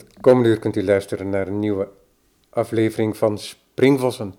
Het 0.00 0.20
komende 0.20 0.48
uur 0.48 0.58
kunt 0.58 0.76
u 0.76 0.84
luisteren 0.84 1.28
naar 1.28 1.46
een 1.46 1.58
nieuwe 1.58 1.88
aflevering 2.50 3.16
van 3.16 3.38
Springvossen. 3.38 4.34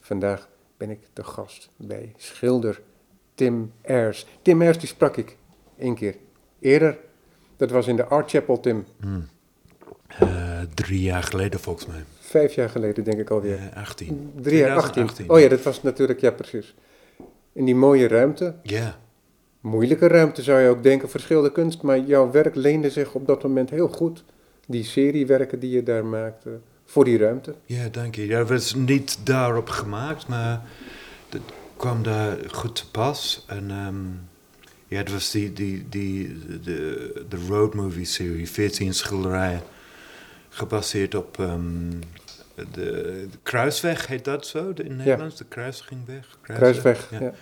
Vandaag 0.00 0.48
ben 0.76 0.90
ik 0.90 0.98
de 1.12 1.24
gast 1.24 1.70
bij 1.76 2.12
schilder 2.16 2.80
Tim 3.34 3.72
Ayers. 3.84 4.26
Tim 4.42 4.60
Ayers, 4.60 4.78
die 4.78 4.88
sprak 4.88 5.16
ik 5.16 5.36
één 5.78 5.94
keer 5.94 6.16
eerder. 6.60 6.98
Dat 7.56 7.70
was 7.70 7.86
in 7.86 7.96
de 7.96 8.04
Art 8.04 8.30
Chapel, 8.30 8.60
Tim. 8.60 8.84
Eh, 10.06 10.60
drie 10.74 11.02
jaar 11.02 11.22
geleden 11.22 11.60
volgens 11.60 11.86
mij. 11.86 12.04
Vijf 12.18 12.54
jaar 12.54 12.68
geleden, 12.68 13.04
denk 13.04 13.18
ik 13.18 13.30
alweer. 13.30 13.58
Eh, 13.58 13.76
18. 13.76 14.32
Drie 14.40 14.58
jaar, 14.58 14.76
18. 14.76 14.92
2018. 14.92 15.30
Oh 15.30 15.40
ja, 15.40 15.48
dat 15.48 15.62
was 15.62 15.82
natuurlijk, 15.82 16.20
ja 16.20 16.30
precies. 16.30 16.74
In 17.52 17.64
die 17.64 17.74
mooie 17.74 18.08
ruimte. 18.08 18.54
Ja, 18.62 18.98
Moeilijke 19.60 20.06
ruimte 20.06 20.42
zou 20.42 20.60
je 20.60 20.68
ook 20.68 20.82
denken 20.82 21.08
voor 21.08 21.20
schilderkunst, 21.20 21.82
maar 21.82 21.98
jouw 21.98 22.30
werk 22.30 22.54
leende 22.54 22.90
zich 22.90 23.14
op 23.14 23.26
dat 23.26 23.42
moment 23.42 23.70
heel 23.70 23.88
goed. 23.88 24.24
Die 24.70 24.84
seriewerken 24.84 25.58
die 25.58 25.70
je 25.70 25.82
daar 25.82 26.04
maakte, 26.04 26.58
voor 26.84 27.04
die 27.04 27.18
ruimte. 27.18 27.54
ja, 27.64 27.88
dank 27.88 28.14
je. 28.14 28.26
Ja, 28.26 28.38
het 28.38 28.48
was 28.48 28.74
niet 28.74 29.18
daarop 29.24 29.68
gemaakt, 29.68 30.28
maar 30.28 30.62
het 31.28 31.42
kwam 31.76 32.02
daar 32.02 32.38
goed 32.50 32.76
te 32.76 32.90
pas. 32.90 33.44
En 33.48 33.70
ehm, 33.70 34.04
ja, 34.86 34.98
het 34.98 35.12
was 35.12 35.30
die, 35.30 35.52
die, 35.52 35.86
die, 35.88 36.38
de, 36.62 37.24
de 37.28 37.46
road 37.48 37.74
movie 37.74 38.04
serie, 38.04 38.48
14 38.48 38.94
schilderijen, 38.94 39.62
gebaseerd 40.48 41.14
op 41.14 41.38
ehm, 41.38 41.90
de, 42.54 42.64
de 42.72 43.38
Kruisweg, 43.42 44.06
heet 44.06 44.24
dat 44.24 44.46
zo 44.46 44.72
in 44.74 44.96
Nederlands? 44.96 45.36
De 45.36 45.44
Kruisigingweg? 45.44 46.38
Kruisweg. 46.42 47.10
Ja. 47.10 47.20
ja. 47.20 47.32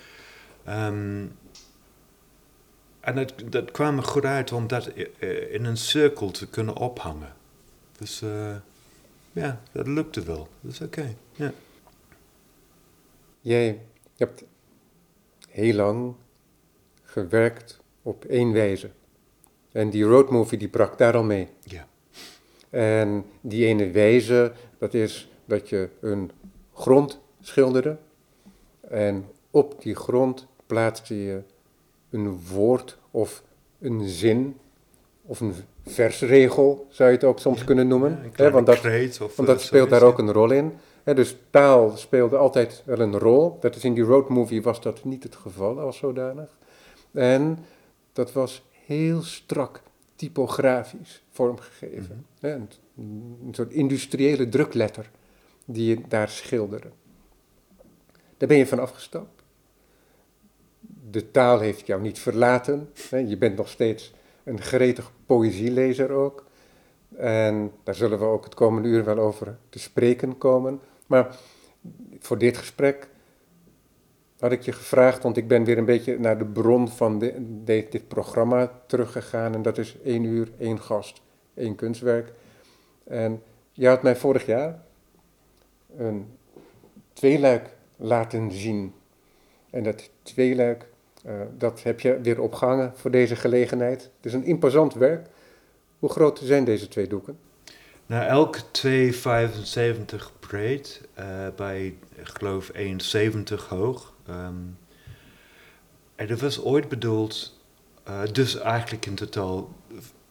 Ehm, 0.64 1.27
en 3.08 3.14
dat, 3.14 3.34
dat 3.52 3.70
kwam 3.70 3.96
er 3.96 4.02
goed 4.02 4.24
uit 4.24 4.52
om 4.52 4.66
dat 4.66 4.86
i- 4.96 5.10
eh, 5.18 5.54
in 5.54 5.64
een 5.64 5.76
cirkel 5.76 6.30
te 6.30 6.48
kunnen 6.48 6.77
ophangen. 6.77 7.33
Dus 7.98 8.22
eh, 8.22 8.56
ja, 9.33 9.60
dat 9.72 9.86
lukte 9.86 10.22
wel. 10.22 10.48
Dat 10.60 10.72
is 10.72 10.80
oké. 10.80 11.14
Ja. 11.33 11.52
Jij 13.41 13.80
hebt 14.16 14.44
heel 15.48 15.74
lang 15.74 16.14
gewerkt 17.02 17.80
op 18.02 18.24
één 18.24 18.52
wijze. 18.52 18.91
En 19.72 19.90
die 19.90 20.05
roadmovie 20.05 20.58
die 20.58 20.68
brak 20.68 20.98
daar 20.98 21.14
al 21.16 21.22
mee. 21.22 21.48
ja. 21.62 21.86
En 22.70 23.24
die 23.40 23.66
ene 23.66 23.90
wijze, 23.90 24.52
dat 24.78 24.94
is 24.94 25.30
dat 25.44 25.68
je 25.68 25.88
een 26.00 26.30
grond 26.74 27.20
schilderde. 27.40 27.96
En 28.80 29.28
op 29.50 29.83
die 29.83 29.94
grond 29.94 30.46
plaatste 30.66 31.22
je 31.24 31.42
een 32.11 32.41
woord 32.53 32.98
of 33.11 33.42
een 33.81 34.09
zin 34.09 34.56
of 35.23 35.41
een 35.41 35.55
versregel, 35.87 36.87
zou 36.91 37.09
je 37.09 37.14
het 37.14 37.25
ook 37.25 37.39
soms 37.39 37.59
Ja, 37.59 37.64
kunnen 37.64 37.89
noemen. 37.89 38.20
Ja, 38.23 38.45
hè, 38.45 38.51
want 38.51 38.67
dat, 38.67 38.77
of, 38.77 39.19
want 39.19 39.37
eh, 39.37 39.47
dat 39.47 39.61
speelt 39.61 39.91
daar 39.91 40.03
ook 40.03 40.19
een 40.19 40.33
rol 40.33 40.51
in. 40.51 40.73
Hè, 41.03 41.14
dus 41.14 41.36
taal 41.51 41.97
speelde 41.97 42.36
altijd 42.36 42.83
wel 42.84 43.01
een 43.01 43.19
rol. 43.19 43.56
Dat 43.61 43.77
is 43.77 43.84
in 43.84 43.95
die 43.95 44.03
roadmovie 44.03 44.62
was 44.62 44.81
dat 44.81 45.05
niet 45.05 45.23
het 45.23 45.36
geval 45.36 45.81
als 45.81 45.97
zodanig. 45.97 46.56
En 47.12 47.59
dat 48.12 48.33
was 48.33 48.62
heel 48.86 49.23
strak 49.23 49.83
typografisch 50.17 51.23
vormgegeven. 51.31 52.27
Hè, 52.41 52.55
een, 52.55 52.69
een 53.47 53.55
soort 53.55 53.73
industriële 53.73 54.48
drukletter 54.48 55.11
die 55.64 55.89
je 55.89 56.01
daar 56.09 56.29
schilderde. 56.29 56.89
Daar 58.36 58.48
ben 58.48 58.59
je 58.59 58.67
van 58.67 58.79
afgestapt. 58.79 59.38
De 61.11 61.31
taal 61.31 61.61
heeft 61.61 61.87
jou 61.87 62.01
niet 62.01 62.19
verlaten. 62.19 62.92
Je 63.11 63.37
bent 63.37 63.56
nog 63.56 63.69
steeds 63.69 64.14
een 64.45 64.61
gretig 64.61 65.12
poëzielezer 65.27 66.11
ook. 66.11 66.47
En 67.17 67.73
daar 67.83 67.95
zullen 67.95 68.19
we 68.19 68.25
ook 68.25 68.45
het 68.45 68.55
komende 68.55 68.89
uur 68.89 69.05
wel 69.05 69.19
over 69.19 69.56
te 69.69 69.79
spreken 69.79 70.39
komen. 70.39 70.80
Maar 71.07 71.36
voor 72.18 72.39
dit 72.39 72.57
gesprek 72.57 73.08
had 74.39 74.52
ik 74.52 74.63
je 74.63 74.73
gevraagd, 74.73 75.23
want 75.23 75.36
ik 75.36 75.48
ben 75.48 75.64
weer 75.64 75.79
een 75.79 75.85
beetje 75.85 76.18
naar 76.18 76.39
de 76.39 76.45
bron 76.45 76.89
van 76.89 77.18
dit 77.64 78.08
programma 78.08 78.73
teruggegaan. 78.86 79.55
En 79.55 79.63
dat 79.63 79.79
is 79.79 79.97
één 80.05 80.24
uur, 80.24 80.51
één 80.58 80.80
gast, 80.80 81.20
één 81.55 81.74
kunstwerk. 81.74 82.33
En 83.05 83.42
je 83.73 83.89
had 83.89 84.02
mij 84.02 84.17
vorig 84.17 84.47
jaar 84.47 84.83
een 85.97 86.27
tweeluik 87.13 87.77
laten 87.97 88.52
zien. 88.52 88.95
En 89.70 89.83
dat 89.83 90.11
tweeluik, 90.23 90.86
dat 91.58 91.83
heb 91.83 92.01
je 92.01 92.20
weer 92.20 92.40
opgehangen 92.40 92.92
voor 92.95 93.11
deze 93.11 93.36
gelegenheid. 93.36 94.02
Het 94.02 94.27
is 94.27 94.33
een 94.33 94.45
imposant 94.45 94.95
werk. 94.95 95.27
Hoe 95.98 96.11
groot 96.11 96.40
zijn 96.45 96.64
deze 96.64 96.89
twee 96.89 97.06
doeken? 97.06 97.39
Nou, 98.06 98.27
elk 98.27 98.58
2,75 98.73 100.33
breed, 100.40 101.01
eh, 101.14 101.27
bij, 101.56 101.84
ik 102.14 102.29
geloof, 102.29 102.70
1,70 102.74 103.68
hoog. 103.68 104.14
Ehm, 104.27 104.55
en 106.14 106.27
dat 106.27 106.40
was 106.40 106.62
ooit 106.62 106.89
bedoeld, 106.89 107.61
eh, 108.05 108.20
dus 108.33 108.58
eigenlijk 108.58 109.06
in 109.06 109.14
totaal 109.14 109.68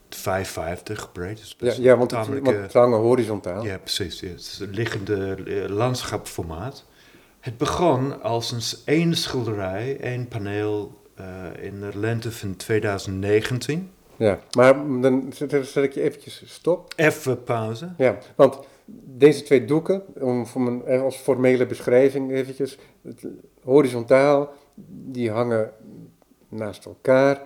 5,50 0.10 1.12
breed. 1.12 1.56
Dus 1.58 1.78
Ja, 1.78 1.84
ja 1.84 1.98
want, 1.98 2.12
het, 2.12 2.28
want 2.28 2.48
eh, 2.48 2.62
het 2.62 2.74
hangen 2.74 3.00
horizontaal. 3.00 3.64
Ja, 3.64 3.78
precies. 3.78 4.20
Ja. 4.20 4.28
Het 4.28 4.40
is 4.40 4.60
een 4.60 4.74
liggende 4.74 5.36
eh, 5.46 5.70
landschapformaat. 5.70 6.86
Het 7.40 7.58
begon 7.58 8.22
als 8.22 8.52
een 8.52 8.80
één 8.86 9.16
schilderij, 9.16 10.00
één 10.00 10.28
paneel 10.28 11.02
eh, 11.16 11.26
in 11.60 11.80
de 11.80 12.00
lente 12.00 12.32
van 12.32 12.56
2019. 12.56 13.92
Ja, 14.16 14.40
maar 14.52 14.74
dan 15.02 15.34
zet, 15.34 15.76
ik 15.76 15.94
je 15.94 16.02
eventjes 16.02 16.44
stop. 16.46 16.94
Even 16.96 17.44
pauze. 17.44 17.90
Ja, 17.98 18.18
want 18.36 18.60
deze 19.06 19.44
twee 19.44 19.66
doeken, 19.66 20.04
om 20.20 20.46
voor 20.46 20.62
mijn, 20.62 20.86
eh, 20.86 21.02
als 21.02 21.16
formele 21.16 21.66
beschrijving 21.66 22.32
eventjes, 22.32 22.78
het, 23.02 23.28
horizontaal, 23.64 24.54
die 24.86 25.32
hangen 25.32 25.72
naast 26.50 26.86
elkaar. 26.86 27.42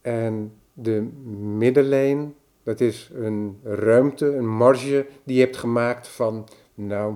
En 0.00 0.52
de 0.72 1.00
middenlijn, 1.58 2.34
dat 2.62 2.80
is 2.80 3.10
een 3.14 3.60
ruimte, 3.62 4.26
een 4.36 4.48
marge 4.48 5.06
die 5.24 5.36
je 5.36 5.42
hebt 5.42 5.56
gemaakt 5.56 6.08
van, 6.08 6.48
nou, 6.74 7.14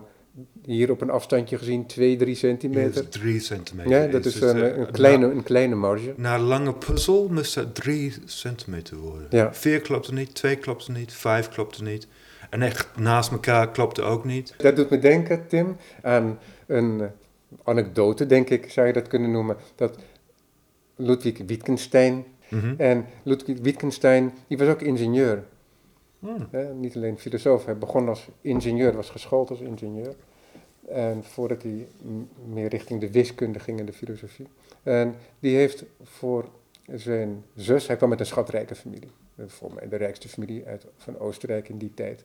hier 0.64 0.90
op 0.90 1.00
een 1.00 1.10
afstandje 1.10 1.58
gezien 1.58 1.86
2, 1.86 2.16
3 2.16 2.28
Ja, 2.30 2.34
centimeter. 2.36 2.92
dat 2.94 3.02
is 3.14 3.20
drie 3.20 3.40
centimeter. 3.40 3.90
Ja, 3.90 4.06
dat 4.06 4.24
is 4.24 4.40
een, 4.40 4.62
eh, 4.62 4.76
een, 4.76 4.90
kleine, 4.90 5.26
een 5.30 5.42
kleine 5.42 5.74
marge. 5.74 6.12
Na, 6.16 6.34
een 6.34 6.40
lange 6.40 6.74
puzzel 6.74 7.28
moest 7.30 7.54
dat 7.54 7.74
drie 7.74 8.14
centimeter 8.24 8.96
worden. 8.96 9.26
Ja. 9.30 9.54
Vier 9.54 9.80
klopte 9.80 10.12
niet, 10.14 10.34
twee 10.34 10.56
klopte 10.56 10.92
niet, 10.92 11.12
vijf 11.12 11.48
klopte 11.48 11.82
niet. 11.82 12.06
En 12.50 12.62
echt 12.62 12.88
naast 12.96 13.30
elkaar 13.30 13.70
klopte 13.70 14.02
ook 14.02 14.24
niet. 14.24 14.54
Dat 14.56 14.76
doet 14.76 14.90
me 14.90 14.98
denken, 14.98 15.46
Tim, 15.48 15.76
aan 16.02 16.38
een 16.66 17.00
eh, 17.00 17.06
anekdote, 17.64 18.26
denk 18.26 18.50
ik, 18.50 18.70
zou 18.70 18.86
je 18.86 18.92
dat 18.92 19.08
kunnen 19.08 19.30
noemen. 19.30 19.56
Dat 19.74 19.98
Ludwig 20.96 21.38
Wittgenstein, 21.46 22.24
Mhm. 22.48 22.74
en 22.76 23.06
Ludwig 23.22 23.58
Wittgenstein, 23.62 24.32
die 24.48 24.58
was 24.58 24.68
ook 24.68 24.82
ingenieur. 24.82 25.42
Hmm. 26.18 26.48
Niet 26.74 26.96
alleen 26.96 27.18
filosoof, 27.18 27.64
hij 27.64 27.78
begon 27.78 28.08
als 28.08 28.28
ingenieur, 28.40 28.96
was 28.96 29.10
geschoold 29.10 29.50
als 29.50 29.60
ingenieur. 29.60 30.14
En 30.92 31.24
voordat 31.24 31.62
hij 31.62 31.88
meer 32.44 32.68
richting 32.68 33.00
de 33.00 33.10
wiskunde 33.10 33.58
ging 33.58 33.78
en 33.78 33.86
de 33.86 33.92
filosofie. 33.92 34.46
En 34.82 35.14
die 35.38 35.56
heeft 35.56 35.84
voor 36.02 36.48
zijn 36.94 37.44
zus, 37.54 37.86
hij 37.86 37.96
kwam 37.96 38.08
met 38.08 38.20
een 38.20 38.26
schatrijke 38.26 38.74
familie. 38.74 39.10
Eh, 39.36 39.44
Volgens 39.48 39.80
mij 39.80 39.88
de 39.88 39.96
rijkste 39.96 40.28
familie 40.28 40.66
uit, 40.66 40.86
van 40.96 41.18
Oostenrijk 41.18 41.68
in 41.68 41.78
die 41.78 41.94
tijd. 41.94 42.24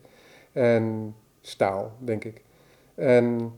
En 0.51 1.15
staal, 1.41 1.95
denk 1.99 2.23
ik. 2.23 2.41
En 2.95 3.53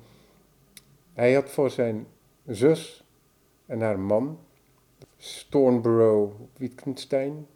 hij 1.14 1.34
had 1.34 1.50
voor 1.50 1.70
zijn 1.70 2.08
zus 2.46 3.04
en 3.66 3.82
haar 3.82 4.00
man, 4.00 4.40
Stornborough 5.18 6.34
Wittgenstein, 6.58 7.48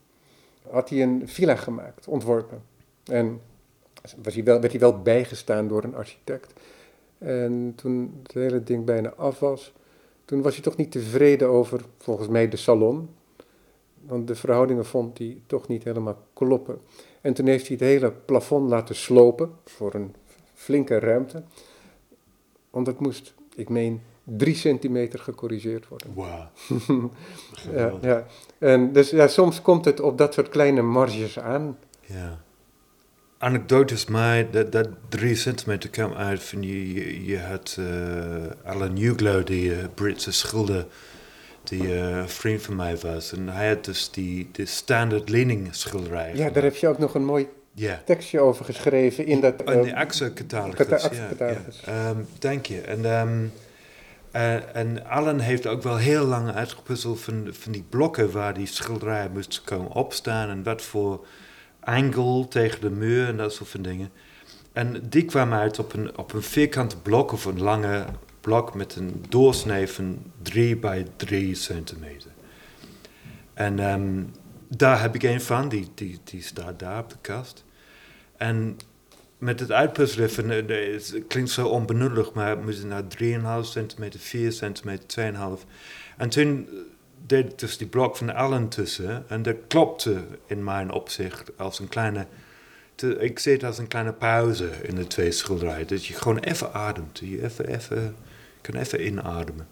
had 0.69 0.89
hij 0.89 1.01
een 1.01 1.27
villa 1.27 1.55
gemaakt, 1.55 2.07
ontworpen. 2.07 2.63
En 3.03 3.41
was 4.21 4.33
hij 4.33 4.43
wel, 4.43 4.59
werd 4.59 4.71
hij 4.71 4.81
wel 4.81 5.01
bijgestaan 5.01 5.67
door 5.67 5.83
een 5.83 5.95
architect. 5.95 6.53
En 7.21 7.73
toen 7.75 8.19
het 8.23 8.33
hele 8.33 8.63
ding 8.63 8.85
bijna 8.85 9.13
af 9.13 9.39
was, 9.39 9.73
toen 10.25 10.41
was 10.41 10.53
hij 10.53 10.63
toch 10.63 10.75
niet 10.75 10.91
tevreden 10.91 11.49
over, 11.49 11.81
volgens 11.97 12.27
mij, 12.27 12.49
de 12.49 12.57
salon. 12.57 13.09
Want 14.05 14.27
de 14.27 14.35
verhoudingen 14.35 14.85
vond 14.85 15.17
hij 15.17 15.37
toch 15.45 15.67
niet 15.67 15.83
helemaal 15.83 16.17
kloppen. 16.33 16.81
En 17.21 17.33
toen 17.33 17.47
heeft 17.47 17.67
hij 17.67 17.77
het 17.79 17.85
hele 17.85 18.11
plafond 18.11 18.69
laten 18.69 18.95
slopen 18.95 19.51
voor 19.65 19.93
een 19.93 20.15
flinke 20.53 20.99
ruimte. 20.99 21.43
Want 22.69 22.87
het 22.87 22.99
moest, 22.99 23.33
ik 23.55 23.69
meen, 23.69 24.01
drie 24.23 24.55
centimeter 24.55 25.19
gecorrigeerd 25.19 25.87
worden. 25.87 26.13
Wauw. 26.13 26.47
Ja, 27.73 27.93
ja. 28.01 28.25
En 28.57 28.93
dus 28.93 29.09
ja, 29.09 29.27
soms 29.27 29.61
komt 29.61 29.85
het 29.85 29.99
op 29.99 30.17
dat 30.17 30.33
soort 30.33 30.49
kleine 30.49 30.81
marges 30.81 31.39
aan. 31.39 31.77
Ja. 32.01 32.43
Anekdotisch, 33.41 34.05
maar 34.05 34.51
dat, 34.51 34.71
dat 34.71 34.87
drie 35.09 35.35
centimeter 35.35 35.89
kwam 35.89 36.13
uit 36.13 36.43
van 36.43 36.61
je, 36.61 36.93
je, 36.93 37.25
je 37.25 37.39
had 37.39 37.77
eh, 37.79 38.71
Alan 38.71 38.93
Newglow, 38.93 39.45
die 39.45 39.73
eh, 39.73 39.83
Britse 39.93 40.31
schilder, 40.31 40.85
die 41.63 41.93
een 41.93 42.29
vriend 42.29 42.61
van 42.61 42.75
mij 42.75 42.97
was. 42.97 43.31
En 43.31 43.47
hij 43.47 43.67
had 43.67 43.85
dus 43.85 44.11
die, 44.11 44.49
die 44.51 44.65
standard 44.65 45.29
leaning 45.29 45.67
schilderij. 45.75 46.35
Ja, 46.35 46.49
daar 46.49 46.63
heb 46.63 46.75
je 46.75 46.87
ook 46.87 46.97
nog 46.97 47.15
een 47.15 47.25
mooi 47.25 47.47
tekstje 48.05 48.39
over 48.39 48.65
geschreven 48.65 49.25
in 49.25 49.41
dat... 49.41 49.53
In 49.69 49.81
de 49.81 49.95
AXA-catalogus. 49.95 50.87
cata- 50.87 51.09
ja. 51.37 51.57
Ehm, 51.85 52.17
dank 52.39 52.65
je. 52.65 52.81
En, 52.81 53.05
ehm, 53.05 53.45
eh, 54.31 54.75
en 54.75 55.05
Allen 55.05 55.39
heeft 55.39 55.67
ook 55.67 55.83
wel 55.83 55.97
heel 55.97 56.25
lang 56.25 56.51
uitgepuzzeld 56.51 57.21
van, 57.21 57.47
van 57.51 57.71
die 57.71 57.85
blokken 57.89 58.31
waar 58.31 58.53
die 58.53 58.67
schilderijen 58.67 59.31
moesten 59.31 59.63
komen 59.63 59.91
opstaan 59.91 60.49
en 60.49 60.63
wat 60.63 60.81
voor 60.81 61.25
angle 61.81 62.47
tegen 62.47 62.81
de 62.81 62.89
muur 62.89 63.27
en 63.27 63.37
dat 63.37 63.53
soort 63.53 63.69
van 63.69 63.81
dingen. 63.81 64.11
En 64.73 65.09
die 65.09 65.25
kwam 65.25 65.53
uit 65.53 65.79
op 65.79 65.93
een, 65.93 66.17
op 66.17 66.33
een 66.33 66.43
vierkante 66.43 66.97
blok 66.97 67.31
of 67.31 67.45
een 67.45 67.61
lange 67.61 68.05
blok 68.41 68.73
met 68.73 68.95
een 68.95 69.25
doorsnee 69.29 69.87
van 69.87 70.17
3 70.41 70.77
bij 70.77 71.07
3 71.15 71.55
centimeter. 71.55 72.31
En 73.53 73.79
ehm, 73.79 74.23
daar 74.67 75.01
heb 75.01 75.15
ik 75.15 75.23
een 75.23 75.41
van, 75.41 75.69
die, 75.69 75.91
die, 75.95 76.19
die 76.23 76.41
staat 76.41 76.79
daar 76.79 76.99
op 76.99 77.09
de 77.09 77.17
kast. 77.21 77.63
En 78.37 78.77
met 79.37 79.59
het 79.59 79.71
uitpuzzelen 79.71 80.69
eh, 80.69 80.93
het 80.93 81.23
klinkt 81.27 81.49
zo 81.49 81.67
onbenullig, 81.67 82.33
maar 82.33 82.49
het 82.49 82.63
moest 82.63 82.83
naar 82.83 83.03
3,5 83.03 83.67
centimeter, 83.69 84.19
4 84.19 84.51
centimeter, 84.51 85.33
2,5. 85.59 85.65
En 86.17 86.29
toen 86.29 86.67
deed 87.31 87.59
dus 87.59 87.77
die 87.77 87.87
blok 87.87 88.17
van 88.17 88.33
Allen 88.35 88.67
tussen 88.69 89.23
en 89.29 89.41
dat 89.43 89.55
klopte 89.67 90.23
in 90.45 90.63
mijn 90.63 90.91
opzicht 90.91 91.57
als 91.57 91.79
een 91.79 91.87
kleine, 91.87 92.25
te- 92.95 93.15
ik 93.19 93.39
zie 93.39 93.53
het 93.53 93.63
als 93.63 93.77
een 93.77 93.87
kleine 93.87 94.13
pauze 94.13 94.69
in 94.81 94.95
de 94.95 95.07
twee 95.07 95.31
schilderijen. 95.31 95.87
Dat 95.87 96.05
je 96.05 96.13
gewoon 96.13 96.37
even 96.39 96.73
ademt, 96.73 97.19
je 97.19 97.43
even, 97.43 97.67
even, 97.67 98.15
kan 98.61 98.75
even 98.75 99.05
inademen. 99.05 99.67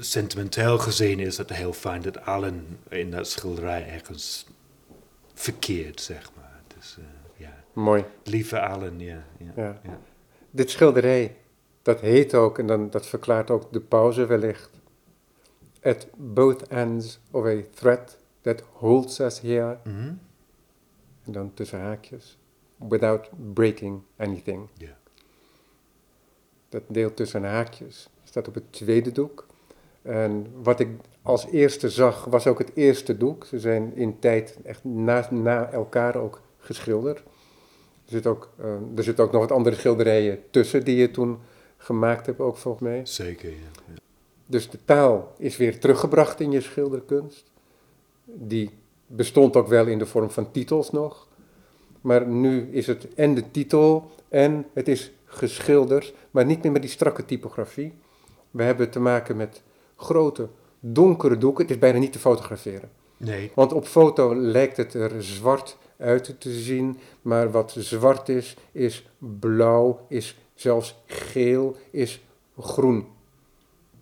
Sentimenteel 0.00 0.78
gezien 0.78 1.18
is 1.20 1.38
het 1.38 1.50
heel 1.52 1.72
fijn 1.72 2.02
dat 2.02 2.24
Allen 2.24 2.78
in 2.88 3.10
dat 3.10 3.28
schilderij 3.28 3.88
ergens 3.88 4.46
verkeert, 5.34 6.00
zeg 6.00 6.30
maar. 6.36 6.60
Dus 6.78 6.96
eh, 6.98 7.04
ja, 7.46 7.54
Mooi. 7.72 8.04
lieve 8.24 8.60
Allen, 8.60 9.00
ja. 9.00 9.24
ja, 9.38 9.52
Ja. 9.56 9.80
ja. 9.82 9.98
Dit 10.50 10.70
schilderij, 10.70 11.36
dat 11.82 12.00
heet 12.00 12.34
ook, 12.34 12.58
en 12.58 12.66
dan, 12.66 12.90
dat 12.90 13.06
verklaart 13.06 13.50
ook 13.50 13.72
de 13.72 13.80
pauze 13.80 14.26
wellicht. 14.26 14.70
At 15.86 16.06
both 16.16 16.62
ends 16.62 17.18
of 17.30 17.44
a 17.44 17.56
thread 17.74 18.16
that 18.40 18.62
holds 18.72 19.20
us 19.20 19.40
here, 19.40 19.78
Mhm. 19.84 20.12
en 21.24 21.32
dan 21.32 21.54
tussen 21.54 21.80
haakjes, 21.80 22.38
without 22.88 23.28
breaking 23.54 24.00
anything. 24.16 24.68
Ja. 24.74 24.96
Dat 26.68 26.82
deel 26.86 27.14
tussen 27.14 27.44
haakjes 27.44 28.08
staat 28.24 28.48
op 28.48 28.54
het 28.54 28.72
tweede 28.72 29.12
doek. 29.12 29.46
En 30.02 30.46
wat 30.62 30.80
ik 30.80 30.88
als 31.22 31.46
eerste 31.46 31.90
zag, 31.90 32.24
was 32.24 32.46
ook 32.46 32.58
het 32.58 32.70
eerste 32.74 33.16
doek. 33.16 33.44
Ze 33.44 33.60
zijn 33.60 33.96
in 33.96 34.18
tijd 34.18 34.58
echt 34.64 34.84
na, 34.84 35.28
na 35.30 35.70
elkaar 35.70 36.16
ook 36.16 36.40
geschilderd. 36.58 37.18
Er 37.18 38.12
zit, 38.12 38.26
ook, 38.26 38.50
eh, 38.58 38.74
er 38.96 39.02
zitten 39.02 39.24
ook 39.24 39.32
nog 39.32 39.40
wat 39.40 39.52
andere 39.52 39.76
schilderijen 39.76 40.42
tussen 40.50 40.84
die 40.84 40.96
je 40.96 41.10
toen 41.10 41.38
gemaakt 41.76 42.26
hebt, 42.26 42.40
ook 42.40 42.56
volgens 42.56 42.82
mij. 42.82 43.06
Zeker, 43.06 43.50
ja. 43.50 43.94
Dus 44.46 44.70
de 44.70 44.78
taal 44.84 45.34
is 45.38 45.56
weer 45.56 45.80
teruggebracht 45.80 46.40
in 46.40 46.50
je 46.50 46.60
schilderkunst. 46.60 47.50
Die 48.24 48.70
bestond 49.06 49.56
ook 49.56 49.68
wel 49.68 49.86
in 49.86 49.98
de 49.98 50.06
vorm 50.06 50.30
van 50.30 50.50
titels 50.50 50.90
nog. 50.90 51.28
Maar 52.00 52.26
nu 52.26 52.68
is 52.72 52.86
het 52.86 53.14
en 53.14 53.34
de 53.34 53.50
titel 53.50 54.10
en 54.28 54.66
het 54.72 54.88
is 54.88 55.12
geschilderd, 55.24 56.14
maar 56.30 56.44
niet 56.44 56.62
meer 56.62 56.72
met 56.72 56.82
die 56.82 56.90
strakke 56.90 57.24
typografie. 57.24 57.92
We 58.50 58.62
hebben 58.62 58.90
te 58.90 59.00
maken 59.00 59.36
met 59.36 59.62
grote, 59.96 60.48
donkere 60.80 61.38
doeken. 61.38 61.62
Het 61.62 61.72
is 61.72 61.78
bijna 61.78 61.98
niet 61.98 62.12
te 62.12 62.18
fotograferen. 62.18 62.90
Nee, 63.16 63.50
Want 63.54 63.72
op 63.72 63.86
foto 63.86 64.34
lijkt 64.34 64.76
het 64.76 64.94
er 64.94 65.22
zwart 65.22 65.78
uit 65.96 66.40
te 66.40 66.52
zien, 66.52 66.98
maar 67.22 67.50
wat 67.50 67.74
zwart 67.78 68.28
is, 68.28 68.56
is 68.72 69.08
blauw, 69.18 70.00
is 70.08 70.38
zelfs 70.54 71.02
geel, 71.06 71.76
is 71.90 72.24
groen. 72.58 73.06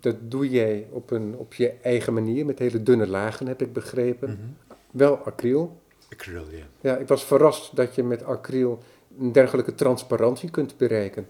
Dat 0.05 0.31
doe 0.31 0.49
jij 0.49 0.87
op, 0.89 1.11
een, 1.11 1.35
op 1.37 1.53
je 1.53 1.73
eigen 1.81 2.13
manier, 2.13 2.45
met 2.45 2.59
hele 2.59 2.83
dunne 2.83 3.07
lagen, 3.07 3.47
heb 3.47 3.61
ik 3.61 3.73
begrepen. 3.73 4.29
Mhm. 4.29 4.77
Wel 4.91 5.17
acryl. 5.17 5.81
acryl, 6.11 6.45
ja. 6.51 6.65
Ja, 6.81 6.97
ik 6.97 7.07
was 7.07 7.23
verrast 7.23 7.75
dat 7.75 7.95
je 7.95 8.03
met 8.03 8.23
acryl 8.23 8.83
een 9.19 9.31
dergelijke 9.31 9.75
transparantie 9.75 10.49
kunt 10.49 10.77
bereiken. 10.77 11.27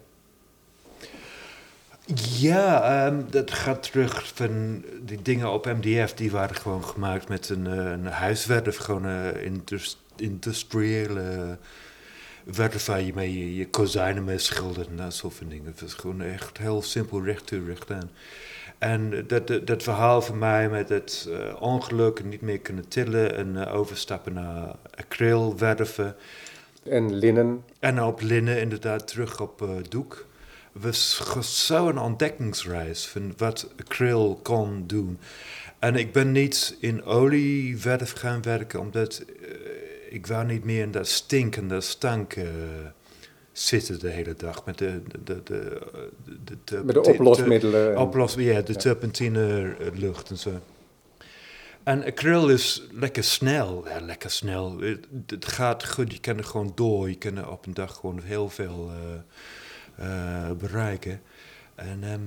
Ja, 2.38 2.84
ehm, 3.06 3.22
dat 3.30 3.52
gaat 3.52 3.92
terug 3.92 4.34
van 4.34 4.84
die 5.02 5.22
dingen 5.22 5.52
op 5.52 5.66
MDF, 5.66 6.14
die 6.14 6.32
waren 6.32 6.56
gewoon 6.56 6.84
gemaakt 6.86 7.28
met 7.30 7.50
een, 7.50 7.68
eh, 7.68 7.92
een 7.92 8.06
huiswerf, 8.06 8.78
gewoon 8.78 9.04
een 9.04 9.44
indus- 9.44 10.04
industriële 10.16 11.58
werf 12.44 12.86
waar 12.86 13.02
je 13.02 13.14
mee 13.14 13.40
je, 13.40 13.56
je 13.56 13.70
kozijnen 13.70 14.24
mee 14.24 14.38
schildert 14.38 14.88
en 14.88 14.98
dat 14.98 15.14
soort 15.14 15.34
van 15.34 15.48
dingen. 15.50 15.66
Het 15.66 15.82
was 15.82 15.94
gewoon 15.94 16.22
echt 16.22 16.58
heel 16.58 16.82
simpel 16.82 17.24
recht 17.24 17.48
toe, 17.48 17.66
recht 17.66 17.92
aan. 17.92 18.10
En 18.78 19.28
dat, 19.28 19.48
dat, 19.48 19.68
dat 19.68 19.84
verhaal 19.84 20.22
van 20.22 20.38
mij 20.38 20.70
met 20.70 20.90
het 20.90 21.30
eh, 21.30 21.62
ongeluk 21.62 22.24
niet 22.24 22.42
meer 22.42 22.60
kunnen 22.60 22.88
tillen 22.88 23.36
en 23.36 23.66
eh, 23.66 23.76
overstappen 23.76 24.34
naar 24.34 24.76
acrylwerven. 24.96 26.16
En 26.84 27.14
linnen, 27.14 27.64
En 27.80 28.04
op 28.04 28.22
linnen 28.22 28.60
inderdaad 28.60 29.08
terug 29.08 29.42
op 29.42 29.62
eh, 29.62 29.70
doek. 29.90 30.26
was 30.72 31.22
zo'n 31.66 31.98
ontdekkingsreis 31.98 33.08
van 33.08 33.34
wat 33.38 33.70
acryl 33.80 34.40
kon 34.44 34.84
doen. 34.88 35.20
En 35.80 35.96
ik 35.96 36.12
ben 36.12 36.32
niet 36.32 36.78
in 36.80 37.04
olieverf 37.04 38.14
gaan 38.14 38.42
werken, 38.42 38.80
omdat 38.80 39.26
ik 40.10 40.28
wou 40.28 40.46
niet 40.46 40.64
meer 40.64 40.82
in 40.82 40.92
dat 40.92 41.08
stink 41.08 41.56
en 41.56 41.68
dat 41.68 41.84
stank 41.84 42.36
zitten 43.58 44.00
de 44.00 44.10
hele 44.10 44.34
dag. 44.34 44.66
Met 44.66 44.78
de, 44.78 45.02
de, 45.24 45.44
de, 45.44 45.82
de, 46.44 46.58
de, 46.64 46.84
met 46.84 46.96
de 46.96 47.02
oplosmiddelen. 47.04 47.92
en- 47.92 47.98
Oplos, 47.98 48.34
ja, 48.34 48.62
de 48.62 48.74
Ja. 48.74 48.80
turpentine 48.80 49.76
eh, 49.80 49.88
lucht 49.94 50.30
en 50.30 50.38
zo. 50.38 50.52
En 51.84 52.04
acryl 52.06 52.50
is 52.50 52.84
lekker 52.92 53.24
snel. 53.24 53.88
Ja, 53.88 54.00
lekker 54.00 54.30
snel. 54.30 54.80
Het, 54.80 55.06
het 55.28 55.46
gaat 55.46 55.86
goed. 55.88 56.12
Je 56.14 56.20
kan 56.20 56.38
er 56.38 56.44
gewoon 56.44 56.72
door. 56.76 57.10
Je 57.10 57.16
kan 57.18 57.38
er 57.38 57.50
op 57.52 57.66
een 57.66 57.74
dag 57.74 57.96
gewoon 57.96 58.22
heel 58.24 58.50
veel 58.50 58.92
eh, 59.98 60.46
eh, 60.50 60.52
bereiken. 60.58 61.22
En, 61.76 62.00
ehm, 62.04 62.20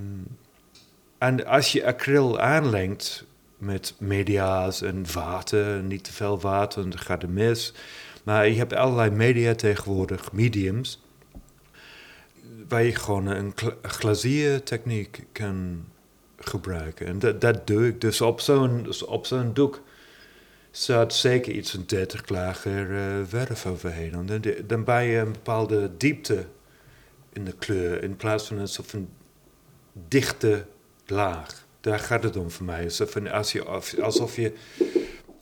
en 1.17 1.45
als 1.45 1.71
je 1.71 1.85
acryl 1.85 2.39
aanlengt 2.39 3.25
met 3.57 3.93
media's 3.97 4.81
en 4.81 5.05
water, 5.13 5.83
niet 5.83 6.03
te 6.03 6.13
veel 6.13 6.39
water, 6.39 6.89
dan 6.89 6.99
gaat 6.99 7.21
het 7.21 7.31
mis. 7.31 7.73
Maar 8.23 8.47
je 8.47 8.55
hebt 8.57 8.73
allerlei 8.73 9.09
media 9.09 9.55
tegenwoordig, 9.55 10.31
mediums, 10.31 11.01
waar 12.69 12.83
je 12.83 12.95
gewoon 12.95 13.25
een 13.25 13.51
gla- 13.55 13.75
glaziertechniek 13.81 15.23
kan 15.31 15.85
gebruiken. 16.37 17.05
En 17.07 17.19
dat, 17.19 17.41
dat 17.41 17.67
doe 17.67 17.87
ik. 17.87 18.01
Dus 18.01 18.21
op 18.21 18.39
zo'n 18.41 18.83
dus 18.83 19.03
op 19.05 19.25
zo'n 19.25 19.53
doek 19.53 19.81
staat 20.71 21.13
zeker 21.13 21.53
iets 21.53 21.71
van 21.71 21.83
30 21.85 22.29
lager 22.29 22.95
eh, 22.97 23.03
verf 23.27 23.65
overheen. 23.65 24.13
En 24.13 24.25
dan, 24.25 24.53
dan 24.67 24.83
ben 24.83 25.03
je 25.03 25.17
een 25.17 25.31
bepaalde 25.31 25.91
diepte 25.97 26.45
in 27.33 27.45
de 27.45 27.53
kleur, 27.59 28.03
in 28.03 28.15
plaats 28.15 28.47
van 28.47 28.57
een 28.57 28.67
soort 28.67 28.87
van 28.89 29.09
dichte 30.07 30.65
laag. 31.05 31.65
Daar 31.81 31.99
gaat 31.99 32.23
het 32.23 32.35
om 32.37 32.51
voor 32.51 32.65
mij. 32.65 32.83
Alsof, 32.83 33.11
van 33.11 33.27
als 33.31 33.51
je, 33.51 33.67
of- 33.69 33.99
alsof 33.99 34.35
je 34.35 34.53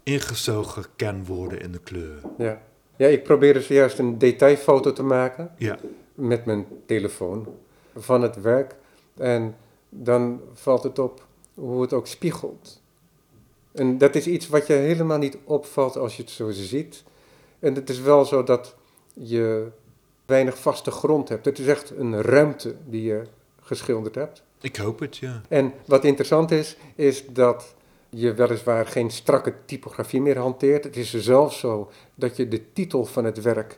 ingezogen 0.04 0.86
kan 0.96 1.26
worden 1.26 1.62
in 1.62 1.72
de 1.72 1.80
kleur. 1.80 2.20
Ja. 2.38 2.62
ja, 2.98 3.08
ik 3.08 3.24
probeerde 3.24 3.62
zojuist 3.62 4.00
een 4.00 4.18
detailfoto 4.18 4.94
te 4.94 5.04
maken. 5.04 5.52
Ja, 5.58 5.78
met 6.18 6.46
mijn 6.46 6.68
telefoon 6.86 7.48
van 7.96 8.22
het 8.22 8.42
werk. 8.42 8.76
En 9.18 9.56
dan 9.90 10.42
valt 10.54 10.84
het 10.84 11.00
op 11.00 11.26
hoe 11.54 11.82
het 11.82 11.94
ook 11.94 12.08
spiegelt. 12.08 12.82
En 13.72 13.98
dat 13.98 14.16
is 14.16 14.28
iets 14.28 14.48
wat 14.48 14.68
je 14.68 14.74
helemaal 14.74 15.18
niet 15.18 15.38
opvalt 15.44 15.98
als 15.98 16.16
je 16.16 16.22
het 16.22 16.32
zo 16.32 16.52
ziet. 16.52 17.04
En 17.60 17.76
het 17.76 17.90
is 17.90 18.00
wel 18.00 18.26
zo 18.26 18.44
dat 18.44 18.76
je 19.14 19.68
weinig 20.26 20.58
vaste 20.58 20.92
grond 20.92 21.30
hebt. 21.30 21.46
Het 21.46 21.60
is 21.60 21.68
echt 21.68 21.90
een 21.90 22.22
ruimte 22.22 22.76
die 22.86 23.04
je 23.04 23.24
geschilderd 23.62 24.16
hebt. 24.16 24.44
ik 24.62 24.76
hoop 24.76 25.00
het, 25.00 25.18
ja. 25.18 25.42
En 25.50 25.74
wat 25.86 26.04
interessant 26.04 26.52
is, 26.52 26.78
is 26.96 27.26
dat 27.26 27.76
je 28.10 28.34
weliswaar 28.34 28.88
geen 28.88 29.12
strakke 29.12 29.54
typografie 29.66 30.22
meer 30.22 30.38
hanteert. 30.38 30.84
Het 30.84 30.96
is 30.96 31.14
zelfs 31.14 31.60
zo 31.60 31.92
dat 32.16 32.38
je 32.38 32.48
de 32.48 32.74
titel 32.74 33.06
van 33.06 33.26
het 33.26 33.42
werk, 33.42 33.78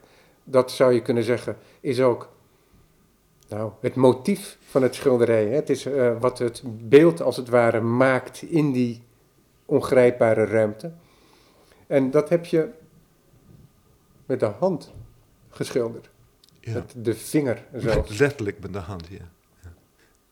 dat 0.49 0.71
zou 0.71 0.93
je 0.93 1.01
kunnen 1.01 1.23
zeggen, 1.23 1.57
is 1.79 2.01
ook 2.01 2.29
nou, 3.49 3.71
het 3.81 3.95
motief 3.95 4.57
van 4.61 4.81
het 4.81 4.95
schilderij. 4.95 5.45
Hè? 5.45 5.55
Het 5.55 5.69
is 5.69 5.85
eh, 5.85 6.19
wat 6.19 6.39
het 6.39 6.61
beeld 6.65 7.21
als 7.21 7.37
het 7.37 7.49
ware 7.49 7.81
maakt 7.81 8.41
in 8.41 8.71
die 8.71 9.03
ongrijpbare 9.65 10.45
ruimte. 10.45 10.91
En 11.87 12.11
dat 12.11 12.29
heb 12.29 12.45
je 12.45 12.69
met 14.25 14.39
de 14.39 14.45
hand 14.45 14.93
geschilderd. 15.49 16.09
ja. 16.59 16.73
Met 16.73 16.93
de 16.97 17.15
vinger 17.15 17.65
zelfs. 17.73 18.17
Letterlijk 18.17 18.59
met 18.59 18.73
de 18.73 18.79
hand, 18.79 19.07
ja. 19.07 19.29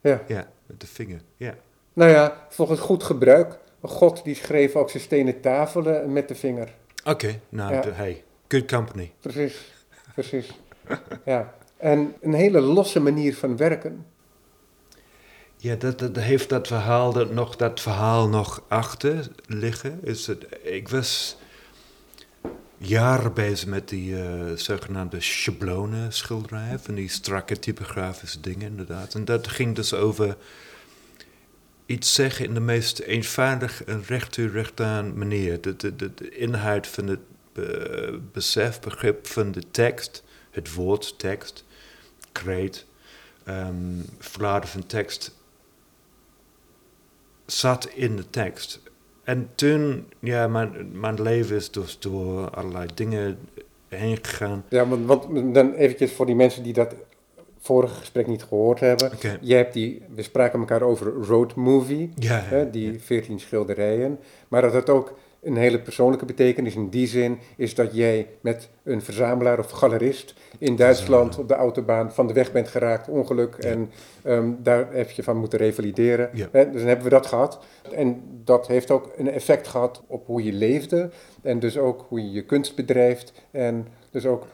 Ja. 0.01 0.23
Ja, 0.27 0.49
met 0.65 0.81
de 0.81 0.87
vinger, 0.87 1.21
ja. 1.37 1.55
Nou 1.93 2.11
ja, 2.11 2.45
volgens 2.49 2.79
goed 2.79 3.03
gebruik. 3.03 3.59
God 3.81 4.23
die 4.23 4.35
schreef 4.35 4.75
ook 4.75 4.89
zijn 4.89 5.03
stenen 5.03 5.41
tafelen 5.41 6.13
met 6.13 6.27
de 6.27 6.35
vinger. 6.35 6.73
Oké, 7.05 7.39
nou, 7.49 7.89
hey, 7.89 8.23
good 8.47 8.65
company. 8.65 9.13
Precies. 9.19 9.76
Precies. 10.17 10.49
Ja. 11.25 11.53
En 11.77 12.15
een 12.21 12.33
hele 12.33 12.59
losse 12.61 12.99
manier 12.99 13.35
van 13.35 13.57
werken. 13.57 14.05
Ja, 15.57 15.75
dat, 15.75 15.99
dat 15.99 16.17
heeft 16.17 16.49
dat 16.49 16.67
verhaal 16.67 17.13
dat 17.13 17.31
nog, 17.31 17.55
dat 17.55 17.81
verhaal 17.81 18.29
nog 18.29 18.63
achter 18.67 19.27
liggen. 19.47 19.99
Is 20.03 20.27
het, 20.27 20.45
ik 20.63 20.89
was 20.89 21.37
jaren 22.77 23.33
bezig 23.33 23.67
met 23.67 23.89
die 23.89 24.11
uh, 24.11 24.51
zogenaamde 24.55 25.21
schablonen 25.21 26.13
schilderijen, 26.13 26.79
van 26.79 26.95
die 26.95 27.09
strakke 27.09 27.59
typografische 27.59 28.39
dingen 28.39 28.67
inderdaad. 28.67 29.13
En 29.13 29.25
dat 29.25 29.47
ging 29.47 29.75
dus 29.75 29.93
over 29.93 30.37
iets 31.85 32.13
zeggen 32.13 32.45
in 32.45 32.53
de 32.53 32.59
meest 32.59 32.99
eenvoudige 32.99 33.83
en 33.83 34.03
recht 34.07 34.37
u 34.37 34.49
recht 34.49 34.81
aan 34.81 35.17
manier. 35.17 35.61
De, 35.61 35.75
de, 35.75 35.95
de 35.95 36.29
inhoud 36.29 36.87
van 36.87 37.07
het 37.07 37.19
be, 37.57 38.19
besef, 38.31 38.79
begrip 38.79 39.27
van 39.27 39.51
de 39.51 39.63
tekst, 39.71 40.23
het 40.51 40.73
woord 40.73 41.19
tekst, 41.19 41.65
kreet, 42.31 42.85
um, 43.47 44.05
verladen 44.17 44.69
van 44.69 44.85
tekst, 44.85 45.35
zat 47.45 47.85
in 47.85 48.15
de 48.15 48.29
tekst. 48.29 48.81
En 49.23 49.49
toen, 49.55 50.11
ja, 50.19 50.47
mijn, 50.47 50.99
mijn 50.99 51.21
leven 51.21 51.55
is 51.55 51.71
dus 51.71 51.99
door 51.99 52.49
allerlei 52.49 52.87
dingen 52.93 53.39
heen 53.87 54.17
gegaan. 54.21 54.65
Ja, 54.69 54.87
want, 54.87 55.05
want 55.05 55.53
dan 55.53 55.73
eventjes 55.73 56.11
voor 56.11 56.25
die 56.25 56.35
mensen 56.35 56.63
die 56.63 56.73
dat 56.73 56.95
vorige 57.59 57.95
gesprek 57.95 58.27
niet 58.27 58.43
gehoord 58.43 58.79
hebben. 58.79 59.11
Okay. 59.13 59.37
Jij 59.41 59.57
hebt 59.57 59.73
die, 59.73 60.01
we 60.15 60.21
spraken 60.21 60.59
elkaar 60.59 60.81
over 60.81 61.13
road 61.13 61.55
movie, 61.55 62.11
Ja, 62.15 62.39
hè, 62.39 62.69
die 62.69 62.99
veertien 62.99 63.39
schilderijen. 63.39 64.19
Maar 64.47 64.61
dat 64.61 64.73
had 64.73 64.89
ook 64.89 65.17
een 65.41 65.57
hele 65.57 65.79
persoonlijke 65.79 66.25
betekenis. 66.25 66.75
In 66.75 66.89
die 66.89 67.07
zin 67.07 67.39
is 67.55 67.75
dat 67.75 67.95
jij 67.95 68.27
met 68.41 68.69
een 68.83 69.01
verzamelaar 69.01 69.59
of 69.59 69.71
galerist 69.71 70.33
in 70.57 70.75
Duitsland 70.75 71.37
op 71.37 71.47
de 71.47 71.53
autobaan 71.53 72.13
van 72.13 72.27
de 72.27 72.33
weg 72.33 72.51
bent 72.51 72.67
geraakt, 72.67 73.09
ongeluk. 73.09 73.55
Ja. 73.59 73.69
En 73.69 73.91
ehm, 74.23 74.51
daar 74.57 74.93
heb 74.93 75.09
je 75.11 75.23
van 75.23 75.37
moeten 75.37 75.59
revalideren. 75.59 76.29
Ja. 76.33 76.47
Dus 76.51 76.71
dan 76.73 76.87
hebben 76.87 77.05
we 77.05 77.11
dat 77.11 77.25
gehad. 77.25 77.59
En 77.91 78.21
dat 78.43 78.67
heeft 78.67 78.91
ook 78.91 79.11
een 79.17 79.31
effect 79.31 79.67
gehad 79.67 80.03
op 80.07 80.25
hoe 80.25 80.43
je 80.43 80.53
leefde. 80.53 81.09
En 81.41 81.59
dus 81.59 81.77
ook 81.77 82.05
hoe 82.07 82.21
je 82.21 82.31
je 82.31 82.45
kunst 82.45 82.75
bedrijft. 82.75 83.33
En 83.51 83.87
dus 84.11 84.25
ook 84.25 84.45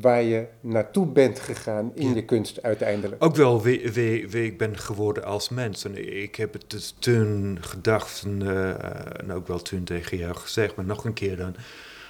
waar 0.00 0.22
je 0.22 0.46
naartoe 0.60 1.06
bent 1.06 1.40
gegaan 1.40 1.92
in 1.94 2.08
Ja. 2.08 2.14
je 2.14 2.24
kunst 2.24 2.62
uiteindelijk. 2.62 3.24
Ook 3.24 3.36
wel 3.36 3.62
wie, 3.62 3.90
wie, 3.92 4.28
wie 4.28 4.44
ik 4.44 4.58
ben 4.58 4.78
geworden 4.78 5.24
als 5.24 5.48
mens. 5.48 5.84
En 5.84 6.22
ik 6.22 6.34
heb 6.36 6.52
het 6.52 6.64
dus 6.70 6.94
toen 6.98 7.58
gedacht, 7.60 8.22
en, 8.24 8.42
eh, 8.42 9.20
en 9.20 9.32
ook 9.32 9.46
wel 9.46 9.62
toen 9.62 9.84
tegen 9.84 10.16
jou 10.16 10.34
gezegd, 10.36 10.76
maar 10.76 10.84
nog 10.84 11.04
een 11.04 11.12
keer 11.12 11.36
dan. 11.36 11.54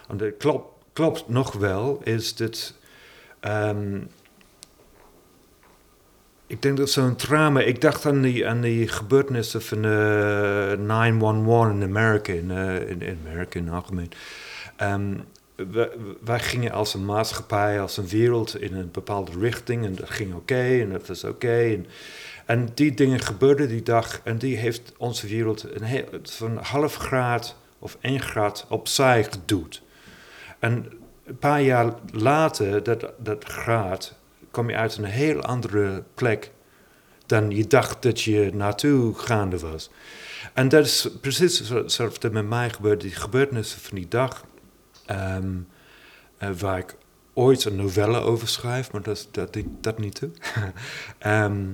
Want 0.09 0.21
het 0.21 0.35
klopt, 0.39 0.69
klopt 0.93 1.29
nog 1.29 1.53
wel, 1.53 2.01
is 2.05 2.35
dat. 2.37 2.75
ehm, 3.41 4.01
ik 6.47 6.63
denk 6.63 6.77
dat 6.77 6.91
zo'n 6.91 7.17
trauma. 7.17 7.61
Ik 7.61 7.81
dacht 7.81 8.07
aan 8.07 8.23
die, 8.23 8.47
aan 8.49 8.61
die 8.61 8.89
gebeurtenissen 8.89 9.63
van 9.63 9.85
eh 9.85 10.73
911 10.79 11.71
in 11.71 11.83
Amerika, 11.83 12.33
in, 12.33 12.51
eh, 12.51 12.89
in, 12.89 13.03
in 13.03 13.19
Amerika 13.27 13.59
in 13.59 13.65
het 13.65 13.75
algemeen. 13.75 14.11
Ehm, 14.77 15.15
we- 15.57 16.17
wij 16.25 16.41
gingen 16.41 16.73
als 16.73 16.95
een 16.95 17.05
maatschappij, 17.05 17.81
als 17.81 17.97
een 17.97 18.09
wereld 18.09 18.61
in 18.61 18.75
een 18.75 18.91
bepaalde 18.91 19.33
richting 19.39 19.85
en 19.85 19.95
dat 19.95 20.11
ging 20.11 20.35
oké 20.35 20.81
en 20.81 20.91
dat 20.91 21.07
was 21.07 21.25
oké. 21.25 21.63
en, 21.63 21.87
en 22.47 22.69
die 22.75 22.95
dingen 22.95 23.21
gebeurden 23.21 23.69
die 23.69 23.83
dag 23.83 24.21
en 24.25 24.39
die 24.39 24.57
heeft 24.57 24.93
onze 24.97 25.27
wereld 25.27 25.75
een 25.75 25.83
heel, 25.83 26.05
van 26.23 26.57
half 26.57 26.95
graad 26.95 27.57
of 27.79 27.97
één 28.01 28.21
graad 28.21 28.67
opzij 28.69 29.25
geduwd. 29.25 29.83
En 30.59 30.93
een 31.25 31.39
paar 31.39 31.63
jaar 31.63 31.95
later, 32.13 32.83
dat, 32.83 33.13
dat 33.19 33.45
graad, 33.45 34.15
kom 34.51 34.71
je 34.71 34.77
uit 34.77 34.97
een 34.97 35.05
heel 35.05 35.43
andere 35.43 36.03
plek 36.15 36.51
dan 37.27 37.51
je 37.51 37.67
dacht 37.67 38.03
dat 38.03 38.21
je 38.21 38.51
naartoe 38.55 39.15
gaande 39.15 39.59
was. 39.59 39.91
En 40.53 40.69
dat 40.69 40.85
is 40.85 41.09
precies 41.21 41.71
er 41.71 42.33
met 42.33 42.49
mij 42.49 42.71
gebeurde, 42.71 43.03
die 43.05 43.15
gebeurtenissen 43.15 43.81
van 43.81 43.97
die 43.97 44.09
dag. 44.09 44.45
Ehm, 45.07 45.59
eh, 46.37 46.51
waar 46.51 46.79
ik 46.79 46.97
ooit 47.33 47.65
een 47.65 47.77
novelle 47.77 48.21
over 48.21 48.49
schrijf, 48.49 48.93
maar 48.93 49.03
dat, 49.03 49.29
dat, 49.31 49.57
dat 49.81 49.99
niet 49.99 50.15
toe. 50.15 50.31
Ehm, 51.19 51.73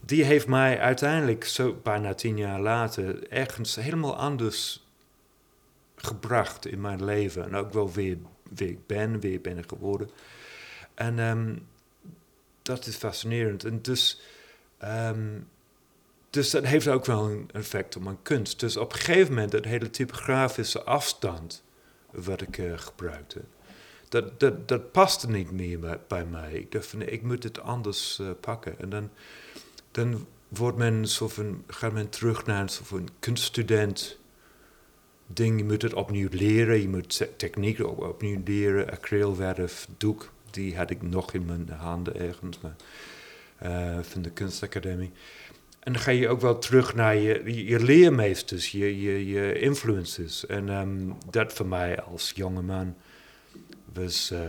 die 0.00 0.24
heeft 0.24 0.46
mij 0.46 0.80
uiteindelijk, 0.80 1.44
zo 1.44 1.80
bijna 1.82 2.14
tien 2.14 2.36
jaar 2.36 2.60
later, 2.60 3.28
ergens 3.28 3.74
helemaal 3.74 4.16
anders 4.16 4.86
gebracht 5.96 6.66
in 6.66 6.80
mijn 6.80 7.04
leven. 7.04 7.44
En 7.44 7.54
ook 7.54 7.72
wel 7.72 7.92
weer 7.92 8.18
wie 8.50 8.68
ik 8.68 8.86
ben, 8.86 9.20
wie 9.20 9.32
ik 9.32 9.42
ben 9.42 9.64
geworden. 9.68 10.10
En 10.94 11.18
ehm, 11.18 11.56
dat 12.62 12.86
is 12.86 12.96
fascinerend. 12.96 13.64
En 13.64 13.82
dus, 13.82 14.20
dus 16.30 16.50
dat 16.50 16.64
heeft 16.64 16.88
ook 16.88 17.04
wel 17.04 17.30
een 17.30 17.50
effect 17.52 17.96
op 17.96 18.02
mijn 18.02 18.22
kunst. 18.22 18.60
Dus 18.60 18.76
op 18.76 18.92
een 18.92 18.98
gegeven 18.98 19.34
moment, 19.34 19.52
dat 19.52 19.64
hele 19.64 19.90
typografische 19.90 20.82
afstand 20.82 21.62
wat 22.10 22.40
ik 22.40 22.58
eh, 22.58 22.78
gebruikte, 22.78 23.40
dat, 24.08 24.40
dat, 24.40 24.68
dat 24.68 24.92
paste 24.92 25.30
niet 25.30 25.50
meer 25.50 25.98
bij, 26.08 26.24
mij. 26.24 26.52
Ik 26.52 26.72
dacht 26.72 26.86
van, 26.86 27.02
ik 27.02 27.22
moet 27.22 27.42
het 27.42 27.60
anders 27.60 28.18
eh, 28.18 28.30
pakken. 28.40 28.78
En 28.78 28.88
dan, 28.88 29.10
dan 29.90 30.26
wordt 30.48 30.76
men 30.76 31.08
zo 31.08 31.28
van, 31.28 31.64
gaat 31.66 31.92
men 31.92 32.08
terug 32.08 32.46
naar 32.46 32.60
een 32.60 32.70
van 32.70 33.08
kunststudent 33.18 34.18
ding. 35.26 35.58
Je 35.58 35.64
moet 35.64 35.82
het 35.82 35.94
opnieuw 35.94 36.28
leren, 36.30 36.80
je 36.80 36.88
moet 36.88 37.16
te- 37.16 37.36
technieken 37.36 37.90
op, 37.90 37.98
opnieuw 37.98 38.40
leren. 38.44 38.90
Acrylverf, 38.90 39.88
doek, 39.96 40.30
die 40.50 40.76
had 40.76 40.90
ik 40.90 41.02
nog 41.02 41.32
in 41.32 41.44
mijn 41.44 41.68
handen 41.68 42.16
ergens, 42.16 42.58
eh, 43.56 43.98
van 44.02 44.22
de 44.22 44.30
kunstacademie. 44.30 45.12
En 45.80 45.92
dan 45.92 46.02
ga 46.02 46.10
je 46.10 46.28
ook 46.28 46.40
wel 46.40 46.58
terug 46.58 46.94
naar 46.94 47.16
je, 47.16 47.64
je, 47.66 47.80
leermeesters, 47.80 48.70
je, 48.70 49.00
je, 49.00 49.26
je 49.26 49.58
influences. 49.58 50.46
En 50.46 50.68
ehm, 50.68 51.10
dat 51.30 51.52
voor 51.52 51.66
mij 51.66 52.00
als 52.00 52.32
jonge 52.34 52.62
man 52.62 52.94
was 53.92 54.30
eh, 54.30 54.40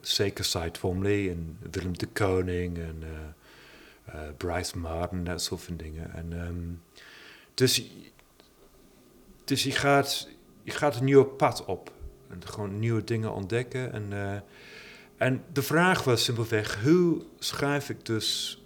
zeker 0.00 0.44
Cy 0.44 0.68
Twombly 0.68 1.28
en 1.28 1.58
Willem 1.70 1.98
de 1.98 2.06
Koning 2.06 2.78
en 2.78 3.02
eh, 3.02 3.08
eh, 4.14 4.34
Bryce 4.36 4.78
Martin, 4.78 5.24
dat 5.24 5.42
soort 5.42 5.62
van 5.62 5.76
dingen. 5.76 6.14
En, 6.14 6.32
ehm, 6.32 6.64
dus, 7.54 7.90
dus 9.44 9.62
je, 9.62 9.72
gaat, 9.72 10.28
je 10.62 10.70
gaat 10.72 10.96
een 10.96 11.04
nieuw 11.04 11.24
pad 11.24 11.64
op. 11.64 11.92
En 12.30 12.46
gewoon 12.46 12.78
nieuwe 12.78 13.04
dingen 13.04 13.32
ontdekken. 13.32 13.92
En, 13.92 14.42
en 15.16 15.44
de 15.52 15.62
vraag 15.62 16.04
was 16.04 16.24
simpelweg, 16.24 16.82
hoe 16.82 17.22
schrijf 17.38 17.88
ik 17.88 18.06
dus 18.06 18.60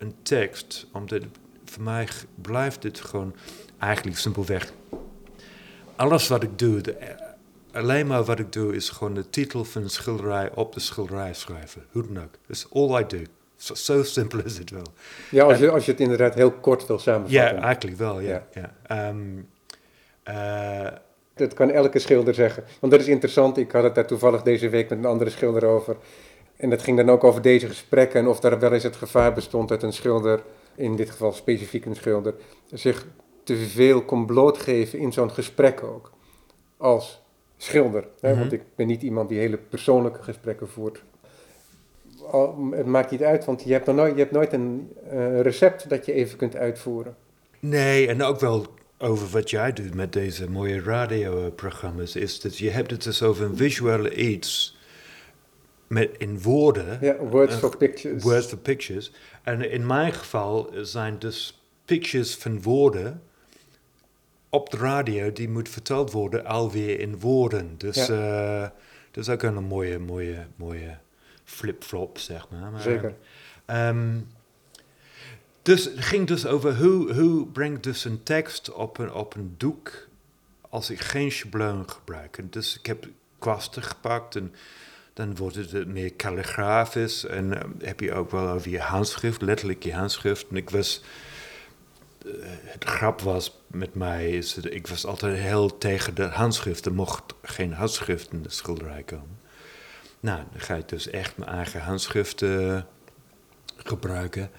een 0.00 0.14
tekst? 0.22 0.86
Omdat 0.92 1.22
voor 1.64 1.82
mij 1.82 2.08
blijft 2.34 2.82
dit 2.82 3.00
gewoon 3.00 3.34
eigenlijk 3.78 4.16
simpelweg... 4.18 4.72
Alles 5.96 6.28
wat 6.28 6.42
ik 6.42 6.58
doe, 6.58 6.80
de- 6.80 6.92
eh, 6.92 7.16
alleen 7.72 8.06
maar 8.06 8.24
wat 8.24 8.38
ik 8.38 8.52
doe, 8.52 8.74
is 8.74 8.88
gewoon 8.88 9.14
de 9.14 9.30
titel 9.30 9.64
van 9.64 9.82
een 9.82 9.90
schilderij 9.90 10.50
op 10.54 10.72
de 10.74 10.80
schilderij 10.80 11.34
schrijven. 11.34 11.84
Hoe 11.90 12.06
dan 12.12 12.22
ook. 12.22 12.30
That's 12.46 12.66
all 12.72 13.00
I 13.00 13.06
do. 13.06 13.18
Zo 13.56 13.74
so 13.74 14.02
simpel 14.02 14.44
is 14.44 14.58
het 14.58 14.70
wel. 14.70 14.86
Ja, 15.30 15.44
als 15.44 15.58
je, 15.58 15.70
als 15.70 15.84
je 15.84 15.90
het 15.90 16.00
inderdaad 16.00 16.34
heel 16.34 16.50
kort 16.50 16.86
wil 16.86 16.96
Ja, 16.96 17.02
samenvatten. 17.02 17.58
eigenlijk 17.58 17.98
wel, 17.98 18.20
ja. 18.20 18.46
ja. 18.52 18.74
Ehm, 18.86 19.18
eh, 20.22 20.92
Dat 21.34 21.54
kan 21.54 21.70
elke 21.70 21.98
schilder 21.98 22.34
zeggen. 22.34 22.64
Want 22.80 22.92
dat 22.92 23.00
is 23.02 23.08
interessant. 23.08 23.56
Ik 23.56 23.70
had 23.72 23.82
het 23.82 23.94
daar 23.94 24.06
toevallig 24.06 24.42
deze 24.42 24.68
week 24.68 24.88
met 24.88 24.98
een 24.98 25.04
andere 25.04 25.30
schilder 25.30 25.64
over. 25.64 25.96
En 26.60 26.70
dat 26.70 26.82
ging 26.82 26.96
dan 26.96 27.10
ook 27.10 27.24
over 27.24 27.42
deze 27.42 27.66
gesprekken 27.66 28.20
en 28.20 28.26
of 28.26 28.40
daar 28.40 28.58
wel 28.58 28.72
eens 28.72 28.82
het 28.82 28.96
gevaar 28.96 29.32
bestond 29.32 29.68
dat 29.68 29.82
een 29.82 29.92
schilder, 29.92 30.42
in 30.74 30.96
dit 30.96 31.10
geval 31.10 31.32
specifiek 31.32 31.84
een 31.84 31.96
schilder, 31.96 32.34
zich 32.72 33.06
te 33.44 33.56
veel 33.56 34.02
kon 34.02 34.26
blootgeven 34.26 34.98
in 34.98 35.12
zo'n 35.12 35.30
gesprek 35.30 35.82
ook. 35.82 36.12
Als 36.76 37.22
schilder. 37.56 38.08
Hè? 38.20 38.30
Mhm. 38.30 38.38
Want 38.38 38.52
ik 38.52 38.62
ben 38.74 38.86
niet 38.86 39.02
iemand 39.02 39.28
die 39.28 39.38
hele 39.38 39.56
persoonlijke 39.56 40.22
gesprekken 40.22 40.68
voert. 40.68 41.02
Al, 42.30 42.68
het 42.70 42.86
maakt 42.86 43.10
niet 43.10 43.22
uit, 43.22 43.44
want 43.44 43.62
je 43.62 43.72
hebt, 43.72 43.86
nooit, 43.86 44.12
je 44.12 44.20
hebt 44.20 44.32
nooit 44.32 44.52
een 44.52 44.92
eh, 45.10 45.40
recept 45.40 45.88
dat 45.88 46.06
je 46.06 46.12
even 46.12 46.38
kunt 46.38 46.56
uitvoeren. 46.56 47.16
nee, 47.60 48.08
en 48.08 48.22
ook 48.22 48.40
wel 48.40 48.66
over 48.98 49.28
wat 49.28 49.50
jij 49.50 49.72
doet 49.72 49.94
met 49.94 50.12
deze 50.12 50.50
mooie 50.50 50.82
radioprogramma's, 50.82 52.16
is 52.16 52.40
dat 52.40 52.58
je 52.58 52.70
hebt 52.70 52.90
het 52.90 53.02
dus 53.02 53.22
over 53.22 53.44
een 53.44 53.56
visuele 53.56 54.14
iets 54.14 54.78
met 55.90 56.10
in 56.18 56.42
woorden. 56.42 56.98
Ja, 57.00 57.16
words 57.16 57.52
Eh, 57.54 57.58
for 57.58 57.76
pictures. 57.76 58.22
Words 58.22 58.46
for 58.46 58.58
pictures. 58.58 59.12
En 59.42 59.70
in 59.70 59.86
mijn 59.86 60.12
geval 60.12 60.70
zijn 60.82 61.18
dus 61.18 61.62
pictures 61.84 62.34
van 62.36 62.62
woorden 62.62 63.22
op 64.48 64.70
de 64.70 64.76
radio 64.76 65.32
die 65.32 65.48
moet 65.48 65.68
verteld 65.68 66.12
worden 66.12 66.44
alweer 66.44 67.00
in 67.00 67.18
woorden. 67.20 67.74
Dus 67.78 68.08
eh, 68.08 68.60
dat 69.10 69.24
is 69.24 69.28
ook 69.28 69.42
een 69.42 69.64
mooie, 69.64 69.98
mooie, 69.98 70.46
mooie 70.56 70.98
flip-flop, 71.44 72.18
zeg 72.18 72.48
maar. 72.50 72.70
maar 72.70 72.80
Zeker. 72.80 73.14
ehm, 73.64 74.18
dus 75.62 75.84
het 75.84 76.04
ging 76.04 76.26
dus 76.26 76.46
over 76.46 76.76
hoe, 76.76 77.12
hoe 77.14 77.46
breng 77.46 77.80
dus 77.80 78.04
een 78.04 78.22
tekst 78.22 78.72
op 78.72 78.98
een, 78.98 79.12
op 79.12 79.34
een 79.34 79.54
doek 79.56 80.08
als 80.68 80.90
ik 80.90 81.00
geen 81.00 81.32
schabloon 81.32 81.90
gebruik. 81.90 82.38
En 82.38 82.46
dus 82.50 82.78
ik 82.78 82.86
heb 82.86 83.06
kwasten 83.38 83.82
gepakt 83.82 84.36
en 84.36 84.54
dan 85.20 85.36
wordt 85.36 85.56
het 85.56 85.86
meer 85.86 86.12
kalligrafisch. 86.12 87.26
En 87.26 87.54
eh, 87.54 87.68
heb 87.78 88.00
je 88.00 88.12
ook 88.12 88.30
wel 88.30 88.48
over 88.48 88.70
je 88.70 88.80
handschrift, 88.80 89.42
letterlijk 89.42 89.82
je 89.82 89.94
handschrift. 89.94 90.46
En 90.50 90.56
ik 90.56 90.70
was, 90.70 91.02
eh, 92.26 92.32
het 92.46 92.84
grap 92.84 93.20
was 93.20 93.60
met 93.66 93.94
mij, 93.94 94.30
is 94.30 94.56
ik 94.56 94.86
was 94.86 95.06
altijd 95.06 95.38
heel 95.38 95.78
tegen 95.78 96.14
de 96.14 96.22
handschrift. 96.22 96.86
Er 96.86 96.92
mocht 96.92 97.34
geen 97.42 97.72
handschrift 97.72 98.32
in 98.32 98.42
de 98.42 98.50
schilderij 98.50 99.02
komen. 99.02 99.38
Nou, 100.20 100.42
dan 100.50 100.60
ga 100.60 100.74
ik 100.74 100.88
dus 100.88 101.10
echt 101.10 101.36
mijn 101.36 101.50
eigen 101.50 101.80
handschrift 101.80 102.42
eh, 102.42 102.80
gebruiken. 103.76 104.50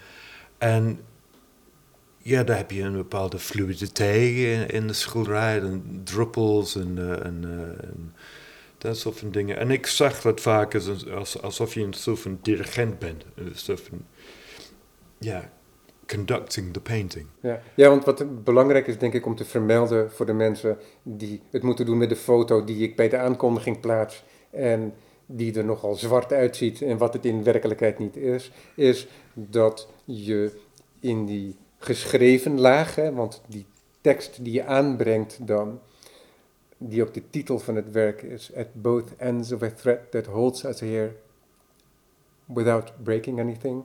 En 0.58 1.00
ja, 2.18 2.44
daar 2.44 2.58
heb 2.58 2.72
je 2.72 2.82
een 2.82 2.94
bepaalde 2.94 3.40
fluiditeit 3.40 4.72
in, 4.72 4.88
de 4.88 4.94
schilderij, 4.94 5.60
en 5.60 6.02
druppels 6.04 6.76
en, 6.76 7.24
en, 7.24 8.14
dat 8.82 8.98
soort 8.98 9.18
van 9.18 9.32
dingen. 9.32 9.58
En 9.58 9.72
ik 9.72 9.86
zag 9.86 10.22
dat 10.22 10.42
vaak 10.42 10.74
als, 10.74 11.10
als, 11.10 11.42
alsof 11.42 11.74
je 11.74 11.82
een 11.82 11.94
soort 11.94 12.20
van 12.20 12.40
dirigent 12.42 13.00
bent. 13.00 13.26
Een 13.36 13.52
soort 13.54 13.82
van, 13.82 14.06
ja, 15.18 15.52
conducting 16.08 16.74
the 16.74 16.82
painting. 16.82 17.26
Ja. 17.42 17.62
ja, 17.76 17.90
want 17.90 18.06
wat 18.06 18.44
belangrijk 18.44 18.88
is 18.88 18.98
denk 18.98 19.14
ik 19.14 19.26
om 19.26 19.36
te 19.36 19.46
vermelden 19.46 20.12
voor 20.12 20.26
de 20.26 20.34
mensen 20.34 20.78
die 21.04 21.42
het 21.52 21.64
moeten 21.64 21.86
doen 21.86 21.98
met 21.98 22.10
de 22.10 22.16
foto 22.16 22.64
die 22.64 22.84
ik 22.84 22.96
bij 22.96 23.10
de 23.10 23.18
aankondiging 23.18 23.80
plaats 23.80 24.24
en 24.50 24.94
die 25.26 25.58
er 25.58 25.66
nogal 25.66 25.96
zwart 25.96 26.34
uitziet 26.34 26.82
en 26.82 26.98
wat 26.98 27.14
het 27.14 27.26
in 27.26 27.44
werkelijkheid 27.44 28.00
niet 28.00 28.18
is, 28.18 28.52
is 28.76 29.08
dat 29.34 29.88
je 30.06 30.52
in 31.00 31.26
die 31.26 31.56
geschreven 31.78 32.60
laag, 32.60 32.96
hè, 32.96 33.14
want 33.14 33.42
die 33.48 33.66
tekst 34.02 34.44
die 34.44 34.54
je 34.54 34.66
aanbrengt 34.66 35.48
dan, 35.48 35.80
die 36.84 37.02
ook 37.04 37.14
de 37.14 37.22
titel 37.30 37.60
van 37.60 37.76
het 37.76 37.92
werk 37.92 38.22
is, 38.22 38.52
at 38.56 38.68
both 38.74 39.16
ends 39.18 39.52
of 39.52 39.62
a 39.62 39.72
thread 39.72 40.00
that 40.12 40.26
holds 40.26 40.64
us 40.66 40.80
here 40.80 41.12
without 42.46 42.92
breaking 43.04 43.40
anything, 43.40 43.84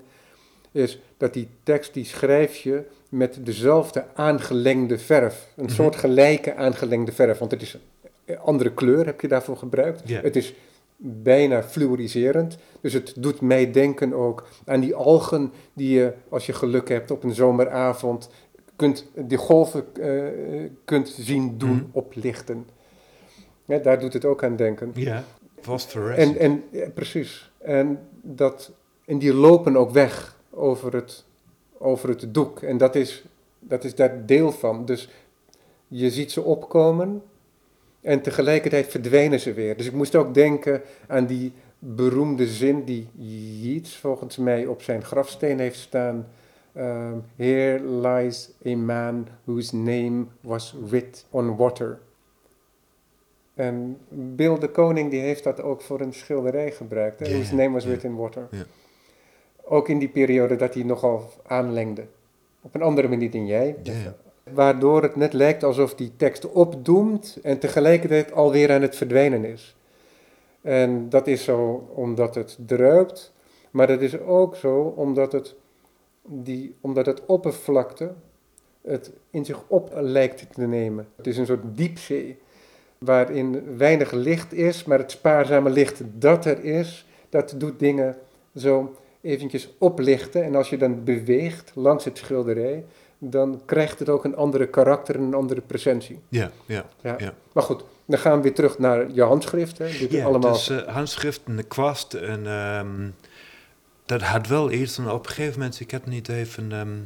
is 0.72 1.00
dat 1.16 1.32
die 1.32 1.48
tekst 1.62 1.94
die 1.94 2.04
schrijf 2.04 2.56
je 2.56 2.82
met 3.08 3.38
dezelfde 3.46 4.04
aangelengde 4.14 4.98
verf, 4.98 5.48
een 5.56 5.70
soort 5.70 5.96
gelijke 5.96 6.54
aangelengde 6.54 7.12
verf, 7.12 7.38
want 7.38 7.50
het 7.50 7.62
is 7.62 7.78
een 8.24 8.38
andere 8.38 8.72
kleur 8.72 9.06
heb 9.06 9.20
je 9.20 9.28
daarvoor 9.28 9.56
gebruikt. 9.56 10.08
Yeah. 10.08 10.22
Het 10.22 10.36
is 10.36 10.54
bijna 10.96 11.62
fluoriserend. 11.62 12.58
Dus 12.80 12.92
het 12.92 13.14
doet 13.16 13.40
mij 13.40 13.72
denken 13.72 14.12
ook 14.14 14.48
aan 14.64 14.80
die 14.80 14.94
algen 14.94 15.52
die 15.72 15.90
je, 15.98 16.12
als 16.28 16.46
je 16.46 16.52
geluk 16.52 16.88
hebt, 16.88 17.10
op 17.10 17.24
een 17.24 17.34
zomeravond 17.34 18.30
kunt, 18.76 19.06
die 19.14 19.38
golven 19.38 19.84
uh, 20.00 20.70
kunt 20.84 21.08
zien 21.18 21.58
doen 21.58 21.70
Mhm. 21.70 21.84
oplichten. 21.92 22.66
Ja, 23.66 23.78
daar 23.78 24.00
doet 24.00 24.12
het 24.12 24.25
ook 24.25 24.44
aan 24.44 24.56
denken. 24.56 24.90
Ja. 24.94 25.25
En, 26.16 26.38
en 26.38 26.62
ja, 26.70 26.88
precies. 26.88 27.52
En, 27.58 27.99
dat, 28.23 28.73
en 29.04 29.18
die 29.18 29.35
lopen 29.35 29.76
ook 29.76 29.90
weg 29.90 30.37
over 30.50 30.94
het, 30.94 31.25
over 31.78 32.08
het 32.08 32.35
doek. 32.35 32.62
En 32.62 32.78
dat 32.78 32.94
is, 32.94 33.25
dat 33.58 33.85
is 33.85 33.94
daar 33.94 34.26
deel 34.26 34.52
van. 34.52 34.85
Dus 34.85 35.08
je 35.88 36.11
ziet 36.11 36.32
ze 36.32 36.42
opkomen 36.42 37.23
en 38.00 38.23
tegelijkertijd 38.23 38.87
verdwijnen 38.87 39.40
ze 39.40 39.52
weer. 39.52 39.76
Dus 39.76 39.87
ik 39.87 39.92
moest 39.92 40.14
ook 40.14 40.35
denken 40.35 40.82
aan 41.06 41.26
die 41.26 41.52
beroemde 41.78 42.46
zin 42.46 42.85
die 42.85 43.08
Yeats 43.61 43.96
volgens 43.96 44.37
mij 44.37 44.66
op 44.66 44.82
zijn 44.82 45.04
grafsteen 45.04 45.58
heeft 45.58 45.78
staan. 45.78 46.26
Um, 46.76 47.25
Here 47.37 47.80
lies 47.85 48.50
a 48.66 48.76
man 48.76 49.26
whose 49.44 49.76
name 49.76 50.26
was 50.40 50.75
writ 50.88 51.25
on 51.30 51.56
water. 51.56 51.99
En 53.56 53.98
Bill 54.08 54.58
de 54.58 54.68
Koning 54.68 55.10
die 55.10 55.20
heeft 55.20 55.44
dat 55.44 55.62
ook 55.62 55.82
voor 55.82 56.00
een 56.00 56.12
schilderij 56.12 56.70
gebruikt. 56.70 57.20
Hè? 57.20 57.26
Ja, 57.26 57.33
whose 57.33 57.54
name 57.54 57.70
was 57.70 57.83
ja. 57.83 57.88
writ 57.88 58.04
in 58.04 58.16
water. 58.16 58.48
Ook 59.62 59.88
in 59.88 59.98
die 59.98 60.09
periode 60.09 60.57
dat 60.57 60.74
hij 60.74 60.83
nogal 60.83 61.31
aanlengde. 61.46 62.07
Op 62.61 62.74
een 62.74 62.83
andere 62.83 63.09
manier 63.09 63.31
dan 63.31 63.46
jij. 63.46 63.76
Waardoor 64.52 65.02
het 65.02 65.16
net 65.16 65.33
lijkt 65.33 65.64
alsof 65.64 65.94
die 65.94 66.12
tekst 66.16 66.50
opdoemt 66.50 67.38
en 67.42 67.59
tegelijkertijd 67.59 68.33
alweer 68.33 68.72
aan 68.72 68.83
het 68.83 68.96
verdwijnen 68.96 69.44
is. 69.44 69.76
En 70.61 71.09
dat 71.09 71.26
is 71.26 71.44
zo 71.44 71.88
omdat 71.94 72.35
het 72.35 72.59
druipt, 72.66 73.33
maar 73.70 73.87
dat 73.87 74.00
is 74.00 74.18
ook 74.18 74.57
zo 74.57 74.92
omdat 74.96 75.33
het, 75.33 75.54
die, 76.22 76.74
omdat 76.81 77.07
het 77.07 77.26
oppervlakte 77.26 78.12
het 78.83 79.11
in 79.31 79.44
zich 79.44 79.62
op 79.66 79.90
lijkt 79.94 80.46
te 80.54 80.66
nemen. 80.66 81.09
Het 81.16 81.26
is 81.26 81.37
een 81.37 81.46
soort 81.46 81.76
diepzee 81.76 82.38
waarin 82.98 83.76
weinig 83.76 84.12
licht 84.12 84.52
is, 84.52 84.85
maar 84.85 84.98
het 84.98 85.11
spaarzame 85.11 85.70
licht 85.70 86.02
dat 86.04 86.44
er 86.44 86.64
is, 86.64 87.06
dat 87.28 87.54
doet 87.56 87.78
dingen 87.78 88.16
zo 88.56 88.96
eventjes 89.20 89.68
oplichten. 89.78 90.44
En 90.44 90.54
als 90.54 90.70
je 90.70 90.76
dan 90.76 91.04
beweegt 91.04 91.72
langs 91.74 92.04
het 92.04 92.18
schilderij, 92.18 92.85
dan 93.18 93.61
krijgt 93.64 93.98
het 93.98 94.09
ook 94.09 94.24
een 94.24 94.37
andere 94.37 94.66
karakter 94.66 95.14
en 95.14 95.20
een 95.20 95.35
andere 95.35 95.61
presentie. 95.61 96.20
Ja, 96.28 96.50
ja. 96.66 96.85
Ja. 97.02 97.14
Ja. 97.18 97.35
Maar 97.52 97.62
goed, 97.62 97.85
dan 98.04 98.18
gaan 98.18 98.37
we 98.37 98.42
weer 98.42 98.54
terug 98.54 98.78
naar 98.78 99.11
je 99.11 99.22
handschrift. 99.22 99.78
Hè. 99.78 99.98
Dit 99.98 100.11
Ja, 100.11 100.24
allemaal... 100.24 100.52
dus 100.52 100.68
handschrift 100.87 101.40
en 101.44 101.56
de 101.56 101.62
kwast. 101.62 102.14
En 102.14 102.46
ehm, 102.46 103.09
dat 104.06 104.22
had 104.22 104.46
wel 104.46 104.70
iets. 104.70 104.98
En 104.98 105.11
op 105.11 105.26
een 105.26 105.32
gegeven 105.32 105.59
moment, 105.59 105.80
ik 105.80 105.90
had 105.90 106.02
een 106.06 106.12
idee 106.12 106.46
van... 106.46 106.72
ehm, 106.72 106.98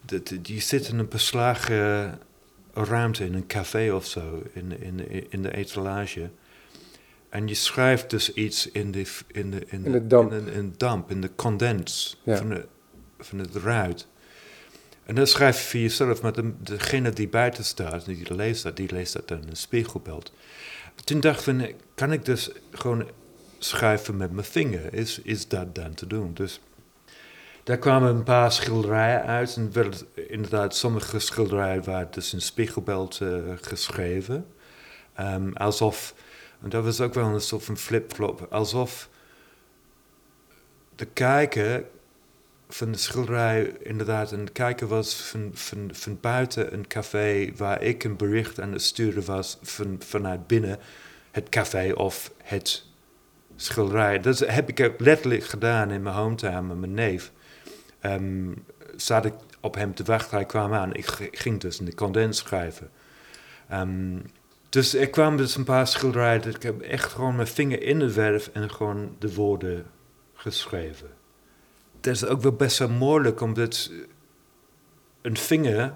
dat, 0.00 0.32
je 0.42 0.60
zit 0.60 0.88
in 0.88 0.98
een 0.98 1.08
beslagen 1.08 2.18
ruimte, 2.72 3.24
in 3.24 3.34
een 3.34 3.46
café 3.46 3.92
of 3.92 4.06
zo, 4.06 4.42
in, 4.52 4.80
in, 4.82 5.26
in 5.32 5.42
de 5.42 5.56
etalage. 5.56 6.30
En 7.28 7.48
je 7.48 7.54
schrijft 7.54 8.10
dus 8.10 8.32
iets 8.34 8.70
in 8.70 8.92
de, 8.92 9.06
in 9.26 9.50
de, 9.50 9.64
in 9.66 9.84
In 9.84 9.92
de 9.92 10.06
damp. 10.06 10.32
In, 10.32 10.44
de- 10.44 10.52
in 10.52 10.74
damp, 10.76 11.10
in 11.10 11.20
de 11.20 11.30
condens 11.36 12.20
Ja. 12.22 12.36
van, 12.36 12.48
de, 12.48 12.66
van 13.18 13.38
het 13.38 13.54
ruit. 13.56 14.06
En 15.04 15.14
dan 15.14 15.26
schrijf 15.26 15.56
je 15.62 15.68
voor 15.68 15.80
jezelf, 15.80 16.22
maar 16.22 16.32
de, 16.32 16.52
degene 16.62 17.10
die 17.10 17.28
buiten 17.28 17.64
staat, 17.64 18.04
die 18.04 18.34
leest 18.34 18.62
dat, 18.62 18.76
die 18.76 18.92
leest 18.92 19.12
dat 19.12 19.28
dan 19.28 19.42
in 19.42 19.48
een 19.48 19.56
spiegelbeeld. 19.56 20.32
Toen 21.04 21.20
dacht 21.20 21.46
ik, 21.46 21.74
kan 21.94 22.12
ik 22.12 22.24
dus 22.24 22.50
gewoon 22.72 23.06
schrijven 23.58 24.16
met 24.16 24.32
mijn 24.32 24.46
vinger? 24.46 24.94
Is, 24.94 25.20
is 25.22 25.48
dat 25.48 25.74
dan 25.74 25.94
te 25.94 26.06
doen? 26.06 26.34
Dus 26.34 26.60
daar 27.70 27.78
kwamen 27.78 28.14
een 28.14 28.22
paar 28.22 28.52
schilderijen 28.52 29.22
uit. 29.26 29.56
En 29.56 29.72
werd 29.72 30.04
inderdaad, 30.14 30.76
sommige 30.76 31.18
schilderijen 31.18 31.84
waren 31.84 32.08
dus 32.10 32.32
in 32.32 32.40
spiegelbeeld 32.40 33.20
eh, 33.20 33.28
geschreven. 33.60 34.46
Ehm, 35.14 35.52
alsof, 35.52 36.14
en 36.62 36.68
dat 36.68 36.84
was 36.84 37.00
ook 37.00 37.14
wel 37.14 37.24
een 37.24 37.40
soort 37.40 37.64
van 37.64 37.76
flip-flop, 37.76 38.46
alsof 38.50 39.08
de 40.96 41.04
kijker 41.04 41.84
van 42.68 42.92
de 42.92 42.98
schilderij 42.98 43.72
inderdaad 43.82 44.32
een 44.32 44.52
kijker 44.52 44.86
was 44.86 45.14
van, 45.14 45.50
van, 45.52 45.90
van 45.92 46.18
buiten 46.20 46.72
een 46.72 46.86
café 46.86 47.52
waar 47.56 47.82
ik 47.82 48.04
een 48.04 48.16
bericht 48.16 48.60
aan 48.60 48.72
het 48.72 48.82
sturen 48.82 49.24
was 49.24 49.58
van, 49.62 49.96
vanuit 49.98 50.46
binnen 50.46 50.78
het 51.30 51.48
café 51.48 51.92
of 51.92 52.32
het 52.42 52.84
schilderij. 53.56 54.20
Dat 54.20 54.38
heb 54.38 54.68
ik 54.68 54.80
ook 54.80 55.00
letterlijk 55.00 55.44
gedaan 55.44 55.90
in 55.90 56.02
mijn 56.02 56.14
hometown 56.14 56.66
met 56.66 56.78
mijn 56.78 56.94
neef. 56.94 57.32
Ehm, 58.00 58.52
zat 58.96 59.24
ik 59.24 59.34
op 59.60 59.74
hem 59.74 59.94
te 59.94 60.02
wachten, 60.04 60.36
hij 60.36 60.46
kwam 60.46 60.72
aan. 60.72 60.94
Ik 60.94 61.06
ging 61.32 61.60
dus 61.60 61.78
in 61.78 61.84
de 61.84 61.94
condens 61.94 62.38
schrijven. 62.38 62.90
Ehm, 63.68 64.18
dus 64.68 64.94
er 64.94 65.10
kwamen 65.10 65.36
dus 65.38 65.56
een 65.56 65.64
paar 65.64 65.86
schilderijen. 65.86 66.42
dat 66.42 66.54
Ik 66.54 66.62
heb 66.62 66.80
echt 66.80 67.12
gewoon 67.12 67.36
mijn 67.36 67.48
vinger 67.48 67.82
in 67.82 67.98
de 67.98 68.10
verf 68.10 68.50
en 68.52 68.70
gewoon 68.70 69.16
de 69.18 69.34
woorden 69.34 69.86
geschreven. 70.34 71.08
Dat 72.00 72.14
is 72.14 72.24
ook 72.24 72.40
wel 72.42 72.52
best 72.52 72.78
wel 72.78 72.88
moeilijk, 72.88 73.40
omdat 73.40 73.90
een 75.22 75.36
vinger, 75.36 75.92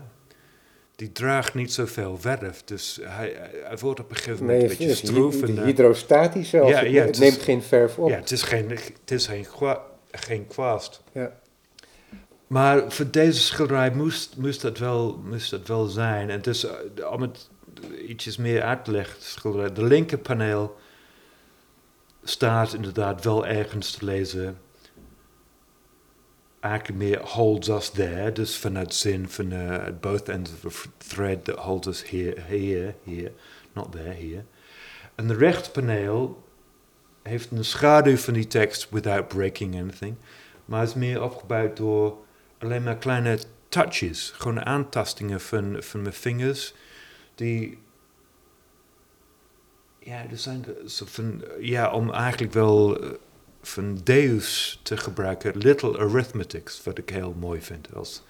die 0.97 1.13
draagt 1.13 1.55
niet 1.55 1.73
zoveel 1.73 2.19
verf. 2.19 2.63
Dus 2.65 2.99
hij, 3.03 3.51
hij- 3.65 3.79
wordt 3.79 4.01
op 4.01 4.11
een 4.11 4.17
gegeven 4.17 4.41
moment 4.47 4.63
Nee, 4.63 4.71
een 4.71 4.77
beetje 4.77 4.95
stroef. 4.95 5.43
en, 5.43 5.65
hydrostatisch 5.65 6.49
zelfs. 6.49 6.71
Ja, 6.71 6.79
het, 6.79 6.91
ja, 6.91 6.97
het 6.99 7.05
het 7.07 7.15
is- 7.15 7.31
neemt 7.31 7.43
geen 7.43 7.63
verf 7.63 7.99
op. 7.99 8.09
ja, 8.09 8.17
het 8.17 8.31
is 8.31 8.43
geen, 8.43 8.71
het 8.71 9.11
is 9.11 9.27
geen, 9.27 9.47
geen 10.11 10.47
kwast. 10.47 11.03
Ja. 11.13 11.33
Maar 12.55 12.93
voor 12.93 13.11
deze 13.11 13.41
schilderij 13.41 13.91
moest, 13.91 14.37
moest, 14.37 14.61
dat, 14.61 14.79
wel, 14.79 15.21
moest 15.25 15.51
dat 15.51 15.67
wel 15.67 15.87
zijn. 15.87 16.31
En 16.31 16.43
dus 16.43 16.67
om 17.11 17.23
het 17.23 17.51
ietsjes 18.07 18.37
meer 18.37 18.63
uit 18.63 18.85
te 18.85 18.91
leggen, 18.91 19.19
de 19.19 19.25
schilderij. 19.25 19.73
De 19.73 19.85
linkerpaneel 19.85 20.77
staat 22.25 22.75
inderdaad 22.75 23.25
wel 23.25 23.47
ergens 23.47 23.91
te 23.91 24.05
lezen. 24.05 24.59
Eigenlijk 26.61 26.99
meer 26.99 27.21
holds 27.21 27.69
us 27.69 27.91
there. 27.91 28.33
Dus 28.33 28.57
vanuit 28.57 28.95
zin 28.95 29.29
van 29.29 29.53
eh, 29.53 29.87
at 29.87 30.01
both 30.01 30.29
ends 30.29 30.51
of 30.65 30.87
a 30.87 30.91
thread 30.97 31.45
that 31.45 31.59
holds 31.59 31.87
us 31.87 32.11
here, 32.11 32.41
here, 32.41 32.95
here. 33.05 33.33
Not 33.73 33.93
there, 33.93 34.15
here. 34.15 34.45
En 35.15 35.29
de 35.29 35.35
rechterpaneel 35.35 36.45
heeft 37.23 37.51
een 37.51 37.65
schaduw 37.65 38.17
van 38.17 38.35
die 38.35 38.47
tekst 38.47 38.91
without 38.91 39.29
breaking 39.29 39.81
anything. 39.81 40.17
Maar 40.65 40.83
is 40.83 40.95
meer 40.95 41.23
opgebouwd 41.23 41.77
door 41.77 42.23
alleen 42.65 42.83
maar 42.83 42.97
kleine 42.97 43.39
touches. 43.69 44.33
Gewoon 44.37 44.65
aantastingen 44.65 45.41
van, 45.41 45.77
van 45.81 46.03
mijn 46.03 46.15
vingers. 46.15 46.75
Die 47.35 47.79
ja, 50.05 50.25
er 50.31 50.39
zijn 50.39 50.65
zo 50.87 51.05
van, 51.09 51.43
ja, 51.61 51.93
om 51.93 52.13
eigenlijk 52.13 52.53
wel 52.53 53.01
eh, 53.01 53.09
van 53.63 53.99
Deus 54.05 54.81
te 54.83 54.97
gebruiken, 54.97 55.57
little 55.57 55.99
arithmetics, 55.99 56.83
wat 56.83 56.99
ik 56.99 57.11
heel 57.11 57.35
mooi 57.39 57.61
vind 57.61 57.95
als 57.95 58.23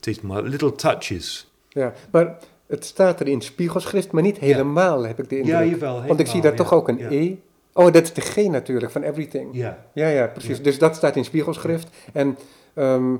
titel, 0.00 0.28
maar 0.28 0.42
little 0.42 0.74
touches. 0.74 1.50
Ja, 1.68 1.92
maar 2.10 2.38
het 2.66 2.84
staat 2.84 3.20
er 3.20 3.28
in 3.28 3.40
spiegelschrift, 3.40 4.12
maar 4.12 4.22
niet 4.22 4.38
helemaal, 4.38 5.06
heb 5.06 5.18
ik 5.18 5.28
de 5.28 5.38
indruk. 5.38 5.54
Ja, 5.54 5.64
jawel. 5.64 6.02
Want 6.06 6.20
ik 6.20 6.26
zie 6.26 6.40
daar 6.40 6.50
helemaal, 6.50 6.70
toch 6.70 6.78
ook 6.78 6.88
een 6.88 6.98
ja. 6.98 7.10
E. 7.10 7.36
Oh, 7.72 7.92
dat 7.92 8.02
is 8.02 8.12
de 8.12 8.20
G 8.20 8.36
natuurlijk, 8.36 8.92
van 8.92 9.02
everything. 9.02 9.48
Ja, 9.52 9.86
Ja, 9.92 10.08
ja, 10.08 10.26
precies. 10.26 10.62
Dus 10.62 10.78
dat 10.78 10.96
staat 10.96 11.16
in 11.16 11.24
spiegelschrift. 11.24 11.88
En 12.12 12.38
ehm, 12.74 13.14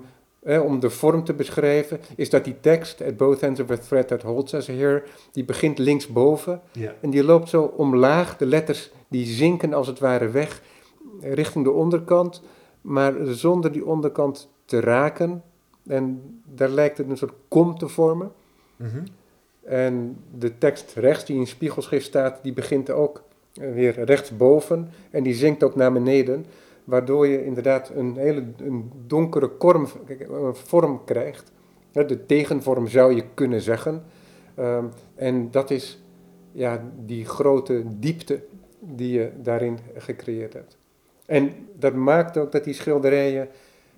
eh, 0.45 0.65
om 0.65 0.81
de 0.81 0.91
vorm 0.91 1.25
te 1.25 1.35
beschrijven, 1.35 2.01
is 2.17 2.31
dat 2.31 2.45
die 2.45 2.61
tekst, 2.61 3.03
at 3.03 3.17
both 3.17 3.43
ends 3.43 3.61
of 3.61 3.71
a 3.71 3.77
thread 3.77 4.09
that 4.09 4.23
holds 4.23 4.53
us 4.53 4.67
here, 4.67 5.03
die 5.33 5.45
begint 5.45 5.79
linksboven 5.79 6.61
en 7.01 7.11
die 7.11 7.25
loopt 7.25 7.49
zo 7.49 7.63
omlaag. 7.63 8.37
De 8.37 8.47
letters 8.47 8.91
die 9.09 9.27
zinken 9.27 9.73
als 9.73 9.87
het 9.87 9.99
ware 9.99 10.29
weg 10.29 10.63
eh, 11.21 11.33
richting 11.33 11.65
de 11.65 11.71
onderkant, 11.71 12.43
maar 12.81 13.15
zonder 13.27 13.73
die 13.73 13.87
onderkant 13.87 14.51
te 14.65 14.81
raken. 14.81 15.43
En 15.87 16.21
daar 16.45 16.69
lijkt 16.69 16.99
het 16.99 17.11
een 17.11 17.17
soort 17.17 17.35
kom 17.49 17.79
te 17.79 17.89
vormen. 17.89 18.33
mhm. 18.77 19.05
En 19.63 20.17
de 20.39 20.59
tekst 20.59 20.93
rechts, 20.95 21.25
die 21.25 21.37
in 21.37 21.47
spiegelschrift 21.47 22.07
staat, 22.07 22.39
die 22.43 22.53
begint 22.53 22.91
ook 22.91 23.23
eh, 23.55 23.73
weer 23.73 24.05
rechtsboven 24.05 24.91
en 25.11 25.23
die 25.23 25.35
zinkt 25.35 25.63
ook 25.63 25.75
naar 25.75 25.93
beneden, 25.93 26.47
waardoor 26.85 27.27
je 27.27 27.44
inderdaad 27.44 27.90
een 27.94 28.16
hele 28.16 28.44
een 28.57 28.92
donkere 29.07 29.49
korm, 29.49 29.88
vorm 30.53 31.05
krijgt. 31.05 31.53
De 31.92 32.27
tegenvorm 32.27 32.88
zou 32.88 33.14
je 33.14 33.25
kunnen 33.35 33.61
zeggen. 33.61 34.03
Ehm, 34.55 34.85
en 35.14 35.51
dat 35.51 35.70
is 35.70 36.03
ja, 36.53 36.83
die 37.05 37.25
grote 37.25 37.83
diepte 37.99 38.42
die 38.79 39.12
je 39.12 39.31
daarin 39.42 39.79
gecreëerd 39.97 40.53
hebt. 40.53 40.77
En 41.27 41.53
dat 41.79 41.94
maakt 41.94 42.37
ook 42.37 42.53
dat 42.53 42.64
die 42.64 42.75
schilderijen 42.75 43.49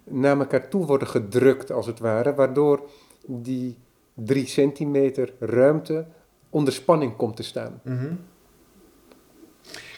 naar 0.04 0.38
elkaar 0.38 0.68
toe 0.68 0.86
worden 0.86 1.08
gedrukt, 1.08 1.72
als 1.72 1.86
het 1.86 1.98
ware, 1.98 2.34
waardoor 2.34 2.88
die 3.26 3.76
drie 4.14 4.46
centimeter 4.46 5.34
ruimte 5.38 6.06
onder 6.50 6.72
spanning 6.72 7.16
komt 7.16 7.36
te 7.36 7.42
staan. 7.42 7.80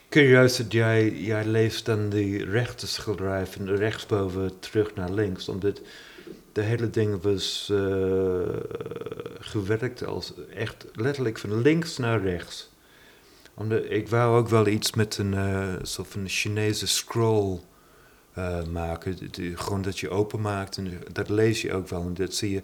Mhm. 0.08 0.18
Curieus 0.18 0.56
dat 0.56 0.72
jij, 0.72 1.10
jij 1.10 1.44
leest 1.44 1.86
dan 1.86 2.08
die 2.08 2.44
rechte 2.44 2.86
schilderij 2.86 3.46
van 3.46 3.68
rechtsboven 3.68 4.58
terug 4.58 4.94
naar 4.94 5.10
links, 5.10 5.48
omdat 5.48 5.80
de 6.52 6.62
hele 6.62 6.90
ding 6.90 7.22
was 7.22 7.68
eh, 7.72 7.78
gewerkt 9.40 10.06
als 10.06 10.32
echt 10.54 10.86
letterlijk 10.94 11.38
van 11.38 11.60
links 11.60 11.96
naar 11.96 12.22
rechts. 12.22 12.70
Omdat, 13.54 13.82
ik 13.88 14.08
wou 14.08 14.38
ook 14.38 14.48
wel 14.48 14.66
iets 14.66 14.92
met 14.92 15.18
een 15.18 15.34
eh, 15.34 15.74
soort 15.82 16.08
van 16.08 16.28
Chinese 16.28 16.86
scroll 16.86 17.60
eh, 18.32 18.64
maken. 18.64 19.18
Gewoon 19.54 19.82
dat 19.82 19.98
je 19.98 20.10
openmaakt 20.10 20.76
en 20.76 21.02
dat 21.12 21.28
lees 21.28 21.62
je 21.62 21.72
ook 21.72 21.88
wel 21.88 22.02
en 22.02 22.14
dat 22.14 22.34
zie 22.34 22.50
je. 22.50 22.62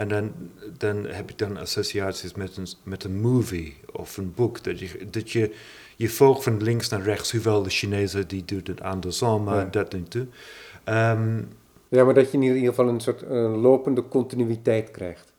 En 0.00 0.08
dan, 0.08 0.32
dan 0.78 1.06
heb 1.06 1.28
je 1.30 1.36
dan 1.36 1.56
associaties 1.56 2.34
met 2.34 2.56
een, 2.56 2.66
met 2.82 3.04
een 3.04 3.20
movie 3.20 3.76
of 3.92 4.16
een 4.16 4.32
boek. 4.34 4.64
Dat 4.64 4.78
je, 4.80 5.06
dat 5.10 5.30
je, 5.30 5.54
je 5.96 6.08
volgt 6.08 6.42
van 6.42 6.62
links 6.62 6.88
naar 6.88 7.02
rechts, 7.02 7.32
hoewel 7.32 7.62
de 7.62 7.70
Chinezen 7.70 8.28
die 8.28 8.44
doet 8.44 8.66
het 8.66 8.80
andersom, 8.82 9.44
maar 9.44 9.56
Ja. 9.64 9.68
dat 9.70 9.92
niet 9.92 10.10
toe. 10.10 10.26
Ehm, 10.84 11.42
Ja, 11.88 12.04
maar 12.04 12.14
dat 12.14 12.30
je 12.30 12.36
in 12.38 12.42
ieder 12.42 12.68
geval 12.68 12.88
een 12.88 13.00
soort 13.00 13.22
eh, 13.22 13.60
lopende 13.62 14.08
continuïteit 14.08 14.90
krijgt. 14.90 15.32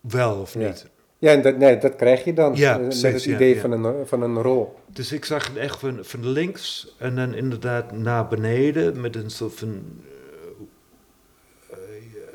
wel 0.00 0.40
of 0.40 0.54
Ja. 0.54 0.66
niet. 0.66 0.86
Ja, 1.18 1.32
en 1.32 1.42
dat, 1.42 1.56
nee, 1.56 1.78
dat 1.78 1.96
krijg 1.96 2.24
je 2.24 2.32
dan 2.34 2.54
Ja, 2.56 2.78
eh, 2.78 2.86
met 2.86 3.02
het 3.02 3.24
idee 3.24 3.54
ja. 3.54 3.60
Van, 3.60 3.72
een, 3.72 4.06
van 4.06 4.22
een 4.22 4.42
rol. 4.42 4.74
Dus 4.92 5.12
ik 5.12 5.24
zag 5.24 5.46
het 5.48 5.56
echt 5.56 5.78
van, 5.78 5.98
van 6.02 6.28
links 6.28 6.94
en 6.98 7.14
dan 7.16 7.34
inderdaad 7.34 7.92
naar 7.92 8.28
beneden 8.28 9.00
met 9.00 9.16
een 9.16 9.30
soort 9.30 9.54
van. 9.54 9.82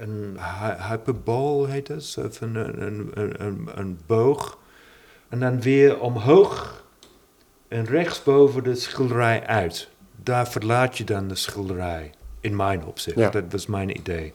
Een 0.03 0.37
hy- 0.37 0.87
hyperbol 0.89 1.65
heet 1.65 1.87
dat, 1.87 2.03
zo 2.03 2.27
van 2.29 2.55
een, 2.55 2.81
een, 2.81 3.11
een, 3.45 3.69
een, 3.75 3.99
boog. 4.05 4.57
En 5.29 5.39
dan 5.39 5.61
weer 5.61 5.99
omhoog 5.99 6.83
en 7.67 7.85
rechtsboven 7.85 8.63
de 8.63 8.75
schilderij 8.75 9.45
uit. 9.45 9.89
Daar 10.23 10.47
verlaat 10.47 10.97
je 10.97 11.03
dan 11.03 11.27
de 11.27 11.35
schilderij, 11.35 12.11
in 12.39 12.55
mijn 12.55 12.85
opzicht. 12.85 13.17
Ja. 13.17 13.29
Dat 13.29 13.43
was 13.49 13.65
mijn 13.65 13.97
idee. 13.97 14.33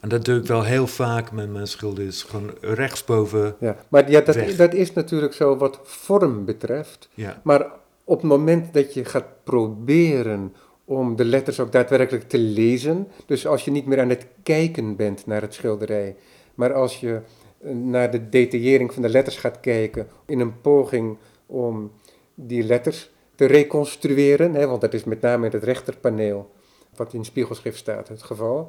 En 0.00 0.08
dat 0.08 0.24
doe 0.24 0.38
ik 0.38 0.46
wel 0.46 0.62
heel 0.62 0.86
vaak 0.86 1.32
met 1.32 1.52
mijn 1.52 1.66
schilderen, 1.66 2.08
is 2.08 2.22
gewoon 2.22 2.50
rechtsboven. 2.60 3.56
Ja. 3.60 3.76
Maar 3.88 4.10
ja, 4.10 4.20
dat, 4.20 4.34
Weg. 4.34 4.56
dat 4.56 4.74
is 4.74 4.92
natuurlijk 4.92 5.32
zo 5.32 5.56
wat 5.56 5.80
vorm 5.82 6.44
betreft. 6.44 7.08
Ja, 7.14 7.40
Maar 7.42 7.66
op 8.04 8.20
het 8.20 8.30
moment 8.30 8.74
dat 8.74 8.94
je 8.94 9.04
gaat 9.04 9.44
proberen 9.44 10.54
om 10.84 11.16
de 11.16 11.24
letters 11.24 11.60
ook 11.60 11.72
daadwerkelijk 11.72 12.28
te 12.28 12.38
lezen, 12.38 13.08
dus 13.26 13.46
als 13.46 13.64
je 13.64 13.70
niet 13.70 13.86
meer 13.86 14.00
aan 14.00 14.08
het 14.08 14.26
kijken 14.42 14.96
bent 14.96 15.26
naar 15.26 15.40
het 15.42 15.54
schilderij, 15.54 16.16
maar 16.54 16.72
als 16.72 17.00
je 17.00 17.20
eh, 17.60 17.70
naar 17.72 18.10
de 18.10 18.28
detaillering 18.28 18.92
van 18.92 19.02
de 19.02 19.08
letters 19.08 19.36
gaat 19.36 19.60
kijken 19.60 20.08
in 20.26 20.40
een 20.40 20.60
poging 20.60 21.16
om 21.46 21.90
die 22.34 22.62
letters 22.62 23.10
te 23.34 23.44
reconstrueren, 23.44 24.54
hè, 24.54 24.66
want 24.66 24.80
dat 24.80 24.94
is 24.94 25.04
met 25.04 25.20
name 25.20 25.46
in 25.46 25.52
het 25.52 25.62
rechterpaneel, 25.64 26.50
wat 26.96 27.12
in 27.12 27.24
spiegelschrift 27.24 27.78
staat, 27.78 28.08
het 28.08 28.22
geval, 28.22 28.68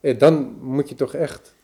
eh, 0.00 0.18
dan 0.18 0.56
moet 0.60 0.88
je 0.88 0.94
toch 0.94 1.14
echt 1.14 1.54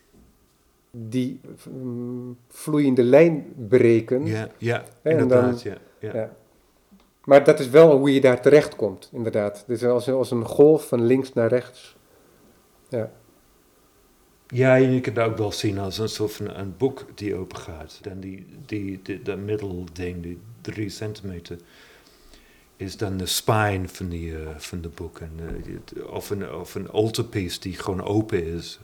die 0.90 1.40
mm, 1.70 2.36
vloeiende 2.48 3.02
lijn 3.02 3.52
breken. 3.68 4.26
ja, 4.26 4.48
ja 4.58 4.78
En 4.78 4.84
dan- 5.02 5.20
inderdaad. 5.20 5.62
ja, 5.62 5.76
ja. 5.98 6.14
Ja. 6.14 6.36
Maar 7.24 7.44
dat 7.44 7.60
is 7.60 7.68
wel 7.68 7.96
hoe 7.96 8.14
je 8.14 8.20
daar 8.20 8.40
terecht 8.40 8.76
komt, 8.76 9.10
inderdaad. 9.12 9.64
Dus 9.66 9.84
als, 9.84 10.08
als 10.10 10.30
een 10.30 10.44
golf 10.44 10.88
van 10.88 11.06
links 11.06 11.32
naar 11.32 11.48
rechts. 11.48 11.96
Ja, 12.88 13.10
Ja, 14.46 14.74
je 14.74 15.00
kunt 15.00 15.16
het 15.16 15.26
ook 15.26 15.36
wel 15.36 15.52
zien 15.52 15.78
als 15.78 15.98
een 15.98 16.08
soort 16.08 16.32
van 16.32 16.54
een 16.54 16.74
boek 16.76 17.06
die 17.14 17.34
open 17.34 17.58
gaat. 17.58 17.98
Dan 18.02 18.20
die, 18.20 18.46
die, 18.66 19.00
die, 19.02 19.22
dat 19.22 19.38
middelding, 19.38 20.22
die 20.22 20.38
drie 20.60 20.88
centimeter, 20.88 21.58
is 22.76 22.96
dan 22.96 23.16
de 23.16 23.26
spine 23.26 23.88
van, 23.88 24.08
die, 24.08 24.36
eh, 24.36 24.48
van 24.56 24.80
de 24.80 24.88
boek. 24.88 25.18
En, 25.18 25.30
eh, 25.38 26.12
of, 26.12 26.30
een, 26.30 26.52
of 26.52 26.74
een 26.74 26.90
altarpiece 26.90 27.60
die 27.60 27.74
gewoon 27.74 28.02
open 28.02 28.46
is 28.46 28.80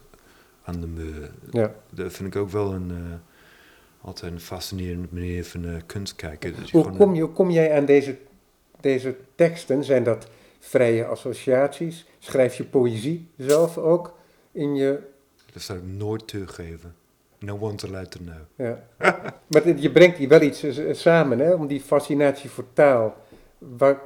aan 0.62 0.80
de 0.80 0.86
muur. 0.86 1.30
ja. 1.50 1.74
Dat 1.90 2.12
vind 2.12 2.34
ik 2.34 2.40
ook 2.40 2.50
wel 2.50 2.72
een, 2.72 2.90
eh, 2.90 4.06
altijd 4.06 4.32
een 4.32 4.40
fascinerende 4.40 5.08
manier 5.10 5.44
van 5.44 5.82
kunst 5.86 6.16
kijken. 6.16 6.54
Hoe 6.70 6.90
kom, 6.90 7.14
je, 7.14 7.20
hoe 7.20 7.32
kom 7.32 7.50
jij 7.50 7.76
aan 7.76 7.84
deze, 7.84 8.18
deze 8.80 9.16
teksten? 9.34 9.84
Zijn 9.84 10.04
dat 10.04 10.26
vrije 10.58 11.06
associaties? 11.06 12.06
Schrijf 12.18 12.54
je 12.54 12.64
poëzie 12.64 13.28
zelf 13.36 13.78
ook 13.78 14.18
in 14.52 14.74
je... 14.74 14.98
Dat 15.52 15.62
zou 15.62 15.78
ik 15.78 15.84
nooit 15.84 16.26
toegeven. 16.26 16.94
No 17.38 17.58
one 17.60 17.74
to 17.74 17.88
let 17.90 18.10
to 18.10 18.20
know. 18.20 18.36
Ja. 18.56 18.84
maar 19.46 19.68
je 19.78 19.92
brengt 19.92 20.18
hier 20.18 20.28
wel 20.28 20.40
iets 20.40 20.64
samen, 20.92 21.38
hè? 21.38 21.52
Om 21.52 21.66
die 21.66 21.80
fascinatie 21.80 22.50
voor 22.50 22.64
taal. 22.72 23.16
Waar, 23.58 24.00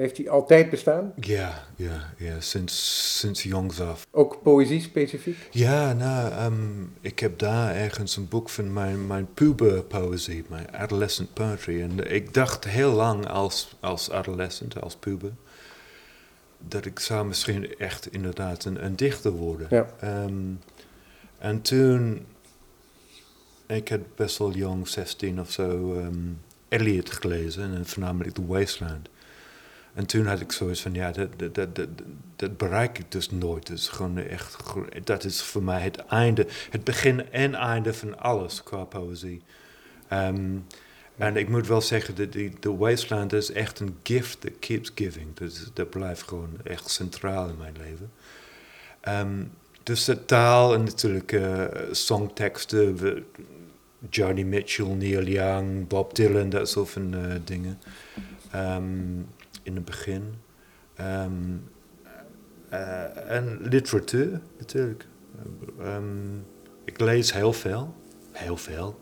heeft 0.00 0.16
die 0.16 0.30
altijd 0.30 0.70
bestaan? 0.70 1.12
Ja, 1.20 1.64
ja, 1.76 2.12
ja, 2.16 2.40
sinds, 2.40 3.18
sinds 3.18 3.42
jongs 3.42 3.80
af. 3.80 4.06
Ook 4.10 4.42
poëzie 4.42 4.80
specifiek? 4.80 5.36
Ja, 5.50 5.92
nou, 5.92 6.32
ehm, 6.32 6.82
ik 7.00 7.18
heb 7.18 7.38
daar 7.38 7.74
ergens 7.74 8.16
een 8.16 8.28
boek 8.28 8.48
van 8.48 8.72
mijn, 8.72 9.06
mijn 9.06 9.34
puberpoëzie, 9.34 10.44
mijn 10.48 10.76
adolescent 10.76 11.32
poetry. 11.34 11.82
En 11.82 12.12
ik 12.12 12.34
dacht 12.34 12.64
heel 12.64 12.92
lang 12.92 13.26
als, 13.26 13.76
als 13.80 14.10
adolescent, 14.10 14.80
als 14.80 14.96
puber, 14.96 15.32
dat 16.68 16.84
ik 16.84 16.98
zou 16.98 17.26
misschien 17.26 17.76
echt 17.76 18.12
inderdaad 18.12 18.64
een, 18.64 18.84
een 18.84 18.96
dichter 18.96 19.30
worden. 19.30 19.66
Ja. 19.70 19.86
Ehm, 20.00 20.52
en 21.38 21.62
toen, 21.62 22.26
ik 23.66 23.88
had 23.88 24.14
best 24.16 24.38
wel 24.38 24.52
jong, 24.52 24.88
16 24.88 25.40
of 25.40 25.50
zo, 25.50 25.94
ehm 25.94 26.32
Eliot 26.70 27.10
gelezen, 27.10 27.74
en 27.74 27.86
voornamelijk 27.86 28.34
The 28.34 28.46
Wasteland. 28.46 29.08
En 29.94 30.06
toen 30.06 30.26
had 30.26 30.40
ik 30.40 30.52
zoiets 30.52 30.82
van, 30.82 30.94
ja, 30.94 31.10
dat, 31.10 31.28
dat, 31.38 31.54
dat, 31.54 31.88
dat, 32.36 32.56
bereik 32.56 32.98
ik 32.98 33.12
dus 33.12 33.30
nooit. 33.30 33.66
Dat 33.66 33.76
is 33.76 33.88
gewoon 33.88 34.18
echt, 34.18 34.56
dat 35.04 35.24
is 35.24 35.42
voor 35.42 35.62
mij 35.62 35.80
het 35.80 35.96
einde, 35.96 36.46
het 36.70 36.84
begin 36.84 37.32
en 37.32 37.54
einde 37.54 37.94
van 37.94 38.18
alles 38.18 38.62
qua 38.62 38.84
poëzie. 38.84 39.42
Ehm, 40.08 40.56
en 41.16 41.36
ik 41.36 41.48
moet 41.48 41.66
wel 41.66 41.80
zeggen, 41.80 42.14
dat 42.14 42.32
die, 42.32 42.58
The 42.58 42.76
Wasteland 42.76 43.32
is 43.32 43.52
echt 43.52 43.80
een 43.80 43.98
gift 44.02 44.40
that 44.40 44.58
keeps 44.58 44.92
giving. 44.94 45.34
Dat, 45.34 45.70
dat 45.74 45.90
blijft 45.90 46.22
gewoon 46.22 46.50
echt 46.64 46.90
centraal 46.90 47.48
in 47.48 47.56
mijn 47.58 47.76
leven. 47.78 48.10
Ehm, 49.00 49.44
dus 49.82 50.04
de 50.04 50.24
taal 50.24 50.74
en 50.74 50.84
natuurlijk 50.84 51.32
eh, 51.32 51.64
songteksten, 51.90 53.24
Johnny 54.10 54.42
Mitchell, 54.42 54.86
Neil 54.86 55.26
Young, 55.26 55.88
Bob 55.88 56.14
Dylan, 56.14 56.48
dat 56.48 56.68
soort 56.68 56.90
van 56.90 57.14
eh, 57.14 57.34
dingen. 57.44 57.78
Ehm, 58.50 59.22
in 59.62 59.74
het 59.74 59.84
begin. 59.84 60.34
Ehm, 60.94 61.56
eh, 62.68 63.30
en 63.30 63.58
literatuur, 63.62 64.40
natuurlijk. 64.58 65.06
Ehm, 65.78 66.38
ik 66.84 67.00
lees 67.00 67.32
heel 67.32 67.52
veel. 67.52 67.94
Heel 68.32 68.56
veel. 68.56 69.00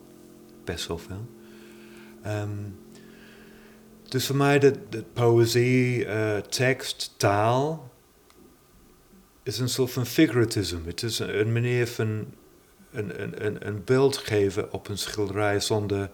Best 0.65 0.87
wel 0.87 0.99
veel. 0.99 1.27
Ehm, 2.23 2.49
Dus 4.09 4.27
voor 4.27 4.37
mij 4.37 4.59
de, 4.59 4.73
de 4.89 5.03
poëzie, 5.13 6.05
uh, 6.07 6.37
tekst, 6.37 7.15
taal 7.17 7.93
is 9.43 9.59
een 9.59 9.69
soort 9.69 9.91
van 9.91 10.07
figuratisme. 10.07 10.81
Het 10.85 11.03
is 11.03 11.19
een, 11.19 11.53
manier 11.53 11.87
van 11.87 12.27
een, 12.91 13.23
een, 13.23 13.47
een, 13.47 13.67
een 13.67 13.85
beeld 13.85 14.17
geven 14.17 14.73
op 14.73 14.89
een 14.89 14.99
schilderij 14.99 15.61
zonder 15.61 16.11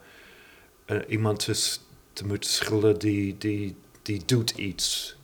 uh, 0.86 0.98
iemand 1.08 1.38
te, 1.38 1.76
te 2.12 2.26
moeten 2.26 2.50
schilderen 2.50 2.98
die, 2.98 3.38
die, 3.38 3.76
die 4.04 4.22
doet 4.24 4.50
iets. 4.50 5.16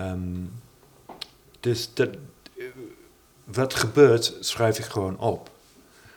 Um, 0.00 0.52
dus 1.60 1.94
dat, 1.94 2.08
wat 3.44 3.74
gebeurt, 3.74 4.36
schrijf 4.40 4.78
ik 4.78 4.84
gewoon 4.84 5.18
op. 5.18 5.50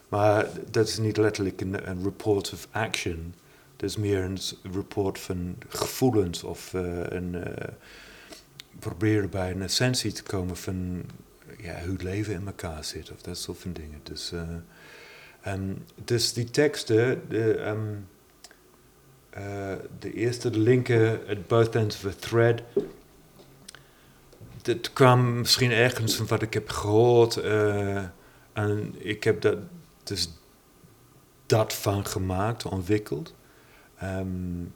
Maar 0.09 0.47
dat 0.71 0.87
is 0.87 0.97
niet 0.97 1.17
letterlijk 1.17 1.61
een, 1.61 2.03
report 2.03 2.53
of 2.53 2.67
action. 2.71 3.33
Dat 3.75 3.89
is 3.89 3.97
meer 3.97 4.23
een 4.23 4.39
report 4.73 5.19
van 5.19 5.55
gevoelens 5.67 6.43
of 6.43 6.73
uh, 6.73 7.03
een, 7.03 7.33
uh, 7.33 7.43
proberen 8.79 9.29
bij 9.29 9.51
een 9.51 9.61
essentie 9.61 10.11
te 10.11 10.23
komen 10.23 10.57
van 10.57 11.03
ja, 11.57 11.81
hoe 11.81 11.91
het 11.91 12.03
leven 12.03 12.33
in 12.33 12.45
elkaar 12.45 12.83
zit 12.83 13.11
of 13.11 13.21
dat 13.21 13.37
soort 13.37 13.57
van 13.57 13.73
dingen. 13.73 13.99
Dus, 14.03 14.31
uh, 15.45 15.59
dus 15.95 16.33
die 16.33 16.51
teksten, 16.51 17.21
de, 17.29 17.67
um, 17.67 18.07
de 19.99 20.13
eerste, 20.13 20.49
de 20.49 20.59
linker, 20.59 21.19
at 21.29 21.47
both 21.47 21.75
ends 21.75 21.95
of 21.95 22.05
a 22.05 22.15
thread, 22.19 22.61
dat 24.61 24.93
kwam 24.93 25.39
misschien 25.39 25.71
ergens 25.71 26.15
van 26.15 26.27
wat 26.27 26.41
ik 26.41 26.53
heb 26.53 26.69
gehoord. 26.69 27.37
en 28.53 28.95
ik 28.97 29.23
heb 29.23 29.41
dat 29.41 29.57
dus 30.03 30.29
dat 31.45 31.73
van 31.73 32.05
gemaakt, 32.05 32.65
ontwikkeld. 32.65 33.33
Um, 34.03 34.73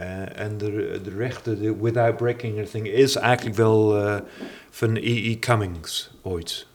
uh, 0.00 0.38
en 0.38 0.58
de, 0.58 1.00
de 1.02 1.10
rechte, 1.10 1.60
de 1.60 1.76
Without 1.76 2.16
Breaking 2.16 2.56
Anything, 2.56 2.88
is 2.88 3.16
eigenlijk 3.16 3.56
wel 3.56 3.98
uh, 3.98 4.20
van 4.70 4.96
E.E. 4.96 5.30
E. 5.30 5.38
Cummings 5.38 6.10
ooit. 6.22 6.66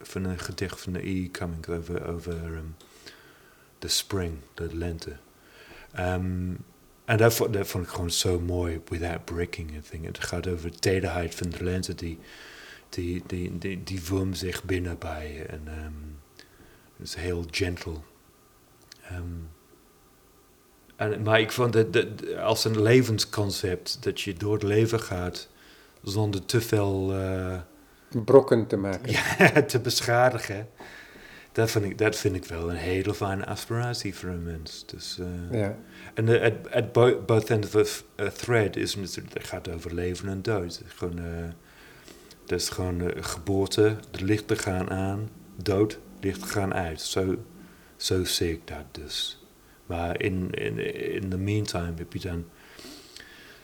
Van 0.00 0.24
een 0.24 0.38
gedicht 0.38 0.80
van 0.80 0.94
E.E. 0.94 1.22
E. 1.24 1.30
Cummings 1.30 1.68
over, 1.68 2.08
over 2.08 2.32
um, 2.32 2.76
de 3.78 3.88
spring, 3.88 4.34
de 4.54 4.76
lente. 4.76 5.16
Um, 5.98 6.64
en 7.04 7.16
dat 7.16 7.34
vond, 7.34 7.52
dat 7.52 7.66
vond 7.66 7.84
ik 7.84 7.90
gewoon 7.90 8.10
zo 8.10 8.40
mooi, 8.40 8.80
Without 8.88 9.24
Breaking 9.24 9.70
Anything. 9.70 10.04
Het 10.04 10.24
gaat 10.24 10.46
over 10.46 10.70
de 10.70 10.78
tederheid 10.78 11.34
van 11.34 11.50
de 11.50 11.64
lente 11.64 11.94
die, 11.94 12.18
die, 12.88 13.22
die, 13.26 13.58
die, 13.58 13.82
die 13.82 14.02
vormt 14.02 14.38
zich 14.38 14.64
binnen 14.64 14.98
bij 14.98 15.32
je. 15.32 15.42
En 15.42 15.68
um, 15.84 16.18
het 16.96 17.06
is 17.06 17.14
heel 17.14 17.44
gentle. 17.50 17.96
Um, 19.12 19.48
en, 20.96 21.22
maar 21.22 21.40
ik 21.40 21.52
vond 21.52 21.74
het 21.74 22.06
als 22.36 22.64
een 22.64 22.82
levensconcept 22.82 24.02
dat 24.02 24.20
je 24.20 24.34
door 24.34 24.52
het 24.52 24.62
leven 24.62 25.00
gaat 25.00 25.48
zonder 26.02 26.44
te 26.44 26.60
veel. 26.60 27.14
Uh, 27.14 27.60
brokken 28.24 28.66
te 28.66 28.76
maken. 28.76 29.12
Ja, 29.38 29.62
te 29.62 29.80
beschadigen. 29.80 30.68
Dat 31.58 31.70
vind, 31.70 31.84
ik, 31.84 31.98
dat 31.98 32.16
vind 32.16 32.36
ik 32.36 32.44
wel 32.44 32.70
een 32.70 32.76
hele 32.76 33.14
fijne 33.14 33.46
aspiratie 33.46 34.14
voor 34.14 34.28
een 34.28 34.42
mens. 34.42 34.86
Dus, 34.86 35.18
uh, 35.20 35.60
ja. 35.60 35.78
En 36.14 36.24
de, 36.24 36.40
at, 36.40 36.72
at 36.72 36.92
both 37.26 37.50
ends 37.50 37.74
of 37.74 38.04
a 38.20 38.30
thread 38.30 38.76
is 38.76 38.94
het 38.94 39.24
gaat 39.38 39.68
over 39.68 39.94
leven 39.94 40.28
en 40.28 40.42
dood. 40.42 40.78
Het 40.78 40.86
is 40.86 40.92
gewoon, 40.96 41.18
uh, 41.18 41.48
dat 42.44 42.60
is 42.60 42.68
gewoon 42.68 43.00
uh, 43.00 43.08
geboorte, 43.20 43.96
de 44.10 44.24
lichten 44.24 44.56
gaan 44.56 44.90
aan, 44.90 45.28
dood, 45.56 45.98
lichten 46.20 46.48
gaan 46.48 46.74
uit. 46.74 47.00
Zo, 47.00 47.36
zo 47.96 48.24
zie 48.24 48.52
ik 48.52 48.66
dat 48.66 48.84
dus. 48.92 49.44
Maar 49.86 50.22
in, 50.22 50.50
in, 50.50 50.78
in 51.12 51.28
the 51.28 51.38
meantime 51.38 51.92
heb 51.96 52.12
je 52.12 52.20
dan 52.20 52.44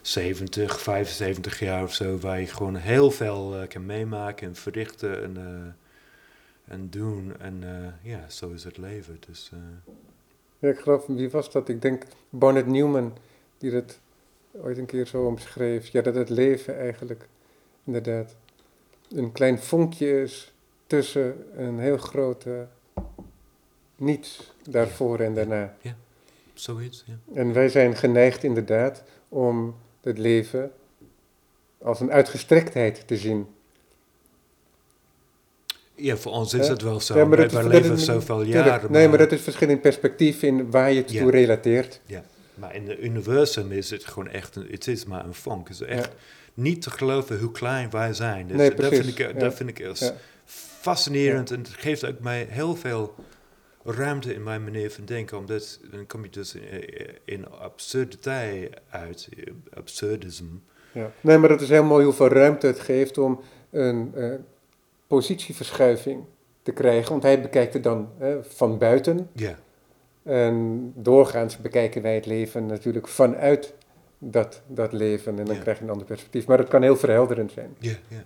70, 0.01 0.81
75 0.81 1.59
jaar 1.59 1.83
of 1.83 1.95
zo, 1.95 2.19
waar 2.19 2.41
je 2.41 2.47
gewoon 2.47 2.77
heel 2.77 3.11
veel 3.11 3.61
uh, 3.61 3.69
kan 3.69 3.87
meemaken 3.87 4.47
en 4.47 4.57
verrichten 4.57 5.23
en, 5.23 5.37
uh, 5.39 5.84
en 6.65 6.91
doen. 6.91 7.39
En 7.39 7.63
uh, 7.63 8.13
ja, 8.13 8.29
zo 8.29 8.51
is 8.51 8.65
het 8.65 8.77
leven. 8.77 9.17
Dus, 9.27 9.51
ja, 10.59 10.69
ik 10.69 10.79
geloof, 10.79 11.07
wie 11.07 11.31
was 11.31 11.53
dat? 11.53 11.69
Ik 11.69 11.83
denk 11.83 12.05
Barnett 12.31 12.67
Newman, 12.67 13.17
die 13.59 13.71
dat 13.71 13.99
ooit 14.53 14.79
een 14.79 14.87
keer 14.87 15.07
zo 15.07 15.27
omschreef. 15.27 15.89
Ja, 15.89 16.03
dat 16.03 16.15
het 16.15 16.29
leven 16.29 16.79
eigenlijk 16.79 17.29
inderdaad 17.85 18.37
een 19.09 19.33
klein 19.33 19.59
vonkje 19.59 20.23
is 20.23 20.53
tussen 20.87 21.59
een 21.61 21.79
heel 21.79 21.99
grote 21.99 22.67
niets 23.97 24.55
daarvoor 24.63 25.21
en 25.21 25.35
daarna. 25.35 25.77
Ja 25.81 25.97
zoiets. 26.55 27.05
Ja. 27.07 27.15
En 27.35 27.53
wij 27.53 27.69
zijn 27.69 27.97
geneigd 27.97 28.45
inderdaad 28.45 29.03
om 29.29 29.77
het 30.01 30.19
leven 30.19 30.73
als 31.79 32.01
een 32.01 32.13
uitgestrektheid 32.13 33.07
te 33.07 33.17
zien. 33.17 33.47
Ja, 35.97 36.17
voor 36.17 36.33
ons 36.33 36.55
is 36.55 36.69
het 36.69 36.83
wel 36.83 37.01
zo. 37.01 37.19
Ja, 37.19 37.25
maar 37.25 37.51
wij, 37.51 37.67
leven 37.67 37.99
zoveel 37.99 38.43
jaren. 38.43 38.93
Nee, 38.93 39.09
maar 39.09 39.19
dat 39.19 39.33
is 39.33 39.41
verschil 39.41 39.69
in 39.69 39.81
perspectief 39.81 40.43
in 40.43 40.71
waar 40.71 40.93
je 40.93 40.97
het 40.97 41.17
toe 41.17 41.31
relateert. 41.31 42.01
Ja, 42.07 42.25
maar 42.55 42.75
in 42.75 42.89
het 42.89 42.99
universum 43.01 43.73
is 43.73 43.91
het 43.91 44.05
gewoon 44.05 44.29
echt, 44.29 44.57
een, 44.57 44.67
het 44.71 44.87
is 44.87 45.05
maar 45.05 45.25
een 45.25 45.35
vonk. 45.35 45.69
Het 45.69 45.81
is 45.81 45.87
echt 45.87 46.11
niet 46.55 46.83
te 46.83 46.91
geloven 46.91 47.39
hoe 47.39 47.53
klein 47.53 47.91
wij 47.91 48.13
zijn. 48.13 48.47
Dus 48.47 48.57
nee, 48.57 48.75
dat 48.75 48.95
vind 48.95 49.19
ik, 49.19 49.41
dat 49.41 49.55
vind 49.55 49.69
ik 49.69 49.87
fascinerend 50.81 51.51
en 51.51 51.59
het 51.59 51.69
geeft 51.69 52.07
ook 52.07 52.21
mij 52.21 52.47
heel 52.51 52.77
veel 52.77 53.15
ruimte 53.85 54.35
in 54.35 54.43
mijn 54.43 54.65
manier 54.65 54.91
van 54.91 55.05
denken, 55.05 55.39
omdat 55.39 55.81
dan 55.91 56.07
kom 56.07 56.23
je 56.23 56.31
dus 56.31 56.55
in, 56.55 56.85
in 57.25 57.49
absurditeit 57.51 58.81
uit, 58.89 59.29
absurdisme. 59.75 60.59
Ja. 60.93 61.11
Nee, 61.21 61.39
maar 61.39 61.49
dat 61.49 61.61
is 61.61 61.69
heel 61.69 61.85
mooi 61.85 62.05
hoeveel 62.05 62.29
ruimte 62.29 62.67
het 62.67 62.81
geeft 62.81 63.19
om 63.19 63.41
een 63.71 64.13
uh, 64.17 64.35
positieverschuiving 65.15 66.25
te 66.63 66.73
krijgen, 66.73 67.11
want 67.11 67.23
hij 67.23 67.41
bekijkt 67.41 67.75
het 67.75 67.83
dan 67.83 68.09
uh, 68.21 68.35
van 68.43 68.79
buiten. 68.79 69.29
Ja. 69.33 69.59
En 70.23 70.93
doorgaans 70.97 71.57
bekijken 71.57 72.03
wij 72.03 72.15
het 72.15 72.27
leven 72.27 72.67
natuurlijk 72.67 73.09
vanuit 73.09 73.75
dat, 74.19 74.63
dat 74.67 74.93
leven 74.93 75.39
en 75.39 75.45
dan 75.45 75.59
krijg 75.59 75.79
je 75.79 75.85
een 75.85 75.91
ander 75.91 76.07
perspectief. 76.07 76.47
Maar 76.47 76.59
het 76.59 76.69
kan 76.69 76.83
heel 76.83 76.97
verhelderend 76.97 77.53
zijn. 77.53 77.77
Ja, 77.79 77.95
ja. 78.09 78.25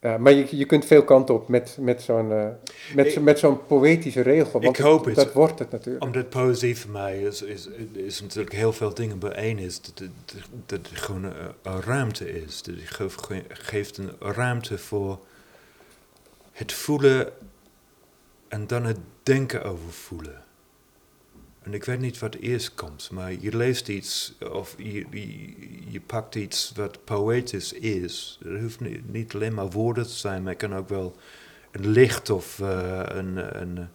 Ja, 0.00 0.18
maar 0.18 0.32
je, 0.32 0.56
je 0.56 0.64
kunt 0.64 0.84
veel 0.84 1.04
kanten 1.04 1.34
op 1.34 1.48
met, 1.48 1.76
met 1.80 2.02
zo'n 2.02 2.30
uh, 2.30 2.46
met, 2.94 3.22
met 3.22 3.38
zo'n 3.38 3.66
poëtische 3.66 4.20
regel. 4.20 4.60
Want 4.60 4.64
ik 4.64 4.76
hoop 4.76 5.04
het. 5.04 5.14
Dat 5.14 5.32
wordt 5.32 5.58
het 5.58 5.70
natuurlijk. 5.70 6.04
Omdat 6.04 6.28
poëzie 6.28 6.78
voor 6.78 6.90
mij 6.90 7.18
is, 7.18 7.42
is, 7.42 7.68
is 7.92 8.20
natuurlijk 8.20 8.54
heel 8.54 8.72
veel 8.72 8.94
dingen 8.94 9.18
bijeen 9.18 9.58
is. 9.58 9.80
Dat, 9.80 9.98
dat, 9.98 10.08
dat 10.66 10.88
het 10.88 10.98
gewoon 10.98 11.24
een, 11.24 11.34
een, 11.62 11.80
ruimte 11.80 12.42
is. 12.42 12.62
Dat 12.62 12.74
het 12.74 13.44
geeft 13.48 13.96
een 13.98 14.10
ruimte 14.18 14.78
voor 14.78 15.18
het 16.58 16.72
voelen 16.72 17.32
en 18.48 18.66
dan 18.66 18.84
het 18.84 18.98
denken 19.22 19.64
over 19.64 19.92
voelen. 19.92 20.44
En 21.62 21.74
ik 21.74 21.84
weet 21.84 22.00
niet 22.00 22.18
wat 22.18 22.34
eerst 22.34 22.74
komt, 22.74 23.10
maar 23.10 23.32
je 23.32 23.56
leest 23.56 23.88
iets 23.88 24.34
of 24.52 24.74
je, 24.78 25.06
je, 25.90 26.00
pakt 26.00 26.34
iets 26.34 26.72
wat 26.74 27.04
poëtisch 27.04 27.72
is. 27.72 28.38
Het 28.44 28.60
hoeft 28.60 28.80
niet, 29.06 29.34
alleen 29.34 29.54
maar 29.54 29.70
woorden 29.70 30.06
te 30.06 30.12
zijn, 30.12 30.42
maar 30.42 30.52
het 30.52 30.60
kan 30.60 30.74
ook 30.74 30.88
wel 30.88 31.16
een 31.70 31.88
licht 31.88 32.30
of 32.30 32.58
uh, 32.58 33.02
een, 33.04 33.60
een, 33.60 33.88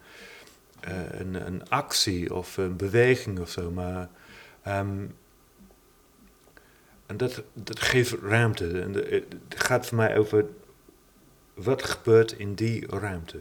uh, 0.88 1.20
een, 1.20 1.48
een, 1.48 1.70
actie 1.70 2.36
of 2.36 2.58
een 2.58 2.76
beweging 2.76 3.40
of 3.40 3.50
zo. 3.50 3.72
Maar, 3.72 4.10
um, 4.68 5.16
en 7.06 7.18
dat, 7.18 7.44
dat 7.54 7.80
geeft 7.80 8.16
ruimte. 8.22 8.82
En 8.82 8.94
het 8.94 9.26
gaat 9.50 9.88
voor 9.88 9.98
mij 9.98 10.18
over 10.18 10.46
wat 11.54 11.84
gebeurt 11.84 12.32
in 12.32 12.54
die 12.54 12.88
ruimte. 12.88 13.40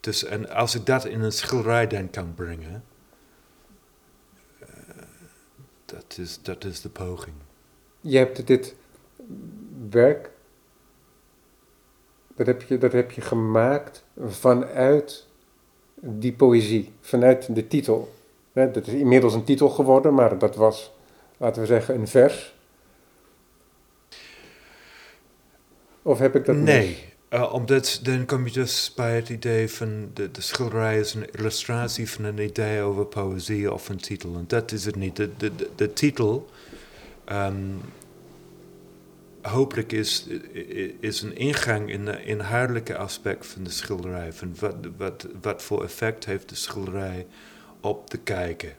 Dus, 0.00 0.24
en 0.24 0.50
als 0.50 0.74
ik 0.74 0.86
dat 0.86 1.04
in 1.04 1.20
een 1.20 1.32
schilderij 1.32 1.86
dan 1.86 2.10
kan 2.10 2.34
brengen, 2.34 2.84
uh, 4.62 4.68
dat, 5.84 6.16
is, 6.18 6.42
dat 6.42 6.64
is 6.64 6.80
de 6.80 6.88
poging. 6.88 7.36
Je 8.00 8.18
hebt 8.18 8.46
dit 8.46 8.74
werk, 9.90 10.30
dat 12.34 12.46
heb 12.46 12.62
je, 12.62 12.78
dat 12.78 12.92
heb 12.92 13.10
je 13.10 13.20
gemaakt 13.20 14.04
vanuit 14.26 15.26
die 15.94 16.32
poëzie, 16.32 16.92
vanuit 17.00 17.54
de 17.54 17.66
titel. 17.66 18.14
Dat 18.52 18.86
is 18.86 18.94
inmiddels 18.94 19.34
een 19.34 19.44
titel 19.44 19.68
geworden, 19.68 20.14
maar 20.14 20.38
dat 20.38 20.56
was, 20.56 20.92
laten 21.36 21.60
we 21.60 21.66
zeggen, 21.66 21.94
een 21.94 22.08
vers. 22.08 22.57
Of 26.08 26.18
heb 26.18 26.34
ik 26.34 26.44
dat 26.44 26.56
Nee, 26.56 26.98
uh, 27.30 27.52
omdat 27.52 28.00
dan 28.02 28.24
kom 28.26 28.46
je 28.46 28.52
dus 28.52 28.92
bij 28.96 29.16
het 29.16 29.28
idee 29.28 29.70
van 29.70 30.10
de, 30.14 30.30
de 30.30 30.40
schilderij 30.40 31.00
is 31.00 31.14
een 31.14 31.30
illustratie 31.30 32.10
van 32.10 32.24
een 32.24 32.38
idee 32.38 32.80
over 32.80 33.06
poëzie 33.06 33.72
of 33.72 33.88
een 33.88 33.96
titel. 33.96 34.34
En 34.34 34.44
dat 34.46 34.72
is 34.72 34.84
het 34.84 34.96
niet. 34.96 35.16
De, 35.16 35.30
de, 35.36 35.52
de, 35.74 35.92
titel, 35.92 36.48
um, 37.32 37.80
hopelijk, 39.42 39.92
is, 39.92 40.26
is 41.00 41.22
een 41.22 41.36
ingang 41.36 41.90
in 41.90 42.04
de 42.04 42.24
inhoudelijke 42.24 42.96
aspect 42.96 43.46
van 43.46 43.64
de 43.64 43.70
schilderij. 43.70 44.32
Van 44.32 44.54
wat, 44.58 44.74
wat, 44.96 45.26
wat 45.40 45.62
voor 45.62 45.84
effect 45.84 46.24
heeft 46.24 46.48
de 46.48 46.54
schilderij 46.54 47.26
op 47.80 48.10
de 48.10 48.18
kijker. 48.18 48.76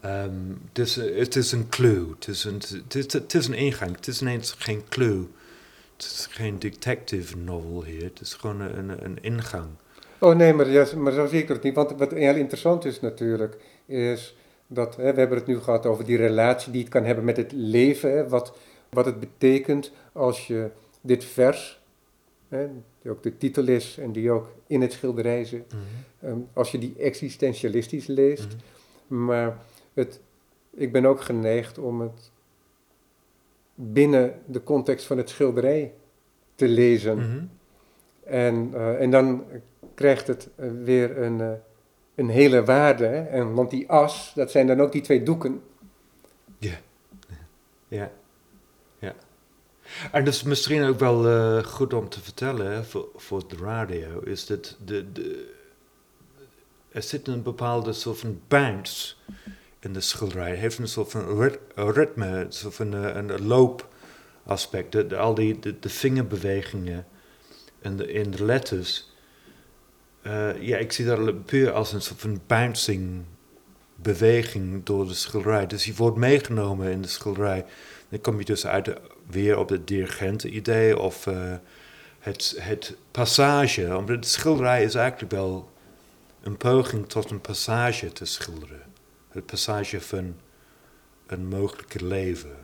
Ehm, 0.00 0.32
dus 0.72 0.96
eh, 0.96 1.18
het 1.18 1.36
is 1.36 1.52
een 1.52 1.68
clue. 1.68 2.10
Het 2.14 2.28
is 2.28 2.44
een, 2.44 2.62
het 2.84 2.94
is, 2.94 3.12
het 3.12 3.34
is 3.34 3.46
een 3.46 3.54
ingang. 3.54 3.96
Het 3.96 4.06
is 4.06 4.20
ineens 4.20 4.54
geen 4.58 4.82
clue. 4.88 5.26
Het 6.02 6.10
is 6.10 6.26
geen 6.26 6.58
detective 6.58 7.36
novel 7.36 7.84
hier. 7.84 8.02
Het 8.02 8.20
is 8.20 8.34
gewoon 8.34 8.60
een, 8.60 9.04
een, 9.04 9.18
ingang. 9.22 9.68
Oh 10.18 10.34
nee, 10.34 10.54
maar, 10.54 10.68
ja, 10.68 10.86
maar 10.96 11.12
zo 11.12 11.26
zie 11.26 11.42
ik 11.42 11.48
het 11.48 11.62
niet. 11.62 11.74
Want 11.74 11.98
wat 11.98 12.10
heel 12.10 12.34
interessant 12.34 12.84
is 12.84 13.00
natuurlijk, 13.00 13.56
is 13.86 14.36
dat 14.66 14.96
hè, 14.96 15.12
we 15.12 15.18
hebben 15.18 15.38
het 15.38 15.46
nu 15.46 15.58
gehad 15.58 15.86
over 15.86 16.04
die 16.04 16.16
relatie 16.16 16.72
die 16.72 16.80
het 16.80 16.90
kan 16.90 17.04
hebben 17.04 17.24
met 17.24 17.36
het 17.36 17.52
leven. 17.52 18.10
Hè, 18.10 18.28
wat, 18.28 18.56
wat 18.90 19.04
het 19.04 19.20
betekent 19.20 19.92
als 20.12 20.46
je 20.46 20.70
dit 21.00 21.24
vers, 21.24 21.80
hè, 22.48 22.68
die 23.02 23.10
ook 23.10 23.22
de 23.22 23.36
titel 23.36 23.66
is 23.66 23.98
en 23.98 24.12
die 24.12 24.30
ook 24.30 24.52
in 24.66 24.80
het 24.80 24.92
schilderij 24.92 25.44
zit, 25.44 25.72
ehm, 26.20 26.38
als 26.52 26.70
je 26.70 26.78
die 26.78 26.94
existentialistisch 26.98 28.06
leest. 28.06 28.56
Mhm. 29.08 29.24
Maar 29.24 29.58
het, 29.94 30.20
ik 30.70 30.92
ben 30.92 31.06
ook 31.06 31.20
geneigd 31.20 31.78
om 31.78 32.00
het 32.00 32.30
binnen 33.82 34.34
de 34.46 34.62
context 34.62 35.06
van 35.06 35.16
het 35.16 35.28
schilderij 35.28 35.92
te 36.54 36.68
lezen. 36.68 37.16
Mhm. 37.18 37.44
En, 38.24 38.70
eh, 38.74 39.00
en 39.00 39.10
dan 39.10 39.44
krijgt 39.94 40.26
het 40.26 40.48
eh, 40.54 40.70
weer 40.84 41.18
een, 41.18 41.40
eh, 41.40 41.50
een 42.14 42.28
hele 42.28 42.64
waarde. 42.64 43.04
Hè? 43.04 43.22
En, 43.22 43.54
want 43.54 43.70
die 43.70 43.88
as, 43.88 44.32
dat 44.34 44.50
zijn 44.50 44.66
dan 44.66 44.80
ook 44.80 44.92
die 44.92 45.00
twee 45.00 45.22
doeken. 45.22 45.62
Ja. 46.58 46.74
Ja. 47.88 48.10
Ja. 48.98 49.14
En 50.12 50.24
dat 50.24 50.34
is 50.34 50.42
misschien 50.42 50.82
ook 50.82 50.98
wel 50.98 51.62
goed 51.62 51.94
om 51.94 52.08
te 52.08 52.20
vertellen 52.20 52.72
hè, 52.72 52.84
voor, 52.84 53.08
voor 53.16 53.48
de 53.48 53.56
radio, 53.56 54.20
is 54.20 54.46
dat 54.46 54.76
de, 54.84 55.12
de, 55.12 55.52
er 56.92 57.02
zit 57.02 57.28
een 57.28 57.42
bepaalde 57.42 57.92
soort 57.92 58.18
van 58.18 58.40
bounce 58.48 59.14
in 59.80 59.92
de 59.92 60.00
schilderij. 60.00 60.54
Heeft 60.54 60.78
een 60.78 60.88
soort 60.88 61.10
van 61.10 61.40
rit- 61.40 61.58
een 61.74 61.92
ritme, 61.92 62.26
een 62.26 62.52
soort 62.52 62.74
van 62.74 62.94
eh, 62.94 63.14
een, 63.14 63.46
loopaspect. 63.46 64.92
De, 64.92 65.16
al 65.16 65.34
die 65.34 65.58
de, 65.58 65.88
vingerbewegingen 65.88 67.06
en 67.80 67.96
de, 67.96 68.12
in 68.12 68.30
de 68.30 68.44
letters. 68.44 69.08
Eh, 70.22 70.62
ja, 70.62 70.76
ik 70.76 70.92
zie 70.92 71.04
dat 71.04 71.44
puur 71.44 71.72
als 71.72 71.92
een 71.92 72.02
soort 72.02 72.20
van 72.20 72.40
bouncing 72.46 73.24
beweging 73.96 74.84
door 74.84 75.06
de 75.06 75.14
schilderij. 75.14 75.66
Dus 75.66 75.84
je 75.84 75.94
wordt 75.94 76.16
meegenomen 76.16 76.90
in 76.90 77.02
de 77.02 77.08
schilderij. 77.08 77.64
Dan 78.08 78.20
kom 78.20 78.38
je 78.38 78.44
dus 78.44 78.66
uit 78.66 78.92
weer 79.26 79.58
op 79.58 79.68
het 79.68 79.86
dirigenten-idee 79.86 80.98
of 80.98 81.26
eh, 81.26 81.54
het, 82.18 82.56
het 82.58 82.96
passage. 83.10 83.96
Omdat 83.96 84.22
de 84.22 84.28
schilderij 84.28 84.84
is 84.84 84.94
eigenlijk 84.94 85.32
wel 85.32 85.70
een 86.42 86.56
poging 86.56 87.08
tot 87.08 87.30
een 87.30 87.40
passage 87.40 88.12
te 88.12 88.24
schilderen. 88.24 88.89
Passage 89.42 90.00
van 90.00 90.36
een 91.26 91.46
mogelijke 91.46 92.04
leven. 92.06 92.56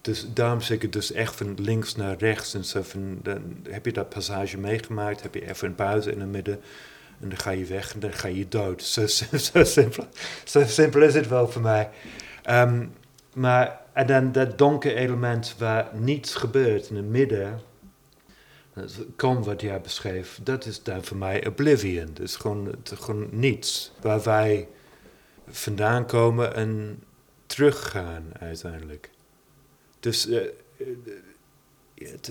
Dus 0.00 0.26
daarom 0.34 0.60
zeg 0.60 0.78
ik 0.78 0.92
dus 0.92 1.12
echt 1.12 1.36
van 1.36 1.54
links 1.60 1.96
naar 1.96 2.16
rechts. 2.16 2.54
En 2.54 2.64
zo 2.64 2.82
van, 2.82 3.18
dan 3.22 3.56
heb 3.68 3.84
je 3.84 3.92
dat 3.92 4.08
passage 4.08 4.58
meegemaakt, 4.58 5.22
heb 5.22 5.34
je 5.34 5.48
even 5.48 5.68
een 5.68 5.74
pauze 5.74 6.12
in 6.12 6.20
het 6.20 6.30
midden. 6.30 6.60
En 7.20 7.28
dan 7.28 7.38
ga 7.38 7.50
je 7.50 7.64
weg 7.64 7.94
en 7.94 8.00
dan 8.00 8.12
ga 8.12 8.28
je 8.28 8.48
dood. 8.48 8.82
Zo, 8.94 9.06
zo, 9.06 9.64
simpel, 9.64 10.06
zo 10.44 10.64
simpel 10.66 11.02
is 11.02 11.14
het 11.14 11.28
wel 11.28 11.48
voor 11.48 11.62
mij. 11.62 11.90
Ehm, 12.42 12.86
maar 13.34 13.80
en 13.92 14.06
dan 14.06 14.32
dat 14.32 14.58
donkere 14.58 14.94
element 14.94 15.54
waar 15.58 15.88
niets 15.92 16.34
gebeurt 16.34 16.88
in 16.88 16.96
het 16.96 17.08
midden. 17.08 17.60
Dat 18.74 18.96
Kom 19.16 19.44
wat 19.44 19.60
jij 19.60 19.80
beschreef, 19.80 20.40
dat 20.42 20.66
is 20.66 20.82
dan 20.82 21.04
voor 21.04 21.16
mij 21.16 21.46
oblivion. 21.46 22.10
Dat 22.14 22.24
is 22.24 22.36
gewoon, 22.36 22.74
gewoon 22.84 23.28
niets. 23.30 23.92
Waar 24.00 24.22
wij 24.22 24.68
vandaan 25.50 26.06
komen 26.06 26.54
en 26.54 27.02
teruggaan 27.46 28.24
uiteindelijk. 28.38 29.10
Dus 30.00 30.28
eh, 30.28 30.36
eh, 30.76 30.86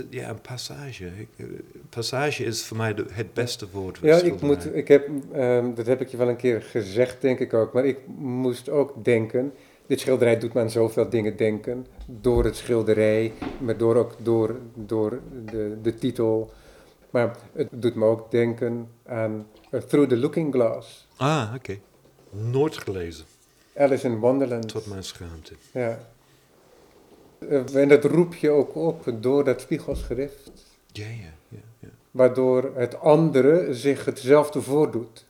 ja, 0.10 0.30
een 0.30 0.42
passage. 0.42 1.06
Eh, 1.38 1.46
passage 1.90 2.44
is 2.44 2.66
voor 2.66 2.78
mij 2.78 2.94
de- 2.94 3.06
het 3.10 3.34
beste 3.34 3.68
woord. 3.72 4.00
Ja, 4.02 4.16
ik, 4.22 4.42
moet, 4.42 4.76
ik 4.76 4.88
heb, 4.88 5.10
ehm, 5.34 5.74
dat 5.74 5.86
heb 5.86 6.02
ik 6.02 6.08
je 6.08 6.18
wel 6.18 6.30
een 6.30 6.36
keer 6.36 6.62
gezegd, 6.62 7.22
denk 7.22 7.40
ik 7.40 7.54
ook. 7.54 7.74
Maar 7.74 7.86
ik 7.86 7.98
moest 8.18 8.70
ook 8.70 9.06
denken. 9.06 9.54
Dit 9.88 10.00
schilderij 10.00 10.40
doet 10.40 10.54
me 10.54 10.62
aan 10.62 10.70
zoveel 10.70 11.10
dingen 11.10 11.38
denken. 11.38 11.86
Door 12.08 12.44
het 12.44 12.56
schilderij, 12.56 13.34
maar 13.60 13.78
door 13.78 13.96
ook 13.96 14.16
door, 14.24 14.56
door 14.76 15.20
de, 15.46 15.78
de 15.82 15.96
titel. 15.96 16.52
Maar 17.10 17.36
het 17.54 17.68
doet 17.72 17.96
me 17.96 18.06
ook 18.06 18.32
denken 18.32 18.88
aan 19.06 19.48
Through 19.88 20.10
the 20.10 20.18
Looking 20.18 20.54
Glass. 20.54 21.08
Ah, 21.18 21.52
oké. 21.56 21.78
Nooit 22.30 22.78
gelezen, 22.78 23.26
Alice 23.76 24.08
in 24.08 24.20
Wonderland. 24.20 24.68
tot 24.68 24.86
mijn 24.88 25.04
schaamte. 25.04 25.54
Ja. 25.72 26.00
Eh, 27.40 27.76
En 27.76 27.88
dat 27.88 28.04
roep 28.06 28.36
je 28.36 28.50
ook 28.50 28.76
op 28.76 29.14
door 29.20 29.44
dat 29.44 29.62
spiegelschrift. 29.62 30.52
Ja, 30.92 31.08
ja, 31.08 31.34
ja. 31.48 31.58
ja. 31.80 31.88
waardoor 32.12 32.72
het 32.76 33.00
andere 33.00 33.74
zich 33.74 34.06
hetzelfde 34.06 34.62
voordoet. 34.62 35.26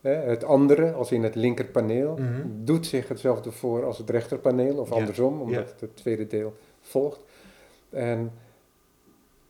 Het 0.00 0.44
andere, 0.44 0.92
als 0.92 1.12
in 1.12 1.22
het 1.22 1.34
linkerpaneel, 1.34 2.16
Mhm. 2.16 2.42
doet 2.64 2.86
zich 2.86 3.08
hetzelfde 3.08 3.52
voor 3.52 3.84
als 3.84 3.98
het 3.98 4.10
rechterpaneel, 4.10 4.76
of 4.76 4.88
Ja, 4.88 4.94
andersom, 4.94 5.40
omdat 5.40 5.68
ja. 5.68 5.86
het 5.86 5.96
tweede 5.96 6.26
deel 6.26 6.56
volgt. 6.80 7.20
En, 7.90 8.32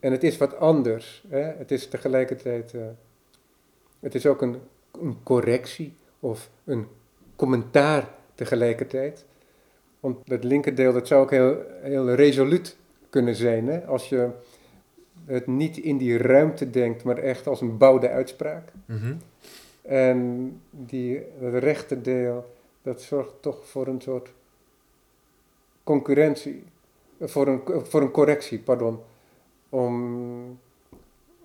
en 0.00 0.12
het 0.12 0.22
is 0.24 0.36
wat 0.36 0.56
anders. 0.56 1.24
Hè? 1.28 1.38
Het 1.40 1.70
is 1.70 1.88
tegelijkertijd, 1.88 2.74
eh, 2.74 2.80
het 4.00 4.14
is 4.14 4.26
ook 4.26 4.42
een, 4.42 4.56
een 5.00 5.16
correctie 5.22 5.94
of 6.26 6.50
een 6.64 6.86
commentaar 7.36 8.08
tegelijkertijd. 8.34 9.24
Want 10.00 10.28
het 10.28 10.44
linkerdeel, 10.44 10.92
dat 10.92 11.06
zou 11.06 11.22
ook 11.22 11.30
heel, 11.30 11.56
heel 11.82 12.14
resoluut 12.14 12.76
kunnen 13.10 13.34
zijn, 13.34 13.66
hè? 13.66 13.86
als 13.86 14.08
je 14.08 14.30
het 15.24 15.46
niet 15.46 15.76
in 15.76 15.96
die 15.96 16.18
ruimte 16.18 16.70
denkt, 16.70 17.04
maar 17.04 17.18
echt 17.18 17.46
als 17.46 17.60
een 17.60 17.76
bouwde 17.78 18.08
uitspraak. 18.08 18.72
Mhm. 18.86 19.14
En 19.82 20.60
die, 20.70 21.22
het 21.38 21.54
rechte 21.54 22.00
deel, 22.00 22.54
dat 22.82 23.02
zorgt 23.02 23.34
toch 23.40 23.66
voor 23.66 23.86
een 23.86 24.00
soort 24.00 24.28
concurrentie, 25.84 26.64
voor 27.20 27.46
een, 27.46 27.60
voor 27.86 28.02
een 28.02 28.10
correctie, 28.10 28.58
pardon. 28.58 28.98
Om, 29.68 30.58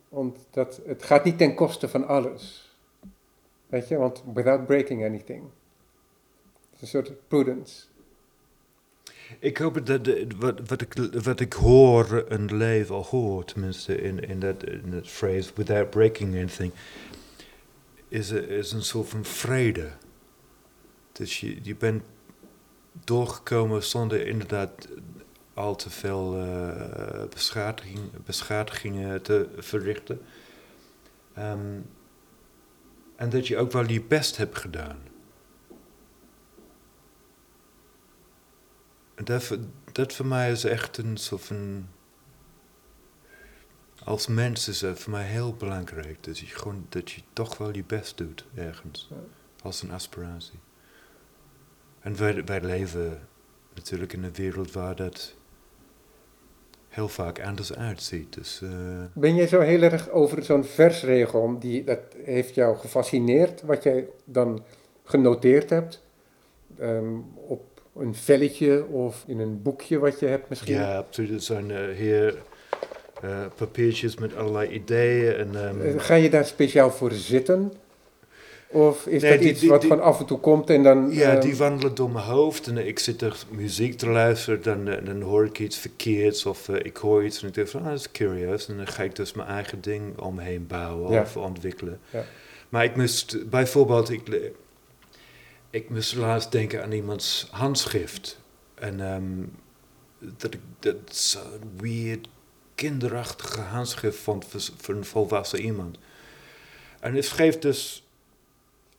omdat 0.09 0.81
het 0.85 1.03
gaat 1.03 1.23
niet 1.23 1.37
ten 1.37 1.55
koste 1.55 1.89
van 1.89 2.07
alles. 2.07 2.70
Weet 3.71 3.87
je, 3.87 3.97
want 3.97 4.23
without 4.33 4.65
breaking 4.65 5.05
anything. 5.05 5.43
Is 6.73 6.81
een 6.81 6.87
soort 6.87 7.27
prudence. 7.27 7.83
Ik 9.39 9.57
hoop 9.57 9.85
dat 9.85 10.05
de, 10.05 10.27
wat, 10.37 10.59
wat, 10.67 10.81
ik, 10.81 10.93
wat 11.23 11.39
ik 11.39 11.53
hoor 11.53 12.25
en 12.29 12.57
leef, 12.57 12.89
al 12.89 13.03
hoor 13.03 13.45
tenminste 13.45 14.01
in, 14.01 14.19
in 14.19 14.39
dat 14.39 14.63
in 14.63 14.91
dat 14.91 15.07
phrase, 15.07 15.51
without 15.55 15.89
breaking 15.89 16.35
anything, 16.35 16.71
is, 18.07 18.31
is 18.31 18.71
een 18.71 18.83
soort 18.83 19.09
van 19.09 19.25
vrede. 19.25 19.89
Dus 21.11 21.39
je, 21.39 21.57
je 21.63 21.75
bent 21.75 22.03
doorgekomen 23.03 23.83
zonder 23.83 24.27
inderdaad 24.27 24.87
al 25.53 25.75
te 25.75 25.89
veel 25.89 26.37
eh, 26.37 27.23
beschadiging, 27.29 27.99
beschadigingen 28.25 29.21
te 29.21 29.47
verrichten. 29.57 30.21
Ehm, 31.33 31.79
en 33.21 33.29
dat 33.29 33.47
je 33.47 33.57
ook 33.57 33.71
wel 33.71 33.87
je 33.87 34.01
best 34.03 34.37
hebt 34.37 34.57
gedaan. 34.57 34.97
En 39.15 39.25
dat, 39.25 39.43
voor- 39.43 39.57
dat 39.91 40.13
voor 40.13 40.25
mij 40.25 40.51
is 40.51 40.63
echt 40.63 40.97
een 40.97 41.17
soort 41.17 41.41
van. 41.41 41.87
Als 44.03 44.27
mens 44.27 44.67
is 44.67 44.81
het 44.81 44.99
voor 44.99 45.11
mij 45.11 45.25
heel 45.25 45.53
belangrijk 45.53 46.23
dat 46.23 46.37
je, 46.37 46.45
gewoon, 46.45 46.85
dat 46.89 47.11
je 47.11 47.21
toch 47.33 47.57
wel 47.57 47.75
je 47.75 47.83
best 47.83 48.17
doet 48.17 48.45
ergens. 48.55 49.09
Als 49.63 49.81
een 49.81 49.91
aspiratie. 49.91 50.59
En 51.99 52.17
wij, 52.17 52.43
wij 52.43 52.61
leven 52.61 53.27
natuurlijk 53.73 54.13
in 54.13 54.23
een 54.23 54.33
wereld 54.33 54.71
waar 54.71 54.95
dat 54.95 55.35
heel 56.91 57.07
vaak 57.07 57.41
anders 57.43 57.75
uitziet. 57.75 58.33
Dus, 58.33 58.59
eh, 58.63 58.69
Ben 59.13 59.35
jij 59.35 59.47
zo 59.47 59.59
heel 59.59 59.81
erg 59.81 60.09
over 60.09 60.43
zo'n 60.43 60.63
versregel, 60.63 61.59
die, 61.59 61.83
dat 61.83 61.99
heeft 62.23 62.55
jou 62.55 62.77
gefascineerd, 62.77 63.61
wat 63.61 63.83
jij 63.83 64.07
dan 64.25 64.63
genoteerd 65.03 65.69
hebt? 65.69 66.01
Ehm, 66.79 67.15
op 67.47 67.63
een 67.95 68.15
velletje 68.15 68.85
of 68.85 69.23
in 69.27 69.39
een 69.39 69.61
boekje 69.61 69.99
wat 69.99 70.19
je 70.19 70.25
hebt 70.25 70.49
misschien? 70.49 70.73
ja, 70.73 70.97
absoluut. 70.97 71.31
Er 71.31 71.41
zijn 71.41 71.71
eh, 71.71 71.95
hier 71.95 72.41
eh, 73.21 73.29
papiertjes 73.55 74.17
met 74.17 74.35
allerlei 74.35 74.69
ideeën. 74.69 75.33
En, 75.35 75.55
ehm, 75.55 75.81
Eh, 75.81 75.93
Ga 75.97 76.15
je 76.15 76.29
daar 76.29 76.45
speciaal 76.45 76.91
voor 76.91 77.11
zitten? 77.11 77.73
Of 78.71 79.05
is 79.07 79.21
Nee, 79.21 79.31
dat 79.31 79.39
die- 79.41 79.49
iets 79.49 79.63
wat 79.63 79.81
die- 79.81 79.89
van 79.89 80.01
af 80.01 80.19
en 80.19 80.25
toe 80.25 80.39
komt 80.39 80.69
en 80.69 80.83
dan... 80.83 81.11
Ja, 81.13 81.31
ehm, 81.31 81.41
die 81.41 81.55
wandelen 81.55 81.95
door 81.95 82.09
mijn 82.11 82.25
hoofd 82.25 82.67
en 82.67 82.77
ik 82.87 82.99
zit 82.99 83.21
er 83.21 83.37
muziek 83.49 83.97
te 83.97 84.09
luisteren, 84.09 84.61
dan, 84.63 84.87
eh, 84.87 85.05
dan 85.05 85.21
hoor 85.21 85.45
ik 85.45 85.59
iets 85.59 85.77
verkeerds 85.77 86.45
of 86.45 86.69
eh, 86.69 86.75
ik 86.85 86.97
hoor 86.97 87.25
iets 87.25 87.41
en 87.41 87.47
ik 87.47 87.53
denk 87.53 87.67
van, 87.67 87.81
ah, 87.81 87.87
dat 87.89 87.99
is 87.99 88.11
curieus. 88.11 88.67
En 88.67 88.77
dan 88.77 88.87
ga 88.87 89.03
ik 89.03 89.15
dus 89.15 89.33
mijn 89.33 89.47
eigen 89.47 89.81
ding 89.81 90.17
omheen 90.19 90.67
bouwen 90.67 91.11
Ja. 91.11 91.21
of 91.21 91.37
ontwikkelen. 91.37 91.99
Ja. 92.09 92.23
Maar 92.69 92.83
ik 92.83 92.95
moest 92.95 93.49
bijvoorbeeld, 93.49 94.09
ik, 94.09 94.51
ik 95.69 95.89
moest 95.89 96.15
laatst 96.15 96.51
denken 96.51 96.83
aan 96.83 96.91
iemands 96.91 97.47
handschrift. 97.51 98.39
En 98.75 98.99
ehm, 98.99 99.23
dat 100.37 100.53
ik 100.53 100.59
dat 100.79 100.95
zo'n 101.15 101.71
weird, 101.81 102.27
kinderachtige 102.75 103.61
handschrift 103.61 104.17
vond 104.17 104.45
voor, 104.45 104.61
voor 104.77 104.95
een 104.95 105.05
volwassen 105.05 105.59
iemand. 105.61 105.97
En 106.99 107.11
hij 107.13 107.21
schreef 107.21 107.59
dus 107.59 108.05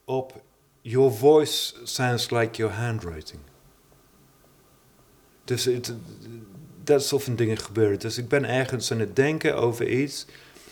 op: 0.05 0.43
Your 0.81 1.13
voice 1.13 1.75
sounds 1.85 2.31
like 2.31 2.57
your 2.57 2.75
handwriting. 2.75 3.41
Dus 5.45 5.65
het, 5.65 5.95
dat 6.85 7.05
soort 7.05 7.23
van 7.23 7.37
dingen 7.37 7.59
gebeuren. 7.59 7.99
Dus 7.99 8.19
ik 8.19 8.29
ben 8.29 8.45
ergens 8.45 8.93
aan 8.93 9.01
het 9.01 9.17
denken 9.17 9.57
over 9.57 9.89
iets. 9.89 10.27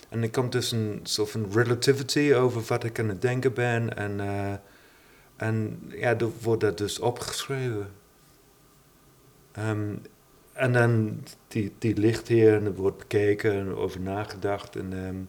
En 0.08 0.22
er 0.22 0.30
komt 0.30 0.52
dus 0.52 0.72
een 0.72 1.00
soort 1.02 1.30
van 1.30 1.52
relativity 1.52 2.32
over 2.34 2.62
wat 2.62 2.84
ik 2.84 2.98
aan 2.98 3.08
het 3.08 3.22
denken 3.22 3.54
ben. 3.54 3.96
En, 3.96 4.20
eh, 4.20 4.54
en 5.36 5.82
ja, 5.88 6.14
dan 6.14 6.32
wordt 6.42 6.60
dat 6.60 6.78
dus 6.78 6.98
opgeschreven. 6.98 7.90
Ehm, 9.52 9.94
en 10.52 10.72
dan 10.72 11.22
die, 11.48 11.72
die 11.78 11.96
ligt 11.96 12.28
hier 12.28 12.54
en 12.54 12.64
er 12.64 12.74
wordt 12.74 12.98
bekeken 12.98 13.52
en 13.52 13.74
over 13.74 14.00
nagedacht. 14.00 14.76
En, 14.76 15.28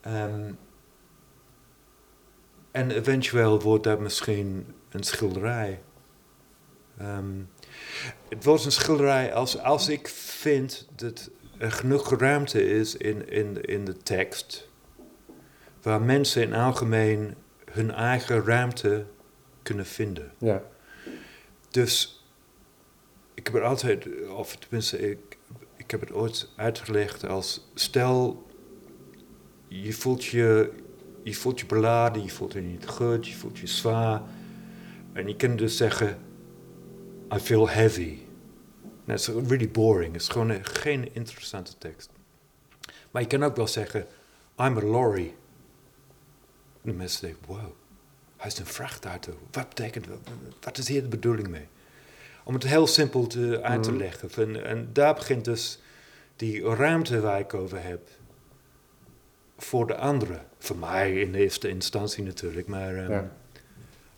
ehm, 0.00 0.52
en 2.70 2.90
eventueel 2.90 3.60
wordt 3.60 3.84
dat 3.84 4.00
misschien 4.00 4.66
een 4.90 5.02
schilderij. 5.02 5.80
het 8.28 8.44
wordt 8.44 8.64
een 8.64 8.72
schilderij 8.72 9.34
als, 9.34 9.58
als 9.58 9.88
ik 9.88 10.08
vind 10.08 10.88
dat 10.96 11.30
er 11.58 11.72
genoeg 11.72 12.18
ruimte 12.18 12.68
is 12.68 12.96
in, 12.96 13.28
in, 13.28 13.60
in 13.60 13.84
de 13.84 13.96
tekst. 13.96 14.68
Waar 15.82 16.02
mensen 16.02 16.42
in 16.42 16.54
algemeen 16.54 17.34
hun 17.64 17.90
eigen 17.90 18.44
ruimte 18.44 19.06
kunnen 19.62 19.86
vinden. 19.86 20.32
Ja. 20.38 20.62
Dus 21.70 22.22
ik 23.34 23.44
heb 23.46 23.54
het 23.54 23.62
altijd, 23.62 24.06
of 24.28 24.56
tenminste, 24.56 25.10
ik, 25.10 25.38
ik 25.76 25.90
heb 25.90 26.00
het 26.00 26.12
ooit 26.12 26.48
uitgelegd 26.56 27.26
als: 27.26 27.70
stel, 27.74 28.46
je 29.68 29.92
voelt 29.92 30.24
je, 30.24 30.72
je 31.22 31.34
voelt 31.34 31.60
je 31.60 31.66
beladen, 31.66 32.22
je 32.22 32.30
voelt 32.30 32.52
je 32.52 32.60
niet 32.60 32.86
goed, 32.86 33.28
je 33.28 33.34
voelt 33.34 33.58
je 33.58 33.66
zwaar. 33.66 34.22
En 35.12 35.28
je 35.28 35.36
kunt 35.36 35.58
dus 35.58 35.76
zeggen: 35.76 36.18
I 37.34 37.38
feel 37.38 37.68
heavy. 37.68 38.18
Dat 39.04 39.18
is 39.18 39.26
really 39.26 39.70
boring. 39.70 40.12
Het 40.12 40.22
is 40.22 40.28
gewoon 40.28 40.48
een, 40.48 40.64
geen 40.64 41.14
interessante 41.14 41.72
tekst. 41.78 42.10
Maar 43.10 43.22
je 43.22 43.28
kan 43.28 43.42
ook 43.42 43.56
wel 43.56 43.66
zeggen: 43.66 44.06
I'm 44.58 44.76
a 44.76 44.82
lorry. 44.82 45.34
En 46.82 46.90
de 46.90 46.92
mensen 46.92 47.20
denken: 47.20 47.46
wow, 47.46 47.72
hij 48.36 48.46
is 48.46 48.58
een 48.58 48.66
vrachtauto. 48.66 49.32
Wat 49.50 49.68
betekent 49.68 50.06
dat? 50.06 50.18
Wat 50.60 50.78
is 50.78 50.88
hier 50.88 51.02
de 51.02 51.08
bedoeling 51.08 51.48
mee? 51.48 51.68
Om 52.44 52.54
het 52.54 52.62
heel 52.62 52.86
simpel 52.86 53.26
te, 53.26 53.62
uit 53.62 53.82
te 53.82 53.90
mhm. 53.90 53.98
leggen. 53.98 54.30
En, 54.36 54.64
en 54.64 54.90
daar 54.92 55.14
begint 55.14 55.44
dus 55.44 55.80
die 56.36 56.62
ruimte 56.62 57.20
waar 57.20 57.40
ik 57.40 57.54
over 57.54 57.82
heb. 57.82 58.08
Voor 59.58 59.86
de 59.86 59.96
anderen. 59.96 60.46
Voor 60.58 60.76
mij 60.76 61.20
in 61.20 61.32
de 61.32 61.38
eerste 61.38 61.68
instantie 61.68 62.24
natuurlijk. 62.24 62.66
Maar, 62.66 62.96
ehm, 62.96 63.24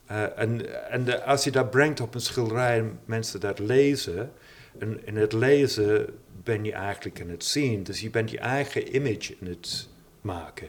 eh, 0.07 0.39
en 0.39 0.91
en 0.91 1.05
de, 1.05 1.25
als 1.25 1.45
je 1.45 1.51
dat 1.51 1.71
brengt 1.71 2.01
op 2.01 2.15
een 2.15 2.21
schilderij 2.21 2.79
en 2.79 3.01
mensen 3.05 3.41
dat 3.41 3.59
lezen. 3.59 4.33
En 4.79 5.07
in 5.07 5.17
het 5.17 5.33
lezen 5.33 6.19
ben 6.45 6.65
je 6.65 6.73
eigenlijk 6.73 7.21
aan 7.21 7.29
het 7.29 7.45
zien. 7.45 7.83
Dus 7.83 8.01
je 8.01 8.11
bent 8.11 8.31
je 8.31 8.39
eigen 8.39 8.95
image 8.95 9.37
aan 9.41 9.49
het 9.49 9.89
maken. 10.21 10.69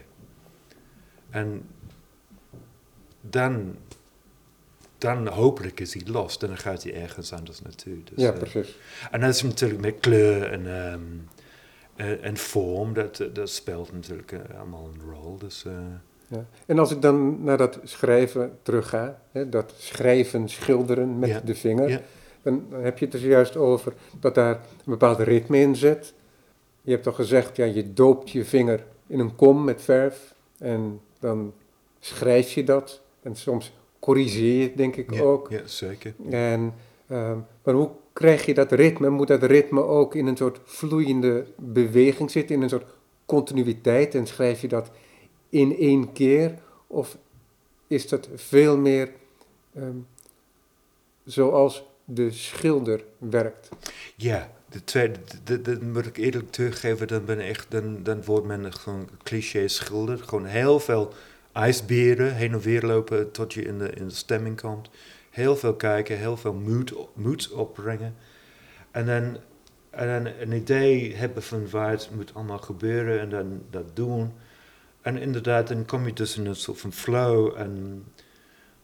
En 1.30 1.68
dan 3.20 3.76
dan 5.02 5.28
hopelijk 5.28 5.80
is 5.80 5.94
hij 5.94 6.02
los. 6.06 6.38
En 6.38 6.46
dan 6.46 6.56
gaat 6.56 6.82
hij 6.82 6.94
ergens 6.94 7.32
anders 7.32 7.62
naartoe. 7.62 8.04
Dus, 8.04 8.24
ja, 8.24 8.32
eh, 8.32 8.38
precies. 8.38 8.76
en 9.10 9.20
dat 9.20 9.34
is 9.34 9.42
natuurlijk 9.42 9.80
met 9.80 10.00
kleur 10.00 10.50
en, 10.52 10.66
um, 10.66 11.28
en 11.96 12.36
vorm. 12.36 12.92
Dat, 12.94 13.20
eh, 13.20 13.26
dat 13.32 13.50
speelt 13.50 13.92
natuurlijk 13.92 14.34
allemaal 14.58 14.90
een 14.94 15.10
rol. 15.10 15.38
Dus, 15.38 15.64
ja. 16.28 16.46
En 16.66 16.78
als 16.78 16.90
ik 16.90 17.02
dan 17.02 17.44
naar 17.44 17.56
dat 17.56 17.80
schrijven 17.82 18.58
terugga, 18.62 19.20
hè, 19.30 19.48
dat 19.48 19.74
schrijven, 19.76 20.48
schilderen 20.48 21.18
met 21.18 21.46
de 21.46 21.54
vinger, 21.54 22.00
dan 22.42 22.66
heb 22.70 22.98
je 22.98 23.04
het 23.04 23.12
dus 23.12 23.22
juist 23.22 23.56
over 23.56 23.92
dat 24.20 24.34
daar 24.34 24.54
een 24.54 24.60
bepaald 24.84 25.18
ritme 25.18 25.58
in 25.58 25.76
zit. 25.76 26.14
Je 26.82 26.90
hebt 26.90 27.02
toch 27.02 27.16
gezegd, 27.16 27.56
ja, 27.56 27.64
je 27.64 27.92
doopt 27.92 28.30
je 28.30 28.44
vinger 28.44 28.84
in 29.06 29.18
een 29.18 29.36
kom 29.36 29.64
met 29.64 29.82
verf 29.82 30.34
en 30.58 31.00
dan 31.18 31.52
schrijf 32.00 32.52
je 32.52 32.64
dat. 32.64 33.02
En 33.22 33.36
soms 33.36 33.72
corrigeer 33.98 34.76
denk 34.76 34.96
ik 34.96 35.22
ook. 35.22 35.50
Ja, 35.50 35.60
zeker. 35.64 36.14
En, 36.30 36.74
ehm, 37.06 37.38
maar 37.62 37.74
hoe 37.74 37.90
krijg 38.12 38.46
je 38.46 38.54
dat 38.54 38.72
ritme? 38.72 39.08
Moet 39.08 39.28
dat 39.28 39.42
ritme 39.42 39.82
ook 39.82 40.14
in 40.14 40.26
een 40.26 40.36
soort 40.36 40.60
vloeiende 40.64 41.46
beweging 41.56 42.30
zitten, 42.30 42.56
in 42.56 42.62
een 42.62 42.68
soort 42.68 42.90
continuïteit? 43.26 44.14
En 44.14 44.26
schrijf 44.26 44.60
je 44.60 44.68
dat 44.68 44.90
in 45.48 45.76
één 45.78 46.12
keer? 46.12 46.58
Of 46.86 47.18
is 47.86 48.08
dat 48.08 48.28
veel 48.34 48.78
meer 48.78 49.10
ehm, 49.74 49.96
zoals 51.24 51.84
de 52.04 52.30
schilder 52.30 53.04
werkt? 53.18 53.68
Ja, 54.16 54.50
de 54.68 54.84
tweede, 54.84 55.18
dat 55.62 55.82
moet 55.82 56.06
ik 56.06 56.16
eerlijk 56.16 56.50
teruggeven, 56.50 57.08
dan 57.08 57.24
ben 57.24 57.40
echt, 57.40 57.66
dan, 57.70 58.02
dan 58.02 58.24
wordt 58.24 58.46
men 58.46 58.72
gewoon 58.72 59.08
cliché 59.22 59.68
schilder. 59.68 60.18
Gewoon 60.18 60.44
heel 60.44 60.80
veel 60.80 61.12
ijsberen 61.52 62.34
heen 62.34 62.52
en 62.52 62.60
weer 62.60 62.82
lopen 62.82 63.30
tot 63.30 63.54
je 63.54 63.62
in 63.62 63.78
de, 63.78 63.90
in 63.90 64.08
de 64.08 64.14
stemming 64.14 64.60
komt. 64.60 64.90
Heel 65.32 65.56
veel 65.56 65.74
kijken, 65.74 66.18
heel 66.18 66.36
veel 66.36 66.52
moed, 66.52 66.94
moed 67.14 67.50
opbrengen. 67.50 68.14
En 68.90 69.06
dan, 69.06 69.36
en 69.90 70.24
dan 70.24 70.32
een 70.40 70.52
idee 70.52 71.14
hebben 71.14 71.42
van 71.42 71.70
waar 71.70 71.90
het 71.90 72.10
moet 72.14 72.34
allemaal 72.34 72.58
gebeuren 72.58 73.20
en 73.20 73.28
dan 73.28 73.62
dat 73.70 73.96
doen. 73.96 74.32
En 75.00 75.16
inderdaad, 75.16 75.68
dan 75.68 75.84
kom 75.84 76.06
je 76.06 76.12
dus 76.12 76.36
in 76.36 76.46
een 76.46 76.56
soort 76.56 76.80
van 76.80 76.92
flow 76.92 77.56
en 77.56 78.04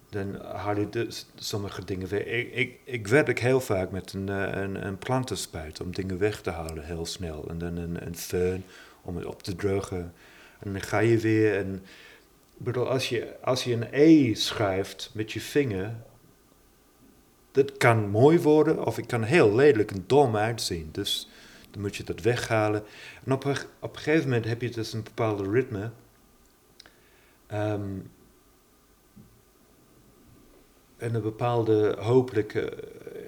dan 0.08 0.40
haal 0.40 0.76
je 0.78 0.88
dus 0.88 1.26
sommige 1.34 1.84
dingen 1.84 2.08
weg. 2.08 2.24
Ik, 2.24 2.54
ik, 2.54 2.78
ik 2.84 3.06
werk 3.08 3.38
heel 3.38 3.60
vaak 3.60 3.90
met 3.90 4.12
een, 4.12 4.28
eh, 4.28 4.62
een, 4.62 4.86
een 4.86 4.98
plantenspuit 4.98 5.80
om 5.80 5.94
dingen 5.94 6.18
weg 6.18 6.40
te 6.40 6.50
halen 6.50 6.84
heel 6.84 7.06
snel. 7.06 7.48
En 7.48 7.58
dan 7.58 7.76
een, 7.76 8.06
een 8.06 8.16
föhn 8.16 8.64
om 9.02 9.16
het 9.16 9.26
op 9.26 9.42
te 9.42 9.54
drogen. 9.54 10.14
En 10.58 10.72
dan 10.72 10.82
ga 10.82 10.98
je 10.98 11.18
weer 11.18 11.56
en 11.56 11.82
bedoel, 12.56 12.88
als 12.88 13.08
je, 13.08 13.36
als 13.42 13.64
je 13.64 13.72
een 13.72 13.88
E 13.90 14.34
schrijft 14.34 15.10
met 15.14 15.32
je 15.32 15.40
vinger, 15.40 15.94
dat 17.52 17.76
kan 17.76 18.08
mooi 18.08 18.40
worden 18.40 18.84
of 18.86 18.96
het 18.96 19.06
kan 19.06 19.22
heel 19.22 19.54
lelijk 19.54 19.90
en 19.90 20.04
dom 20.06 20.36
uitzien. 20.36 20.88
Dus 20.92 21.28
dan 21.70 21.80
moet 21.80 21.96
je 21.96 22.04
dat 22.04 22.20
weghalen. 22.20 22.82
En 23.24 23.32
op 23.32 23.44
een, 23.44 23.56
op 23.78 23.96
gegeven 23.96 24.24
moment 24.24 24.44
heb 24.44 24.62
je 24.62 24.70
dus 24.70 24.92
een 24.92 25.02
bepaalde 25.02 25.50
ritme. 25.50 25.90
Um, 27.52 28.10
en 30.96 31.14
een 31.14 31.22
bepaalde 31.22 31.96
hopelijke 31.98 32.72
uh, 32.72 33.18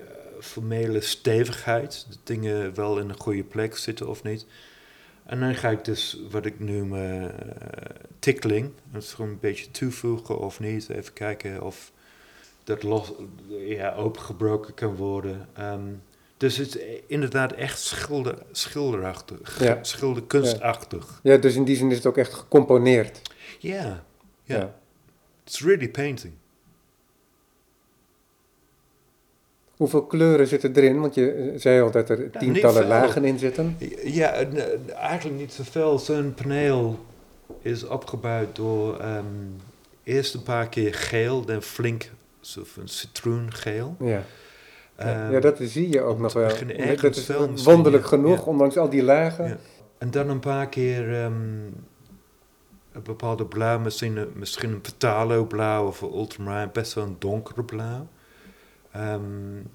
formele 0.41 1.01
stevigheid. 1.01 2.07
Dat 2.09 2.19
dingen 2.25 2.75
wel 2.75 2.99
in 2.99 3.09
een 3.09 3.21
goede 3.21 3.45
plek 3.45 3.77
zitten 3.77 4.09
of 4.09 4.23
niet. 4.23 4.47
En 5.25 5.41
dan 5.41 5.55
ga 5.55 5.71
ik 5.71 5.85
dus 5.85 6.21
wat 6.31 6.47
ik 6.47 6.61
noem 6.61 6.95
uh, 6.95 7.25
tickling. 8.19 8.71
Dat 8.93 9.03
is 9.03 9.13
gewoon 9.13 9.31
een 9.31 9.41
beetje 9.41 9.71
toevoegen 9.71 10.39
of 10.39 10.61
niet. 10.61 10.89
Even 10.89 11.13
kijken 11.13 11.63
of 11.63 11.93
dat 12.71 12.83
los, 12.83 13.13
ja, 13.49 13.95
opengebroken 13.95 14.75
kan 14.75 14.97
worden. 14.97 15.49
Um, 15.61 16.03
dus 16.37 16.57
het 16.57 16.77
is 16.77 17.01
inderdaad 17.07 17.53
echt 17.53 17.81
schilder, 17.81 18.39
schilderachtig, 18.53 19.63
ja. 19.63 19.79
schilderkunstachtig. 19.83 21.21
Ja. 21.23 21.33
ja, 21.33 21.39
dus 21.39 21.55
in 21.55 21.65
die 21.65 21.77
zin 21.77 21.91
is 21.91 21.97
het 21.97 22.07
ook 22.07 22.17
echt 22.17 22.35
gecomponeerd. 22.35 23.21
Ja, 23.59 24.05
ja. 24.45 24.75
It's 25.45 25.61
really 25.61 25.89
painting. 25.89 26.33
Hoeveel 29.77 30.07
kleuren 30.07 30.47
zitten 30.47 30.75
erin? 30.75 31.01
Want 31.01 31.15
je 31.15 31.33
eh, 31.33 31.61
zei 31.61 31.81
al 31.81 31.91
dat 31.91 32.09
er 32.09 32.19
nou, 32.19 32.31
tientallen 32.39 32.87
lagen 32.87 33.25
in 33.25 33.39
zitten. 33.39 33.77
Ja, 34.05 34.33
eigenlijk 34.95 35.39
niet 35.39 35.53
zoveel. 35.53 35.99
Zo'n 35.99 36.35
paneel 36.35 36.99
is 37.63 37.87
opgebouwd 37.87 38.57
door 38.57 39.05
um, 39.05 39.57
eerst 40.03 40.35
een 40.35 40.43
paar 40.43 40.69
keer 40.69 40.95
geel, 40.95 41.45
dan 41.45 41.63
flink 41.63 42.11
een 42.77 42.89
citroengeel. 42.89 43.97
Ja. 43.99 44.23
Um, 45.01 45.33
ja, 45.33 45.41
dat 45.41 45.59
zie 45.61 45.93
je 45.93 46.01
ook 46.01 46.19
nog 46.19 46.33
wel. 46.33 46.49
Dat 47.01 47.17
is 47.17 47.65
wonderlijk 47.65 48.07
genoeg, 48.07 48.47
ondanks 48.47 48.77
al 48.77 48.89
die 48.89 49.03
lagen. 49.03 49.49
Ja. 49.49 49.57
En 49.99 50.11
dan 50.11 50.29
een 50.29 50.41
paar 50.41 50.69
keer 50.69 51.23
um, 51.23 51.75
een 52.93 53.03
bepaalde 53.03 53.47
blauw, 53.47 53.79
misschien, 53.79 54.31
misschien 54.35 54.71
een 54.71 54.81
Petalo 54.81 55.45
blauw 55.45 55.87
of 55.87 56.01
een 56.01 56.15
ultramarine, 56.15 56.71
best 56.73 56.95
wel 56.95 57.05
een 57.05 57.17
donkere 57.19 57.65
blauw. 57.65 58.09
Um, 58.97 59.71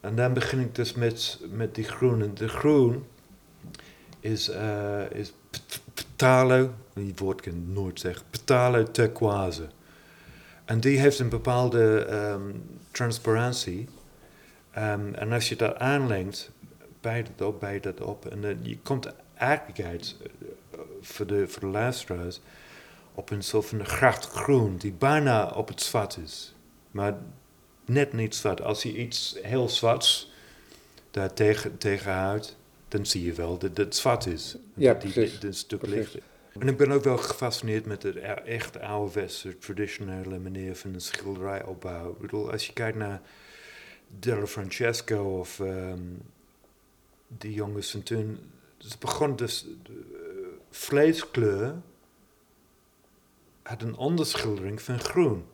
en 0.00 0.14
dan 0.14 0.32
begin 0.32 0.60
ik 0.60 0.74
dus 0.74 0.94
met, 0.94 1.40
met 1.50 1.74
die 1.74 1.84
groene. 1.84 2.32
De 2.32 2.48
groen 2.48 3.04
is, 4.20 4.48
uh, 4.48 5.10
is 5.10 5.32
petalo, 5.94 6.70
die 6.94 7.12
woord 7.16 7.40
kan 7.40 7.52
ik 7.52 7.58
nooit 7.66 8.00
zeggen, 8.00 8.26
petalo 8.30 8.82
turquoise. 8.82 9.68
En 10.70 10.80
die 10.80 10.98
heeft 10.98 11.18
een 11.18 11.28
bepaalde 11.28 12.04
ehm, 12.04 12.52
transparantie. 12.90 13.88
Ehm, 14.70 15.14
en 15.14 15.32
als 15.32 15.48
je 15.48 15.56
dat 15.56 15.76
aanlengt, 15.76 16.50
bij 17.00 17.22
dat 17.22 17.46
op, 17.48 17.60
bij 17.60 17.80
dat 17.80 18.00
op. 18.00 18.26
En 18.26 18.40
dan 18.40 18.58
je 18.62 18.78
komt 18.78 19.12
eigenlijk 19.34 19.80
uit, 19.80 20.16
eh, 20.22 20.78
voor, 21.00 21.26
de, 21.26 21.48
voor 21.48 21.60
de 21.60 21.66
luisteraars, 21.66 22.40
op 23.14 23.30
een 23.30 23.42
soort 23.42 23.66
van 23.66 23.86
gracht 23.86 24.26
groen 24.26 24.76
die 24.76 24.92
bijna 24.92 25.50
op 25.50 25.68
het 25.68 25.82
zwart 25.82 26.18
is. 26.24 26.54
Maar 26.90 27.14
net 27.84 28.12
niet 28.12 28.34
zwart. 28.34 28.62
Als 28.62 28.82
je 28.82 28.96
iets 28.96 29.38
heel 29.42 29.68
zwarts 29.68 30.32
daar 31.10 31.32
tegen, 31.32 31.78
tegenhoudt, 31.78 32.56
dan 32.88 33.06
zie 33.06 33.24
je 33.24 33.32
wel 33.32 33.58
dat 33.58 33.76
het 33.76 33.96
zwart 33.96 34.26
is. 34.26 34.56
Ja, 34.74 34.92
dat 34.92 35.02
die, 35.02 35.38
een 35.40 35.54
stuk 35.54 35.78
Precies. 35.78 35.98
lichter. 35.98 36.22
En 36.58 36.68
ik 36.68 36.76
ben 36.76 36.90
ook 36.90 37.04
wel 37.04 37.16
gefascineerd 37.18 37.86
met 37.86 38.00
de 38.00 38.20
echt 38.20 38.80
ouderwetse, 38.80 39.58
traditionele 39.58 40.38
manier 40.38 40.76
van 40.76 40.92
de 40.92 41.00
schilderijopbouw. 41.00 42.10
Ik 42.12 42.18
bedoel, 42.18 42.50
als 42.50 42.66
je 42.66 42.72
kijkt 42.72 42.96
naar 42.98 43.20
Della 44.18 44.46
Francesco 44.46 45.38
of 45.38 45.60
ehm, 45.60 46.02
die 47.28 47.52
jongens 47.54 47.90
van 47.90 48.02
toen. 48.02 48.38
Ze 48.78 48.96
begon 48.98 49.36
dus 49.36 49.66
eh, 49.86 49.90
vleeskleur 50.70 51.74
had 53.62 53.82
een 53.82 53.96
onderschildering 53.96 54.82
van 54.82 55.00
groen. 55.00 55.44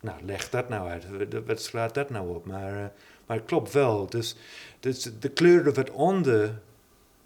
Nou, 0.00 0.22
leg 0.24 0.50
dat 0.50 0.68
nou 0.68 0.88
uit. 0.88 1.06
Wat- 1.30 1.44
Wat 1.46 1.62
slaat 1.62 1.94
dat 1.94 2.10
nou 2.10 2.34
op? 2.34 2.46
Maar, 2.46 2.72
eh, 2.84 2.86
maar 3.26 3.36
het 3.36 3.46
klopt 3.46 3.72
wel. 3.72 4.06
Dus, 4.10 4.36
dus 4.80 5.02
de 5.20 5.28
kleuren 5.28 5.74
wat 5.74 5.90
onder 5.90 6.60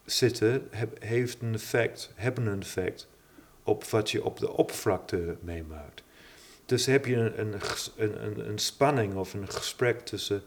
zitten, 0.07 0.68
heeft 0.98 1.42
een 1.42 1.54
effect, 1.54 2.12
hebben 2.14 2.46
een 2.46 2.61
effect 2.61 3.09
op 3.62 3.84
wat 3.84 4.11
je 4.11 4.24
op 4.24 4.38
de 4.38 4.52
oppervlakte 4.52 5.36
meemaakt. 5.40 6.02
Dus 6.66 6.86
heb 6.86 7.07
je 7.07 7.16
een, 7.16 7.38
een, 7.40 7.61
een, 7.96 8.48
een, 8.48 8.59
spanning 8.59 9.14
of 9.14 9.34
een 9.34 9.48
gesprek 9.48 10.00
tussen 10.00 10.42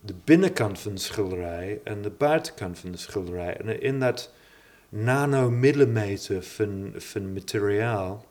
de 0.00 0.14
binnenkant 0.24 0.80
van 0.80 0.94
de 0.94 1.00
schilderij 1.00 1.80
en 1.84 2.02
de 2.02 2.10
buitenkant 2.10 2.78
van 2.78 2.90
de 2.90 2.98
schilderij. 2.98 3.56
En 3.56 3.80
in 3.80 4.00
dat 4.00 4.32
nanomillimeter 4.88 6.42
van, 6.42 6.92
van 6.96 7.32
materiaal 7.32 8.26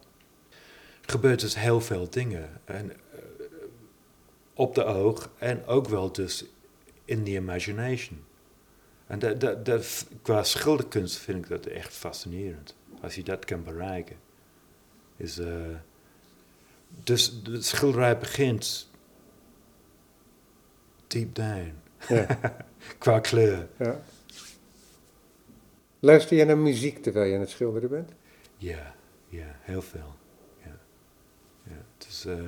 gebeurt 1.02 1.40
dus 1.40 1.56
heel 1.56 1.82
veel 1.82 2.10
dingen. 2.10 2.50
En, 2.66 2.92
eh, 2.92 2.98
op 4.54 4.76
de 4.76 4.84
oog 4.84 5.30
en 5.38 5.66
ook 5.66 5.88
wel 5.88 6.12
dus 6.12 6.46
in 7.06 7.24
the 7.24 7.32
imagination. 7.32 8.24
En 9.12 9.20
dat, 9.20 9.40
dat, 9.40 9.66
dat, 9.66 10.06
qua 10.22 10.44
schilderkunst 10.44 11.18
vind 11.18 11.38
ik 11.38 11.50
dat 11.50 11.66
echt 11.66 11.94
fascinerend. 11.94 12.76
Als 13.02 13.16
je 13.16 13.24
dat 13.24 13.46
kan 13.46 13.64
bereiken. 13.64 14.16
Is, 15.18 15.38
eh, 15.38 15.76
dus 17.04 17.44
de 17.44 17.62
schilderij 17.62 18.18
begint 18.18 18.90
deep 21.08 21.36
down. 21.36 21.74
Ja. 22.08 22.38
Qua 22.98 23.20
kleur. 23.20 23.68
Ja. 23.78 24.04
Luister 26.00 26.38
je 26.38 26.46
naar 26.46 26.58
muziek 26.58 27.04
terwijl 27.04 27.30
je 27.30 27.36
aan 27.36 27.42
het 27.42 27.50
schilderen 27.50 27.90
bent? 27.90 28.12
Ja, 28.58 28.96
ja, 29.30 29.56
heel 29.62 29.82
veel. 29.82 30.16
Ja. 30.64 30.80
Ja, 31.64 32.32
eh, 32.32 32.40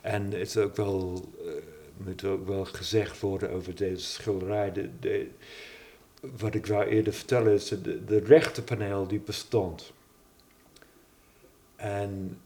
en 0.00 0.24
het 0.24 0.34
is 0.34 0.56
ook 0.56 0.76
wel, 0.76 1.28
eh, 1.46 1.52
moet 1.96 2.24
ook 2.24 2.46
wel 2.46 2.64
gezegd 2.64 3.20
worden 3.20 3.50
over 3.50 3.74
deze 3.74 4.04
schilderij. 4.04 4.72
De, 4.72 4.90
de, 5.00 5.30
wat 6.30 6.54
ik 6.54 6.66
wou 6.66 6.84
eerder 6.86 7.12
vertellen 7.12 7.52
is, 7.52 7.68
de, 7.68 8.04
de 8.04 8.18
rechterpaneel 8.18 9.06
die 9.06 9.20
bestond. 9.20 9.92
En 11.76 12.38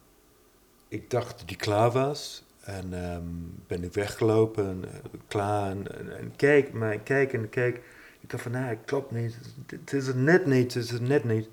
ik 0.89 1.11
dacht 1.11 1.39
dat 1.39 1.49
die 1.49 1.57
klaar 1.57 1.91
was. 1.91 2.45
En 2.61 3.03
ehm, 3.05 3.25
ben 3.67 3.85
ik 3.85 3.93
weggelopen, 3.93 4.67
en, 4.67 4.85
eh, 4.85 5.21
klaar. 5.29 5.71
En, 5.71 6.17
en, 6.19 6.33
kijk, 6.37 6.73
maar 6.73 6.99
kijk 6.99 7.33
en 7.33 7.49
kijk. 7.49 7.77
Ik 8.21 8.31
dacht 8.31 8.43
van, 8.43 8.53
nou, 8.53 8.67
het 8.67 8.79
klopt 8.85 9.11
niet. 9.11 9.37
Het 9.67 9.93
is 9.93 10.07
het 10.07 10.17
net 10.17 10.47
niet, 10.47 10.75
het 10.75 10.85
is 10.85 10.91
het 10.91 11.09
net 11.09 11.25
niet. 11.25 11.49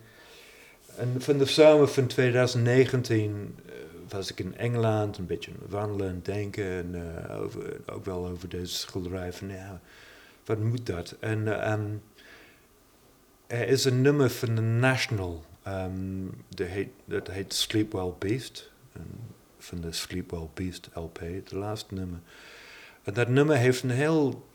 En 0.95 1.21
van 1.21 1.37
de 1.37 1.45
zomer 1.45 1.87
van 1.87 2.07
2019 2.07 3.55
eh, 3.65 3.73
was 4.09 4.31
ik 4.31 4.39
in 4.39 4.57
Engeland 4.57 5.17
een 5.17 5.25
beetje 5.25 5.51
wandelen 5.69 6.09
en 6.09 6.19
denken. 6.23 6.65
En 6.65 7.19
eh, 7.27 7.41
over, 7.41 7.79
ook 7.85 8.05
wel 8.05 8.27
over 8.27 8.49
deze 8.49 8.73
schilderij 8.73 9.33
van 9.33 9.49
ja, 9.49 9.81
wat 10.45 10.59
moet 10.59 10.85
dat? 10.85 11.15
En 11.19 11.63
ehm, 11.63 11.85
er 13.53 13.67
is 13.67 13.85
een 13.85 14.01
nummer 14.01 14.29
van 14.29 14.55
de 14.55 14.61
National. 14.61 15.43
ehm, 15.63 16.25
dat, 16.55 16.67
heet, 16.67 16.89
heet 17.31 17.53
Sleep 17.53 17.91
Well 17.91 18.13
Beast. 18.19 18.71
Van 19.57 19.81
de 19.81 19.91
Sleep 19.91 20.31
Well 20.31 20.49
Beast 20.53 20.89
LP, 20.93 21.19
de 21.19 21.57
laatste 21.57 21.93
nummer. 21.93 22.19
En 23.03 23.13
dat 23.13 23.27
nummer 23.27 23.55
heeft 23.55 23.83
een 23.83 23.89
heel 23.89 24.45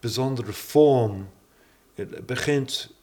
bijzondere 0.00 0.52
vorm. 0.52 1.28
Het 1.94 2.26
begint 2.26 2.94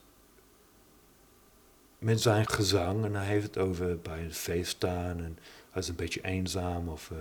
met 1.99 2.21
zijn 2.21 2.47
gezang. 2.47 3.05
En 3.05 3.15
hij 3.15 3.25
heeft 3.25 3.45
het 3.45 3.57
over 3.57 3.99
bij 3.99 4.23
een 4.23 4.33
feest 4.33 4.71
staan. 4.71 5.17
En 5.17 5.37
hij 5.71 5.81
is 5.81 5.87
een 5.87 5.95
beetje 5.95 6.23
eenzaam 6.23 6.89
of 6.89 7.11
eh, 7.11 7.17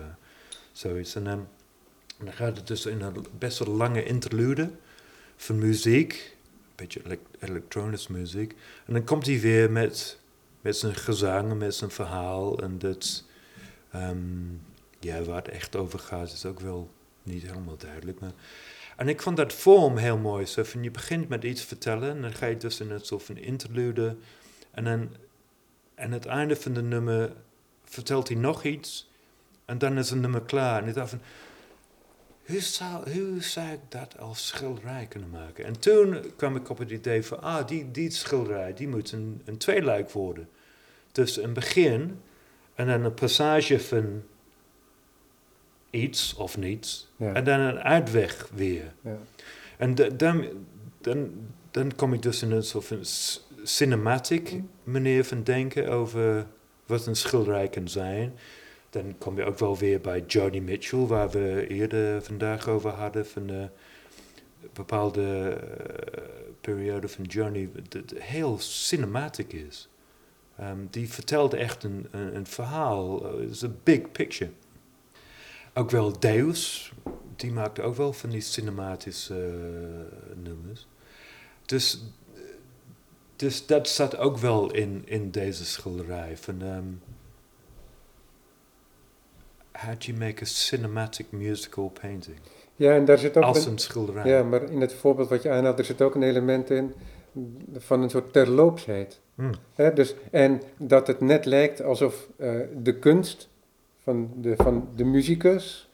zoiets. 0.72 1.14
En 1.14 1.24
dan 1.24 1.48
gaat 2.24 2.56
het 2.56 2.66
dus 2.66 2.86
in 2.86 3.00
een 3.00 3.26
best 3.38 3.58
wel 3.58 3.74
lange 3.74 4.04
interlude 4.04 4.70
van 5.36 5.58
muziek. 5.58 6.38
Een 6.80 6.86
beetje 6.86 7.04
elek- 7.04 7.50
elektronische 7.50 8.12
muziek. 8.12 8.54
En 8.86 8.92
dan 8.92 9.04
komt 9.04 9.26
hij 9.26 9.40
weer 9.40 9.70
met, 9.70 10.18
met 10.60 10.76
zijn 10.76 10.94
gezang 10.94 11.58
met 11.58 11.74
zijn 11.74 11.90
verhaal. 11.90 12.58
En 12.62 12.78
dat, 12.78 13.24
ehm, 13.90 14.18
ja, 15.00 15.22
waar 15.22 15.36
het 15.36 15.48
echt 15.48 15.76
over 15.76 15.98
gaat 15.98 16.32
is 16.32 16.44
ook 16.44 16.60
wel 16.60 16.90
niet 17.22 17.42
helemaal 17.42 17.76
duidelijk. 17.76 18.20
Maar, 18.20 18.32
en 18.96 19.08
ik 19.08 19.22
vond 19.22 19.36
dat 19.36 19.52
vorm 19.52 19.96
heel 19.96 20.18
mooi. 20.18 20.46
Zo 20.46 20.62
van, 20.62 20.82
je 20.82 20.90
begint 20.90 21.28
met 21.28 21.44
iets 21.44 21.62
vertellen 21.62 22.10
en 22.10 22.22
dan 22.22 22.32
ga 22.32 22.46
je 22.46 22.56
dus 22.56 22.80
in 22.80 22.90
een 22.90 23.00
soort 23.00 23.22
van 23.22 23.36
interlude. 23.36 24.16
En 24.70 24.84
dan 24.84 25.08
aan 25.94 26.12
het 26.12 26.26
einde 26.26 26.56
van 26.56 26.72
de 26.72 26.82
nummer 26.82 27.32
vertelt 27.84 28.28
hij 28.28 28.36
nog 28.36 28.64
iets. 28.64 29.10
En 29.64 29.78
dan 29.78 29.98
is 29.98 30.10
het 30.10 30.20
nummer 30.20 30.42
klaar. 30.42 30.82
En 30.82 30.88
ik 30.88 30.94
dacht 30.94 31.10
van, 31.10 31.20
hoe 32.50 32.60
zou, 32.60 33.10
hoe 33.12 33.42
zou 33.42 33.68
ik 33.72 33.80
dat 33.88 34.18
als 34.18 34.46
schilderij 34.46 35.06
kunnen 35.08 35.30
maken? 35.30 35.64
En 35.64 35.78
toen 35.78 36.32
kwam 36.36 36.56
ik 36.56 36.68
op 36.68 36.78
het 36.78 36.90
idee 36.90 37.24
van, 37.24 37.42
ah, 37.42 37.66
die, 37.66 37.90
die 37.90 38.10
schilderij, 38.10 38.74
die 38.74 38.88
moet 38.88 39.12
een, 39.12 39.42
een 39.44 39.56
tweeluik 39.56 40.10
worden. 40.10 40.48
Dus 41.12 41.36
een 41.42 41.52
begin 41.52 42.20
en 42.74 42.86
dan 42.86 43.04
een 43.04 43.14
passage 43.14 43.80
van 43.80 44.22
iets 45.90 46.34
of 46.34 46.56
niets. 46.56 47.08
Ja. 47.16 47.32
En 47.32 47.44
dan 47.44 47.60
een 47.60 47.78
uitweg 47.78 48.48
weer. 48.54 48.92
Ja. 49.00 49.18
En 49.76 49.94
da- 49.94 50.08
dan, 50.08 50.46
dan, 51.00 51.30
dan 51.70 51.94
kom 51.94 52.12
ik 52.12 52.22
dus 52.22 52.42
in 52.42 52.50
een 52.50 52.62
soort 52.62 52.84
van 52.84 53.00
cinematic 53.62 54.60
manier 54.84 55.24
van 55.24 55.42
denken 55.42 55.88
over 55.88 56.46
wat 56.86 57.06
een 57.06 57.16
schilderij 57.16 57.68
kan 57.68 57.88
zijn. 57.88 58.34
Dan 58.90 59.18
kom 59.18 59.36
je 59.36 59.44
ook 59.44 59.58
wel 59.58 59.76
weer 59.76 60.00
bij 60.00 60.24
Joni 60.26 60.60
Mitchell, 60.60 61.06
waar 61.06 61.30
we 61.30 61.66
eerder 61.68 62.22
vandaag 62.22 62.68
over 62.68 62.90
hadden, 62.90 63.26
van 63.26 63.46
de 63.46 63.68
bepaalde 64.72 65.50
eh, 65.50 66.22
periode 66.60 67.08
van 67.08 67.24
Joni, 67.24 67.70
dat 67.88 68.12
heel 68.18 68.58
cinematic 68.58 69.52
is. 69.52 69.88
Ehm, 70.56 70.78
die 70.90 71.08
vertelt 71.08 71.54
echt 71.54 71.84
een, 71.84 72.06
een, 72.10 72.36
een 72.36 72.46
verhaal, 72.46 73.24
Eh, 73.26 73.40
het 73.40 73.50
is 73.50 73.62
een 73.62 73.78
big 73.82 74.12
picture. 74.12 74.50
Ook 75.74 75.90
wel 75.90 76.18
Deus, 76.18 76.92
die 77.36 77.52
maakte 77.52 77.82
ook 77.82 77.94
wel 77.94 78.12
van 78.12 78.30
die 78.30 78.40
cinematische 78.40 79.34
eh, 79.34 80.36
nummers. 80.42 80.86
Dus, 81.66 82.02
eh, 82.34 82.40
dus 83.36 83.66
dat 83.66 83.88
zat 83.88 84.16
ook 84.16 84.38
wel 84.38 84.72
in, 84.72 85.02
in 85.04 85.30
deze 85.30 85.64
schilderij. 85.64 86.36
Van, 86.36 86.62
ehm, 86.62 87.09
how 89.80 89.90
do 89.90 90.06
you 90.12 90.18
make 90.18 90.42
a 90.42 90.46
cinematic 90.46 91.26
musical 91.30 91.88
painting? 92.00 92.36
Ja, 92.76 92.94
en 92.94 93.04
daar 93.04 93.18
zit 93.18 93.36
ook 93.36 93.44
Als 93.44 93.64
een, 93.64 93.72
een 93.72 93.78
schilderij. 93.78 94.26
ja, 94.30 94.42
maar 94.42 94.62
in 94.70 94.80
het 94.80 94.92
voorbeeld 94.94 95.28
wat 95.28 95.42
je 95.42 95.50
aanhaalt, 95.50 95.78
er 95.78 95.84
zit 95.84 96.02
ook 96.02 96.14
een 96.14 96.22
element 96.22 96.70
in 96.70 96.94
van 97.76 98.02
een 98.02 98.10
soort 98.10 98.32
terloopsheid. 98.32 99.20
Hmm. 99.34 99.50
Dus, 99.94 100.14
en 100.30 100.62
dat 100.78 101.06
het 101.06 101.20
net 101.20 101.44
lijkt 101.44 101.82
alsof 101.82 102.28
eh, 102.36 102.50
de 102.82 102.98
kunst 102.98 103.48
van 104.02 104.30
de, 104.36 104.54
van 104.56 104.88
de 104.96 105.04
muzikus. 105.04 105.88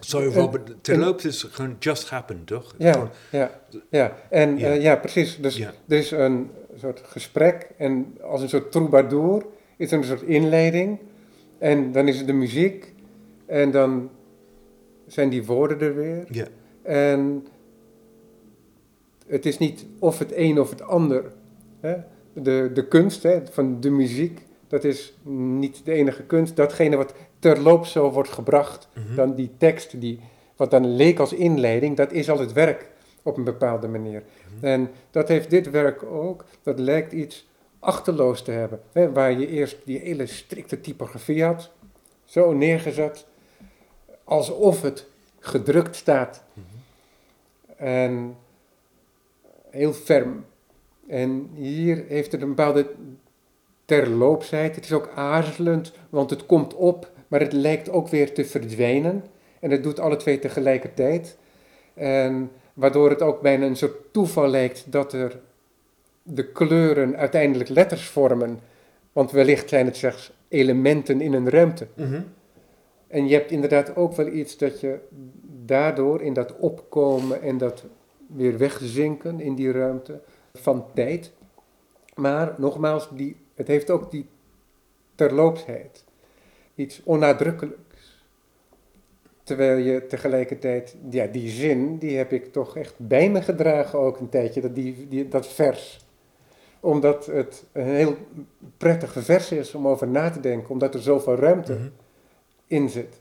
Sorry, 0.00 0.26
En- 0.26 0.32
Robert, 0.32 0.74
terloops 0.84 1.24
is 1.24 1.42
gewoon 1.42 1.76
just 1.78 2.10
happened, 2.10 2.46
toch? 2.46 2.74
Ja, 2.78 2.92
Gewoon- 2.92 3.10
ja, 3.30 3.60
ja. 3.90 4.16
En 4.30 4.58
Ja. 4.58 4.72
ja 4.72 4.96
precies. 4.96 5.38
Dus 5.40 5.60
er 5.60 5.72
is 5.86 6.10
een 6.10 6.50
soort 6.78 7.02
gesprek 7.04 7.68
en 7.76 8.16
als 8.22 8.42
een 8.42 8.48
soort 8.48 8.72
troubadour 8.72 9.44
is 9.76 9.92
er 9.92 9.98
een 9.98 10.04
soort 10.04 10.22
inleiding. 10.22 10.98
En 11.58 11.92
dan 11.92 12.08
is 12.08 12.20
er 12.20 12.26
de 12.26 12.32
muziek 12.32 12.91
en 13.52 13.70
dan 13.70 14.10
zijn 15.06 15.28
die 15.28 15.44
woorden 15.46 15.80
er 15.80 15.94
weer. 15.94 16.24
ja. 16.30 16.46
En 16.82 17.46
het 19.26 19.46
is 19.46 19.58
niet 19.58 19.86
of 19.98 20.18
het 20.18 20.32
een 20.36 20.60
of 20.60 20.70
het 20.70 20.82
ander. 20.82 21.32
Hè? 21.80 21.96
De, 22.32 22.70
de 22.74 22.88
kunst 22.88 23.22
hè, 23.22 23.46
van 23.46 23.80
de 23.80 23.90
muziek, 23.90 24.40
dat 24.68 24.84
is 24.84 25.16
niet 25.56 25.84
de 25.84 25.92
enige 25.92 26.22
kunst. 26.22 26.56
Datgene 26.56 26.96
wat 26.96 27.14
terloops 27.38 27.92
zo 27.92 28.10
wordt 28.10 28.28
gebracht, 28.30 28.88
Mhm. 28.94 29.14
dan 29.14 29.34
die 29.34 29.50
tekst, 29.56 30.00
die, 30.00 30.20
wat 30.56 30.70
dan 30.70 30.94
leek 30.94 31.18
als 31.18 31.32
inleiding, 31.32 31.96
dat 31.96 32.12
is 32.12 32.30
al 32.30 32.38
het 32.38 32.52
werk 32.52 32.90
op 33.22 33.36
een 33.36 33.44
bepaalde 33.44 33.88
manier. 33.88 34.22
Mhm. 34.56 34.64
En 34.66 34.90
dat 35.10 35.28
heeft 35.28 35.50
dit 35.50 35.70
werk 35.70 36.02
ook. 36.02 36.44
Dat 36.62 36.78
lijkt 36.78 37.12
iets 37.12 37.48
achterloos 37.78 38.42
te 38.42 38.50
hebben. 38.50 38.80
Hè, 38.92 39.12
waar 39.12 39.38
je 39.38 39.46
eerst 39.48 39.76
die 39.84 39.98
hele 39.98 40.26
strikte 40.26 40.80
typografie 40.80 41.44
had, 41.44 41.70
zo 42.24 42.52
neergezet, 42.52 43.26
alsof 44.24 44.82
het 44.82 45.06
gedrukt 45.38 45.96
staat. 45.96 46.42
En 47.76 48.36
heel 49.70 49.92
ferm. 49.92 50.44
En 51.08 51.50
hier 51.54 52.04
heeft 52.08 52.32
het 52.32 52.42
een 52.42 52.48
bepaalde 52.48 52.90
terloopsheid. 53.84 54.74
Het 54.74 54.84
is 54.84 54.92
ook 54.92 55.10
aarzelend, 55.14 55.92
want 56.10 56.30
het 56.30 56.46
komt 56.46 56.74
op, 56.74 57.10
maar 57.28 57.40
het 57.40 57.52
lijkt 57.52 57.90
ook 57.90 58.08
weer 58.08 58.34
te 58.34 58.44
verdwijnen. 58.44 59.24
En 59.60 59.70
het 59.70 59.82
doet 59.82 60.00
alle 60.00 60.16
twee 60.16 60.38
tegelijkertijd. 60.38 61.36
En 61.94 62.50
waardoor 62.74 63.10
het 63.10 63.22
ook 63.22 63.40
bijna 63.40 63.66
een 63.66 63.76
soort 63.76 64.12
toeval 64.12 64.48
lijkt 64.48 64.92
dat 64.92 65.12
er 65.12 65.40
de 66.22 66.46
kleuren 66.52 67.16
uiteindelijk 67.16 67.68
letters 67.68 68.06
vormen. 68.06 68.60
Want 69.12 69.30
wellicht 69.30 69.68
zijn 69.68 69.86
het 69.86 69.96
slechts 69.96 70.32
elementen 70.48 71.20
in 71.20 71.32
een 71.32 71.50
ruimte. 71.50 71.86
Mhm. 71.94 72.20
En 73.12 73.28
je 73.28 73.34
hebt 73.34 73.50
inderdaad 73.50 73.96
ook 73.96 74.14
wel 74.14 74.26
iets 74.26 74.56
dat 74.56 74.80
je 74.80 74.98
daardoor 75.64 76.22
in 76.22 76.32
dat 76.32 76.56
opkomen 76.56 77.42
en 77.42 77.58
dat 77.58 77.84
weer 78.26 78.58
wegzinken 78.58 79.40
in 79.40 79.54
die 79.54 79.72
ruimte 79.72 80.20
van 80.52 80.84
tijd. 80.94 81.32
Maar 82.14 82.54
nogmaals, 82.58 83.08
die, 83.14 83.36
het 83.54 83.66
heeft 83.66 83.90
ook 83.90 84.10
die 84.10 84.26
terloopsheid. 85.14 86.04
Iets 86.74 87.02
onnadrukkelijks. 87.04 88.26
Terwijl 89.42 89.76
je 89.76 90.06
tegelijkertijd, 90.06 90.96
ja, 91.10 91.26
die 91.26 91.48
zin, 91.48 91.98
die 91.98 92.16
heb 92.16 92.32
ik 92.32 92.52
toch 92.52 92.76
echt 92.76 92.94
bij 92.96 93.30
me 93.30 93.42
gedragen 93.42 93.98
ook 93.98 94.20
een 94.20 94.28
tijdje, 94.28 94.60
dat, 94.60 94.74
die, 94.74 95.08
die, 95.08 95.28
dat 95.28 95.46
vers. 95.46 96.06
Omdat 96.80 97.26
het 97.26 97.64
een 97.72 97.84
heel 97.84 98.16
prettig 98.76 99.12
vers 99.18 99.52
is 99.52 99.74
om 99.74 99.88
over 99.88 100.08
na 100.08 100.30
te 100.30 100.40
denken, 100.40 100.70
omdat 100.70 100.94
er 100.94 101.02
zoveel 101.02 101.36
ruimte 101.36 101.72
Mhm. 101.72 101.88
In 102.72 102.88
zit. 102.88 103.20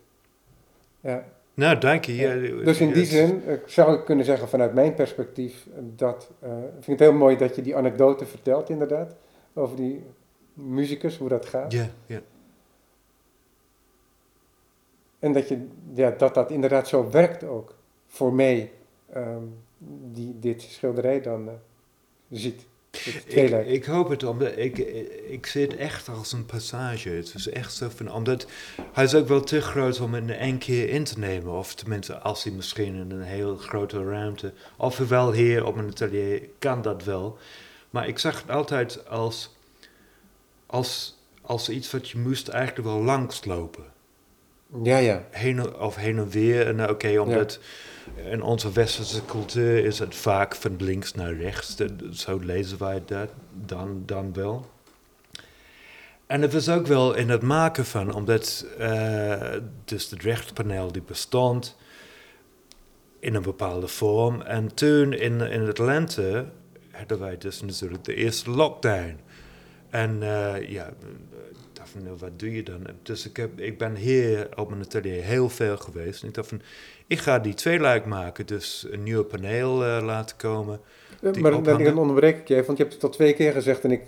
Ja. 0.99 1.25
Nou, 1.53 1.77
dank 1.77 2.05
je. 2.05 2.15
Ja. 2.15 2.33
Ja, 2.33 2.63
Dus 2.63 2.79
in 2.79 2.91
die 2.93 3.05
zin 3.05 3.43
eh, 3.45 3.57
zou 3.65 3.97
ik 3.97 4.05
kunnen 4.05 4.25
zeggen 4.25 4.49
vanuit 4.49 4.73
mijn 4.73 4.93
perspectief 4.93 5.67
dat, 5.95 6.31
eh, 6.39 6.57
ik 6.57 6.83
vind 6.83 6.99
het 6.99 7.09
heel 7.09 7.17
mooi 7.17 7.37
dat 7.37 7.55
je 7.55 7.61
die 7.61 7.75
anekdote 7.75 8.25
vertelt 8.25 8.69
inderdaad, 8.69 9.15
over 9.53 9.75
die 9.75 10.03
muzikus, 10.53 11.17
hoe 11.17 11.29
dat 11.29 11.45
gaat. 11.45 11.71
Ja, 11.71 11.89
ja. 12.05 12.21
En 15.19 15.33
dat, 15.33 15.47
je, 15.47 15.67
ja, 15.93 16.09
dat 16.17 16.33
dat 16.33 16.51
inderdaad 16.51 16.87
zo 16.87 17.09
werkt 17.09 17.43
ook 17.43 17.75
voor 18.07 18.33
mij, 18.33 18.71
ehm, 19.13 19.43
die 20.11 20.39
dit 20.39 20.61
schilderij 20.61 21.21
dan 21.21 21.47
eh, 21.47 21.53
ziet. 22.29 22.65
Ik 23.65 23.85
hoop 23.85 24.09
het, 24.09 24.23
omdat 24.23 24.57
ik, 24.57 24.77
ik 25.29 25.45
zie 25.45 25.61
het 25.61 25.75
echt 25.75 26.09
als 26.09 26.31
een 26.31 26.45
passage. 26.45 27.09
Het 27.09 27.33
is 27.35 27.49
echt 27.49 27.73
zo 27.73 27.89
van, 27.95 28.11
omdat 28.11 28.47
hij 28.93 29.03
is 29.03 29.15
ook 29.15 29.27
wel 29.27 29.41
te 29.41 29.61
groot 29.61 29.99
om 29.99 30.15
in 30.15 30.29
één 30.29 30.57
keer 30.57 30.89
in 30.89 31.03
te 31.03 31.19
nemen. 31.19 31.53
Of 31.53 31.75
tenminste, 31.75 32.17
als 32.17 32.43
hij 32.43 32.53
misschien 32.53 32.95
in 32.95 33.11
een 33.11 33.21
heel 33.21 33.57
grote 33.57 34.03
ruimte, 34.03 34.53
of 34.77 34.97
wel 34.97 35.31
hier 35.31 35.65
op 35.65 35.75
een 35.77 35.89
atelier, 35.89 36.41
kan 36.59 36.81
dat 36.81 37.03
wel. 37.03 37.37
Maar 37.89 38.07
ik 38.07 38.19
zag 38.19 38.41
het 38.41 38.51
altijd 38.51 39.07
als, 39.09 39.55
als, 40.65 41.17
als 41.41 41.69
iets 41.69 41.91
wat 41.91 42.09
je 42.09 42.17
moest 42.17 42.47
eigenlijk 42.47 42.87
wel 42.87 43.03
langslopen. 43.03 43.90
Ja, 44.83 44.97
ja. 44.97 45.23
heen, 45.31 45.75
of 45.75 45.95
heen 45.95 46.17
en 46.17 46.29
weer. 46.29 46.67
En 46.67 46.79
eh, 46.79 46.89
oké, 46.89 47.19
omdat 47.19 47.59
in 48.31 48.41
onze 48.41 48.71
westerse 48.71 49.25
cultuur 49.25 49.85
is 49.85 49.99
het 49.99 50.15
vaak 50.15 50.55
van 50.55 50.75
links 50.79 51.13
naar 51.13 51.33
rechts. 51.33 51.75
Dat- 51.75 51.91
zo 52.11 52.37
lezen 52.37 52.77
wij 52.79 53.01
dat 53.05 53.29
dan, 53.65 54.03
dan 54.05 54.33
wel. 54.33 54.69
En 56.27 56.41
het 56.41 56.53
was 56.53 56.69
ook 56.69 56.87
wel 56.87 57.13
in 57.13 57.29
het 57.29 57.41
maken 57.41 57.85
van, 57.85 58.13
omdat 58.13 58.65
eh, 58.77 59.41
dus 59.85 60.09
het 60.09 60.21
rechterpaneel 60.23 60.91
die 60.91 61.01
bestond 61.01 61.77
in 63.19 63.35
een 63.35 63.41
bepaalde 63.41 63.87
vorm. 63.87 64.41
En 64.41 64.73
toen 64.73 65.13
in, 65.13 65.41
in 65.41 65.61
het 65.61 65.77
lente 65.77 66.45
hadden 66.91 67.19
wij 67.19 67.37
dus 67.37 67.61
natuurlijk 67.61 68.03
de 68.03 68.15
eerste 68.15 68.49
lockdown. 68.49 69.19
En 69.89 70.23
eh, 70.23 70.69
ja, 70.69 70.89
van, 71.91 72.03
nou, 72.03 72.15
wat 72.19 72.39
doe 72.39 72.55
je 72.55 72.63
dan? 72.63 72.87
Dus 73.03 73.25
ik, 73.29 73.37
heb, 73.37 73.59
ik 73.59 73.77
ben 73.77 73.95
hier 73.95 74.49
op 74.55 74.69
mijn 74.69 74.81
atelier 74.81 75.23
heel 75.23 75.49
veel 75.49 75.77
geweest. 75.77 76.21
En 76.21 76.27
ik 76.27 76.33
dacht 76.33 76.47
van, 76.47 76.61
ik 77.07 77.19
ga 77.19 77.39
die 77.39 77.53
tweeluik 77.53 78.05
maken. 78.05 78.45
Dus 78.45 78.85
een 78.91 79.03
nieuw 79.03 79.23
paneel 79.23 79.83
eh, 79.85 80.01
laten 80.05 80.35
komen. 80.37 80.79
Eh, 81.21 81.33
maar 81.33 81.51
dan, 81.51 81.59
ophangen. 81.59 81.83
dan 81.85 81.97
onderbreek 81.97 82.37
ik 82.37 82.47
je 82.47 82.53
even, 82.53 82.65
want 82.65 82.77
je 82.77 82.83
hebt 82.83 82.95
het 82.95 83.03
al 83.03 83.09
twee 83.09 83.33
keer 83.33 83.51
gezegd 83.51 83.83
en 83.83 83.91
ik 83.91 84.01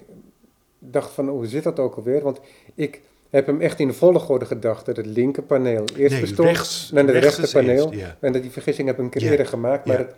dacht 0.79 1.11
van, 1.13 1.27
hoe 1.27 1.47
zit 1.47 1.63
dat 1.63 1.79
ook 1.79 1.95
alweer? 1.95 2.21
Want 2.21 2.39
ik 2.75 3.01
heb 3.29 3.45
hem 3.45 3.61
echt 3.61 3.79
in 3.79 3.87
de 3.87 3.93
volgorde 3.93 4.45
gedacht, 4.45 4.85
dat 4.85 4.97
het 4.97 5.05
linkerpaneel 5.05 5.85
eerst 5.97 6.11
nee, 6.11 6.21
bestond. 6.21 6.47
rechts, 6.49 6.89
dan 6.93 7.07
het 7.07 7.15
rechterpaneel. 7.23 7.91
eerst, 7.91 7.99
ja. 7.99 8.17
En 8.19 8.33
dat 8.33 8.41
die 8.41 8.51
vergissing 8.51 8.87
heb 8.87 8.97
ik 8.97 9.03
een 9.03 9.09
keer 9.09 9.23
Ja. 9.23 9.31
eerder 9.31 9.45
gemaakt, 9.47 9.85
maar 9.85 9.99
Ja. 9.99 10.05
het 10.05 10.15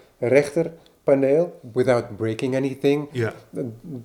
rechterpaneel, 1.06 1.60
without 1.74 2.18
breaking 2.18 2.56
anything, 2.56 3.08
ja, 3.12 3.34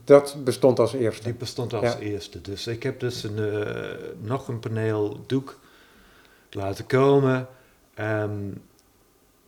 dat 0.04 0.36
bestond 0.44 0.78
als 0.78 0.92
eerste. 0.92 1.22
die 1.24 1.34
bestond 1.34 1.72
als 1.72 1.92
Ja. 1.92 1.98
eerste. 1.98 2.40
Dus 2.40 2.66
ik 2.66 2.82
heb 2.82 3.00
dus 3.00 3.22
een, 3.22 3.38
eh, 3.38 3.90
nog 4.20 4.48
een 4.48 4.58
paneel 4.58 5.24
doek 5.26 5.58
laten 6.50 6.86
komen. 6.86 7.48
Ehm, 7.94 8.50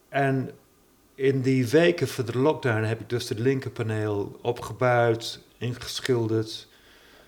en 0.08 0.50
in 1.14 1.40
die 1.40 1.66
weken 1.68 2.08
voor 2.08 2.24
de 2.24 2.38
lockdown 2.38 2.82
heb 2.82 3.00
ik 3.00 3.08
dus 3.08 3.28
het 3.28 3.38
linkerpaneel 3.38 4.38
opgebouwd, 4.42 5.40
ingeschilderd, 5.58 6.68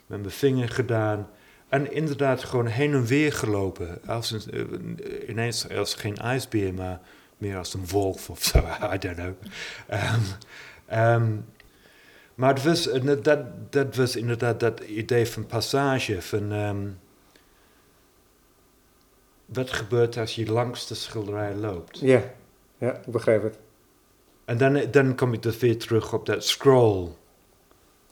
met 0.07 0.19
mijn 0.19 0.31
vinger 0.31 0.69
gedaan. 0.69 1.29
En 1.69 1.93
inderdaad 1.93 2.45
gewoon 2.45 2.67
heen 2.67 2.93
en 2.93 3.05
weer 3.07 3.33
gelopen. 3.33 3.99
Als 4.07 4.47
eh, 4.49 4.61
ineens 5.29 5.69
als 5.69 5.95
geen 5.95 6.17
ijsbeer, 6.17 6.75
maar 6.75 7.01
meer 7.39 7.57
als 7.57 7.75
een 7.75 7.89
wolf 7.89 8.31
of 8.31 8.43
zo. 8.45 8.59
I 8.95 8.99
don't 8.99 9.17
know. 9.17 9.35
Ehm, 9.89 10.21
ehm, 10.87 11.37
maar 12.35 12.55
het 12.55 12.65
was, 12.65 12.89
eh, 12.89 13.23
dat, 13.23 13.73
dat 13.73 13.97
was 13.97 14.17
inderdaad 14.17 14.61
dat 14.61 14.81
idee 14.81 15.27
van 15.27 15.47
passage. 15.47 16.23
Van, 16.23 16.53
ehm, 16.53 16.87
wat 19.45 19.73
gebeurt 19.73 20.17
als 20.17 20.35
je 20.35 20.53
langs 20.53 20.87
de 20.87 20.95
schilderij 20.95 21.55
loopt? 21.55 21.99
Ja, 21.99 22.23
ja, 22.79 22.95
ik 22.95 23.13
begrijp 23.13 23.43
het. 23.43 23.59
En 24.45 24.59
dan, 24.59 24.91
dan 24.91 25.15
kom 25.15 25.33
ik 25.33 25.43
dus 25.43 25.59
weer 25.59 25.79
terug 25.79 26.13
op 26.13 26.27
dat 26.27 26.45
scroll. 26.45 27.09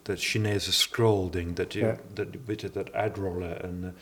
Dat 0.01 0.19
Chinese 0.19 0.73
scroll 0.73 1.29
ding. 1.29 1.55
Dat 1.55 1.73
je, 1.73 1.95
dat, 2.13 2.27
weet 2.45 2.61
je, 2.61 2.71
dat 2.71 2.93
uitrollen. 2.93 3.61
En 3.61 3.79
eh, 3.83 4.01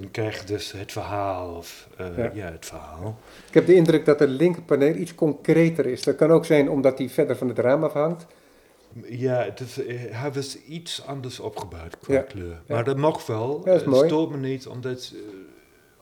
dan 0.00 0.10
krijg 0.10 0.40
je 0.40 0.46
dus 0.46 0.72
het 0.72 0.92
verhaal. 0.92 1.54
Of, 1.56 1.88
eh, 1.96 2.16
Ja. 2.16 2.30
ja. 2.34 2.50
het 2.50 2.66
verhaal. 2.66 3.18
Ik 3.48 3.54
heb 3.54 3.66
de 3.66 3.74
indruk 3.74 4.04
dat 4.04 4.18
het 4.18 4.28
linkerpaneel 4.30 4.94
iets 4.94 5.14
concreter 5.14 5.86
is. 5.86 6.02
Dat 6.02 6.16
kan 6.16 6.30
ook 6.30 6.44
zijn 6.44 6.70
omdat 6.70 6.98
hij 6.98 7.08
verder 7.08 7.36
van 7.36 7.48
het 7.48 7.58
raam 7.58 7.84
afhangt. 7.84 8.26
Ja, 9.08 9.42
het 9.42 9.60
is, 9.60 9.84
eh, 9.86 9.96
hij 10.10 10.32
was 10.32 10.58
iets 10.62 11.06
anders 11.06 11.40
opgebouwd 11.40 11.98
qua 11.98 12.14
Ja. 12.14 12.20
kleur. 12.20 12.62
Maar 12.68 12.84
dat 12.84 12.96
mag 12.96 13.26
wel. 13.26 13.58
Ja, 13.58 13.64
dat 13.64 13.74
is 13.74 13.80
Het 13.80 13.90
mooi. 13.90 14.08
stoort 14.08 14.30
me 14.30 14.36
niet, 14.36 14.66
omdat... 14.66 15.12
eh, 15.14 15.20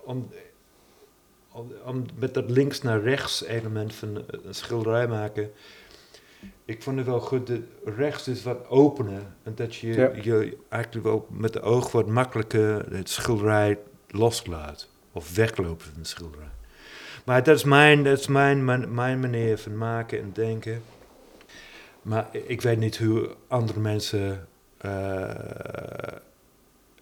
om, 0.04 0.28
om, 1.52 1.72
om 1.86 2.04
met 2.18 2.34
dat 2.34 2.50
links 2.50 2.82
naar 2.82 3.00
rechts 3.02 3.44
element 3.44 3.94
van 3.94 4.24
een 4.44 4.54
schilderij 4.54 5.08
maken... 5.08 5.50
Ik 6.64 6.82
vond 6.82 6.96
het 6.96 7.06
wel 7.06 7.20
goed, 7.20 7.46
dat 7.46 7.60
rechts 7.84 8.28
is 8.28 8.42
wat 8.42 8.68
opener. 8.68 9.22
En 9.42 9.52
dat 9.54 9.74
je, 9.74 9.86
Ja. 9.94 10.10
je 10.22 10.56
eigenlijk 10.68 11.04
wel 11.06 11.26
met 11.30 11.52
de 11.52 11.60
oog 11.60 11.92
wat 11.92 12.06
makkelijker 12.06 12.94
het 12.94 13.08
schilderij 13.10 13.78
loslaat. 14.08 14.88
Of 15.12 15.34
weglopen 15.34 15.84
van 15.86 16.02
de 16.02 16.08
schilderij. 16.08 16.46
Maar 17.24 17.42
dat 17.42 17.56
is 17.56 17.64
mijn, 17.64 18.04
dat 18.04 18.18
is 18.18 18.26
mijn, 18.26 18.64
mijn, 18.64 18.94
mijn 18.94 19.20
manier 19.20 19.58
van 19.58 19.76
maken 19.76 20.20
en 20.20 20.30
denken. 20.32 20.82
Maar 22.02 22.28
ik 22.32 22.60
weet 22.62 22.78
niet 22.78 22.98
hoe 22.98 23.34
andere 23.48 23.80
mensen 23.80 24.48
eh, 24.78 25.30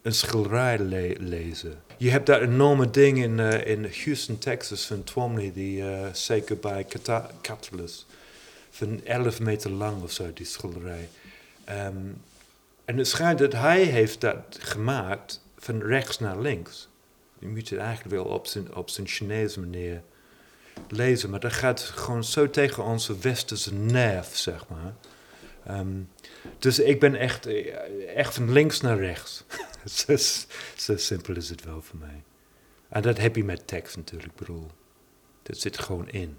een 0.01 0.13
schilderij 0.13 0.79
le- 0.79 1.15
lezen. 1.19 1.73
Je 1.97 2.09
hebt 2.09 2.25
dat 2.25 2.41
enorme 2.41 2.89
ding 2.89 3.17
in, 3.17 3.39
eh, 3.39 3.67
in 3.71 3.89
Houston, 4.03 4.37
Texas 4.37 4.85
van 4.85 5.03
Twomley, 5.03 5.51
die 5.53 5.81
uh, 5.81 5.99
zeker 6.13 6.57
bij 6.57 6.85
Cata- 6.85 7.29
Catalyst, 7.41 8.05
van 8.81 9.05
11 9.05 9.39
meter 9.39 9.71
lang 9.71 10.03
of 10.03 10.11
zo, 10.11 10.33
die 10.33 10.45
schilderij. 10.45 11.09
Ehm, 11.63 11.97
en 12.85 12.97
het 12.97 13.07
schijnt 13.07 13.39
dat 13.39 13.53
hij 13.53 13.83
heeft 13.83 14.21
dat 14.21 14.57
gemaakt 14.59 15.41
van 15.57 15.81
rechts 15.81 16.19
naar 16.19 16.39
links. 16.39 16.89
Je 17.39 17.47
moet 17.47 17.69
het 17.69 17.79
eigenlijk 17.79 18.15
wel 18.15 18.25
op 18.25 18.47
zijn, 18.47 18.75
op 18.75 18.89
zijn 18.89 19.07
Chinese 19.07 19.59
manier 19.59 20.01
lezen, 20.87 21.29
maar 21.29 21.39
dat 21.39 21.53
gaat 21.53 21.81
gewoon 21.81 22.23
zo 22.23 22.49
tegen 22.49 22.83
onze 22.83 23.17
westerse 23.17 23.73
nerf, 23.73 24.35
zeg 24.35 24.67
maar. 24.67 24.93
Ehm, 25.65 26.01
dus 26.59 26.79
ik 26.79 26.99
ben 26.99 27.15
echt, 27.15 27.45
eh, 27.45 28.17
echt 28.17 28.33
van 28.33 28.51
links 28.51 28.81
naar 28.81 28.99
rechts. 28.99 29.43
zo, 30.75 30.97
simpel 30.97 31.35
is 31.35 31.49
het 31.49 31.63
wel 31.63 31.81
voor 31.81 31.99
mij. 31.99 32.23
En 32.89 33.01
dat 33.01 33.17
heb 33.17 33.35
je 33.35 33.43
met 33.43 33.67
tekst 33.67 33.95
natuurlijk, 33.95 34.35
bedoel. 34.35 34.67
Dat 35.43 35.57
zit 35.57 35.79
gewoon 35.79 36.09
in. 36.09 36.37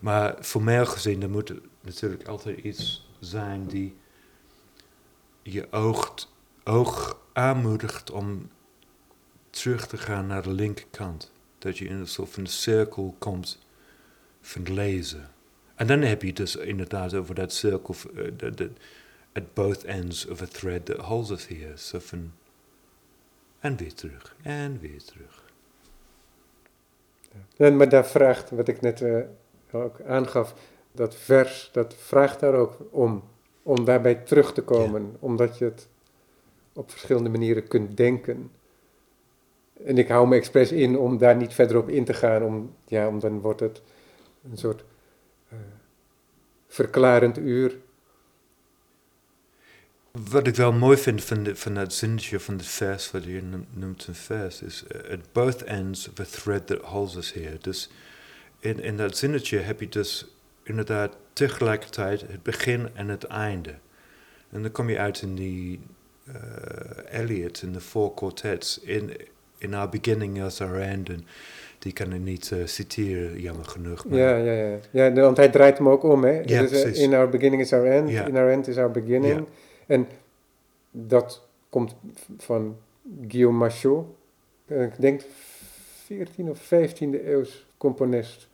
Maar 0.00 0.36
formeel 0.40 0.86
gezien, 0.86 1.22
er 1.22 1.30
moet 1.30 1.54
natuurlijk 1.80 2.28
altijd 2.28 2.58
iets 2.58 3.08
zijn 3.20 3.66
die 3.66 3.96
je 5.42 5.72
oog, 5.72 6.28
oog 6.64 7.20
aanmoedigt 7.32 8.10
om 8.10 8.50
terug 9.50 9.86
te 9.86 9.96
gaan 9.96 10.26
naar 10.26 10.42
de 10.42 10.52
linkerkant. 10.52 11.32
Dat 11.58 11.78
je 11.78 11.84
in 11.84 11.96
een 11.96 12.08
soort 12.08 12.30
van 12.30 12.46
cirkel 12.46 13.14
komt 13.18 13.58
van 14.40 14.74
lezen. 14.74 15.30
En 15.74 15.86
dan 15.86 16.00
heb 16.00 16.22
je 16.22 16.32
dus 16.32 16.56
inderdaad 16.56 17.14
over 17.14 17.34
dat 17.34 17.52
cirkel, 17.52 17.94
at 19.32 19.54
both 19.54 19.84
ends 19.84 20.26
of 20.26 20.42
a 20.42 20.46
thread 20.46 20.84
that 20.84 20.96
holds 20.96 21.30
us 21.30 21.48
here. 21.48 21.78
Zo 21.78 21.98
van, 21.98 22.32
en 23.60 23.76
weer 23.76 23.94
terug, 23.94 24.36
en 24.42 24.80
weer 24.80 25.02
terug. 25.02 25.44
En, 27.56 27.76
maar 27.76 27.88
daar 27.88 28.06
vraagt, 28.06 28.50
wat 28.50 28.68
ik 28.68 28.80
net 28.80 29.00
uh, 29.00 29.20
ook 29.72 30.00
aangaf, 30.06 30.54
dat 30.92 31.14
vers, 31.14 31.70
dat 31.72 31.94
vraagt 31.94 32.40
daar 32.40 32.54
ook 32.54 32.76
om. 32.90 33.22
Om 33.62 33.84
daarbij 33.84 34.14
terug 34.14 34.52
te 34.52 34.62
komen, 34.62 35.16
omdat 35.18 35.58
je 35.58 35.64
het 35.64 35.88
op 36.72 36.90
verschillende 36.90 37.30
manieren 37.30 37.68
kunt 37.68 37.96
denken. 37.96 38.50
En 39.84 39.98
ik 39.98 40.08
hou 40.08 40.28
me 40.28 40.36
expres 40.36 40.72
in 40.72 40.98
om 40.98 41.18
daar 41.18 41.36
niet 41.36 41.54
verder 41.54 41.76
op 41.76 41.88
in 41.88 42.04
te 42.04 42.14
gaan, 42.14 42.42
om, 42.42 42.74
ja, 42.86 43.08
om 43.08 43.18
dan 43.18 43.40
wordt 43.40 43.60
het 43.60 43.82
een 44.50 44.58
soort 44.58 44.84
uh, 45.52 45.58
verklarend 46.66 47.38
uur. 47.38 47.78
Wat 50.10 50.46
ik 50.46 50.56
wel 50.56 50.72
mooi 50.72 50.96
vind 50.96 51.24
van, 51.24 51.42
de, 51.42 51.56
van 51.56 51.74
dat 51.74 51.92
zinnetje 51.92 52.40
van 52.40 52.54
het 52.54 52.66
vers, 52.66 53.10
wat 53.10 53.24
je 53.24 53.42
noemt 53.70 54.06
een 54.06 54.14
vers, 54.14 54.62
is 54.62 54.84
at 55.10 55.32
both 55.32 55.62
ends 55.62 56.08
of 56.08 56.20
a 56.20 56.24
thread 56.24 56.66
that 56.66 56.80
holds 56.80 57.16
us 57.16 57.32
here. 57.32 57.58
Dus 57.60 57.90
in, 58.60 58.82
in 58.82 58.96
dat 58.96 59.16
zinnetje 59.16 59.58
heb 59.58 59.80
je 59.80 59.88
dus 59.88 60.26
inderdaad 60.62 61.16
tegelijkertijd 61.32 62.20
het 62.20 62.42
begin 62.42 62.88
en 62.94 63.08
het 63.08 63.24
einde. 63.24 63.74
En 64.50 64.62
dan 64.62 64.72
kom 64.72 64.88
je 64.88 64.98
uit 64.98 65.22
in 65.22 65.34
die 65.34 65.80
uh, 66.28 67.20
Eliot, 67.20 67.62
in 67.62 67.72
de 67.72 67.80
four 67.80 68.14
quartets, 68.14 68.80
in, 68.80 69.16
in 69.58 69.74
our 69.74 69.88
beginning 69.88 70.42
as 70.42 70.60
our 70.60 70.80
end. 70.80 71.08
En 71.08 71.26
die 71.78 71.92
kan 71.92 72.12
ik 72.12 72.20
niet 72.20 72.50
uh, 72.50 72.66
citeren, 72.66 73.40
jammer 73.40 73.64
genoeg. 73.64 74.04
Maar 74.04 74.18
ja, 74.18 74.36
ja, 74.36 74.52
ja. 74.52 74.78
ja, 74.90 75.12
want 75.12 75.36
hij 75.36 75.48
draait 75.48 75.78
hem 75.78 75.88
ook 75.88 76.02
om, 76.02 76.24
hè? 76.24 76.40
Ja, 76.44 76.60
dus, 76.62 76.84
uh, 76.84 77.02
in 77.02 77.14
our 77.14 77.28
beginning 77.28 77.62
is 77.62 77.72
our 77.72 77.86
end, 77.86 78.10
ja. 78.10 78.26
in 78.26 78.36
our 78.36 78.50
end 78.50 78.68
is 78.68 78.76
our 78.76 78.90
beginning. 78.90 79.38
Ja. 79.38 79.44
En 79.86 80.08
dat 80.90 81.46
komt 81.68 81.94
van 82.38 82.76
Guillaume 83.28 83.58
Machot, 83.58 84.06
ik 84.66 85.00
denk 85.00 85.20
14 86.04 86.50
of 86.50 86.64
15e 86.64 87.24
eeuws 87.24 87.66
componist 87.76 88.48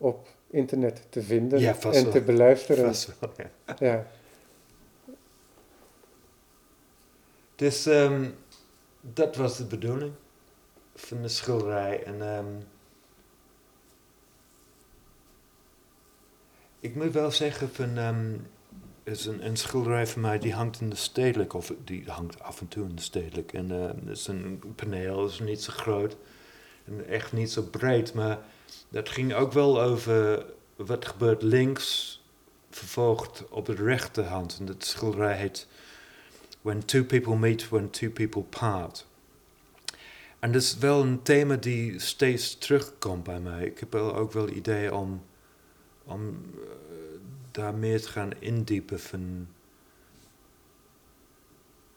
op 0.00 0.28
internet 0.50 1.06
te 1.08 1.22
vinden 1.22 1.60
ja, 1.60 1.76
en 1.80 1.90
wel. 1.90 2.10
te 2.10 2.20
beluisteren. 2.20 2.84
Vast 2.84 3.12
wel, 3.18 3.32
ja. 3.36 3.76
ja. 3.78 4.06
Dus 7.56 7.86
um, 7.86 8.34
dat 9.00 9.36
was 9.36 9.56
de 9.56 9.64
bedoeling 9.64 10.12
van 10.94 11.22
de 11.22 11.28
schilderij. 11.28 12.02
En 12.04 12.36
um, 12.36 12.62
ik 16.80 16.94
moet 16.94 17.12
wel 17.12 17.30
zeggen 17.30 17.70
van 17.70 17.98
um, 17.98 18.46
is 19.02 19.26
een, 19.26 19.46
een, 19.46 19.56
schilderij 19.56 20.06
van 20.06 20.20
mij 20.20 20.38
die 20.38 20.52
hangt 20.52 20.80
in 20.80 20.90
de 20.90 20.96
stedelijk, 20.96 21.54
of 21.54 21.72
die 21.84 22.04
hangt 22.06 22.42
af 22.42 22.60
en 22.60 22.68
toe 22.68 22.88
in 22.88 22.94
de 22.94 23.02
stedelijk. 23.02 23.52
En 23.52 23.72
uh, 23.72 23.86
het 23.86 24.18
is 24.18 24.26
een 24.26 24.62
paneel, 24.74 25.26
is 25.26 25.40
niet 25.40 25.62
zo 25.62 25.72
groot 25.72 26.16
en 26.84 27.06
echt 27.06 27.32
niet 27.32 27.50
zo 27.50 27.62
breed, 27.62 28.14
maar 28.14 28.38
dat 28.88 29.08
ging 29.08 29.34
ook 29.34 29.52
wel 29.52 29.82
over 29.82 30.46
wat 30.76 31.06
gebeurt 31.06 31.42
links, 31.42 32.20
vervolgd 32.70 33.48
op 33.48 33.66
de 33.66 33.74
rechterhand. 33.74 34.56
En 34.58 34.66
dat 34.66 34.84
schilderij 34.84 35.36
heet 35.36 35.66
When 36.60 36.84
Two 36.84 37.04
People 37.04 37.36
Meet, 37.36 37.68
When 37.68 37.90
Two 37.90 38.10
People 38.10 38.42
Part. 38.42 39.06
En 40.38 40.52
dat 40.52 40.62
is 40.62 40.78
wel 40.78 41.02
een 41.02 41.22
thema 41.22 41.56
die 41.56 41.98
steeds 41.98 42.58
terugkomt 42.58 43.22
bij 43.22 43.40
mij. 43.40 43.64
Ik 43.64 43.78
heb 43.78 43.94
ook 43.94 44.32
wel 44.32 44.48
ideeën 44.48 44.92
om, 44.92 45.22
om 46.04 46.28
uh, 46.54 46.62
daar 47.50 47.74
meer 47.74 48.00
te 48.00 48.08
gaan 48.08 48.30
indiepen 48.38 49.00
van 49.00 49.48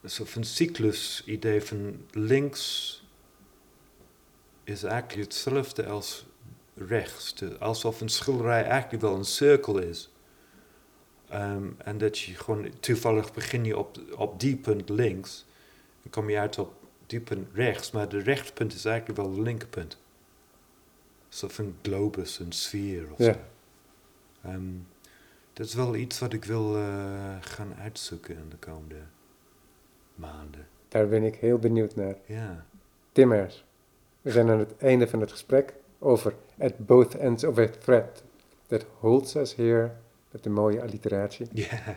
een 0.00 0.26
van 0.26 0.44
cyclus-idee 0.44 1.62
van 1.62 2.06
links 2.10 3.02
is 4.64 4.82
eigenlijk 4.82 5.22
hetzelfde 5.22 5.86
als 5.86 6.26
rechts. 6.74 7.34
alsof 7.58 8.00
een 8.00 8.08
schilderij 8.08 8.64
eigenlijk 8.64 9.02
wel 9.02 9.14
een 9.14 9.24
cirkel 9.24 9.78
is. 9.78 10.12
Um, 11.32 11.76
en 11.78 11.98
dat 11.98 12.18
je 12.18 12.34
gewoon 12.34 12.70
toevallig 12.80 13.32
begin 13.32 13.64
je 13.64 13.78
op, 13.78 13.98
op 14.16 14.40
die 14.40 14.56
punt 14.56 14.88
links. 14.88 15.46
Dan 16.02 16.10
kom 16.10 16.30
je 16.30 16.38
uit 16.38 16.58
op 16.58 16.72
die 17.06 17.20
punt 17.20 17.48
rechts. 17.52 17.90
Maar 17.90 18.08
de 18.08 18.18
rechtpunt 18.18 18.74
is 18.74 18.84
eigenlijk 18.84 19.18
wel 19.18 19.34
de 19.34 19.42
linkerpunt. 19.42 19.98
Alsof 21.28 21.58
een 21.58 21.76
globus, 21.82 22.38
een 22.38 22.52
sfeer 22.52 23.12
of 23.12 23.18
ja. 23.18 23.32
zo. 23.32 23.38
Um, 24.50 24.86
dat 25.52 25.66
is 25.66 25.74
wel 25.74 25.94
iets 25.94 26.18
wat 26.18 26.32
ik 26.32 26.44
wil 26.44 26.76
uh, 26.76 27.36
gaan 27.40 27.74
uitzoeken 27.74 28.36
in 28.36 28.48
de 28.48 28.56
komende 28.56 29.00
maanden. 30.14 30.66
Daar 30.88 31.08
ben 31.08 31.22
ik 31.22 31.34
heel 31.34 31.58
benieuwd 31.58 31.94
naar. 31.94 32.16
Ja. 32.26 32.66
Timmers, 33.12 33.64
we 34.20 34.30
zijn 34.30 34.50
aan 34.50 34.58
het 34.58 34.76
einde 34.76 35.08
van 35.08 35.20
het 35.20 35.30
gesprek 35.30 35.74
over 35.98 36.34
at 36.58 36.86
both 36.86 37.16
ends 37.16 37.44
of 37.44 37.58
a 37.58 37.68
thread 37.68 38.22
that 38.68 38.86
holds 39.00 39.36
us 39.36 39.54
here, 39.54 39.90
met 40.30 40.42
de 40.42 40.50
mooie 40.50 40.80
alliteratie. 40.80 41.46
Ja. 41.54 41.96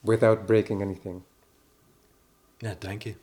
Without 0.00 0.46
breaking 0.46 0.82
anything. 0.82 1.22
Ja, 2.58 2.74
dank 2.78 3.02
je. 3.02 3.14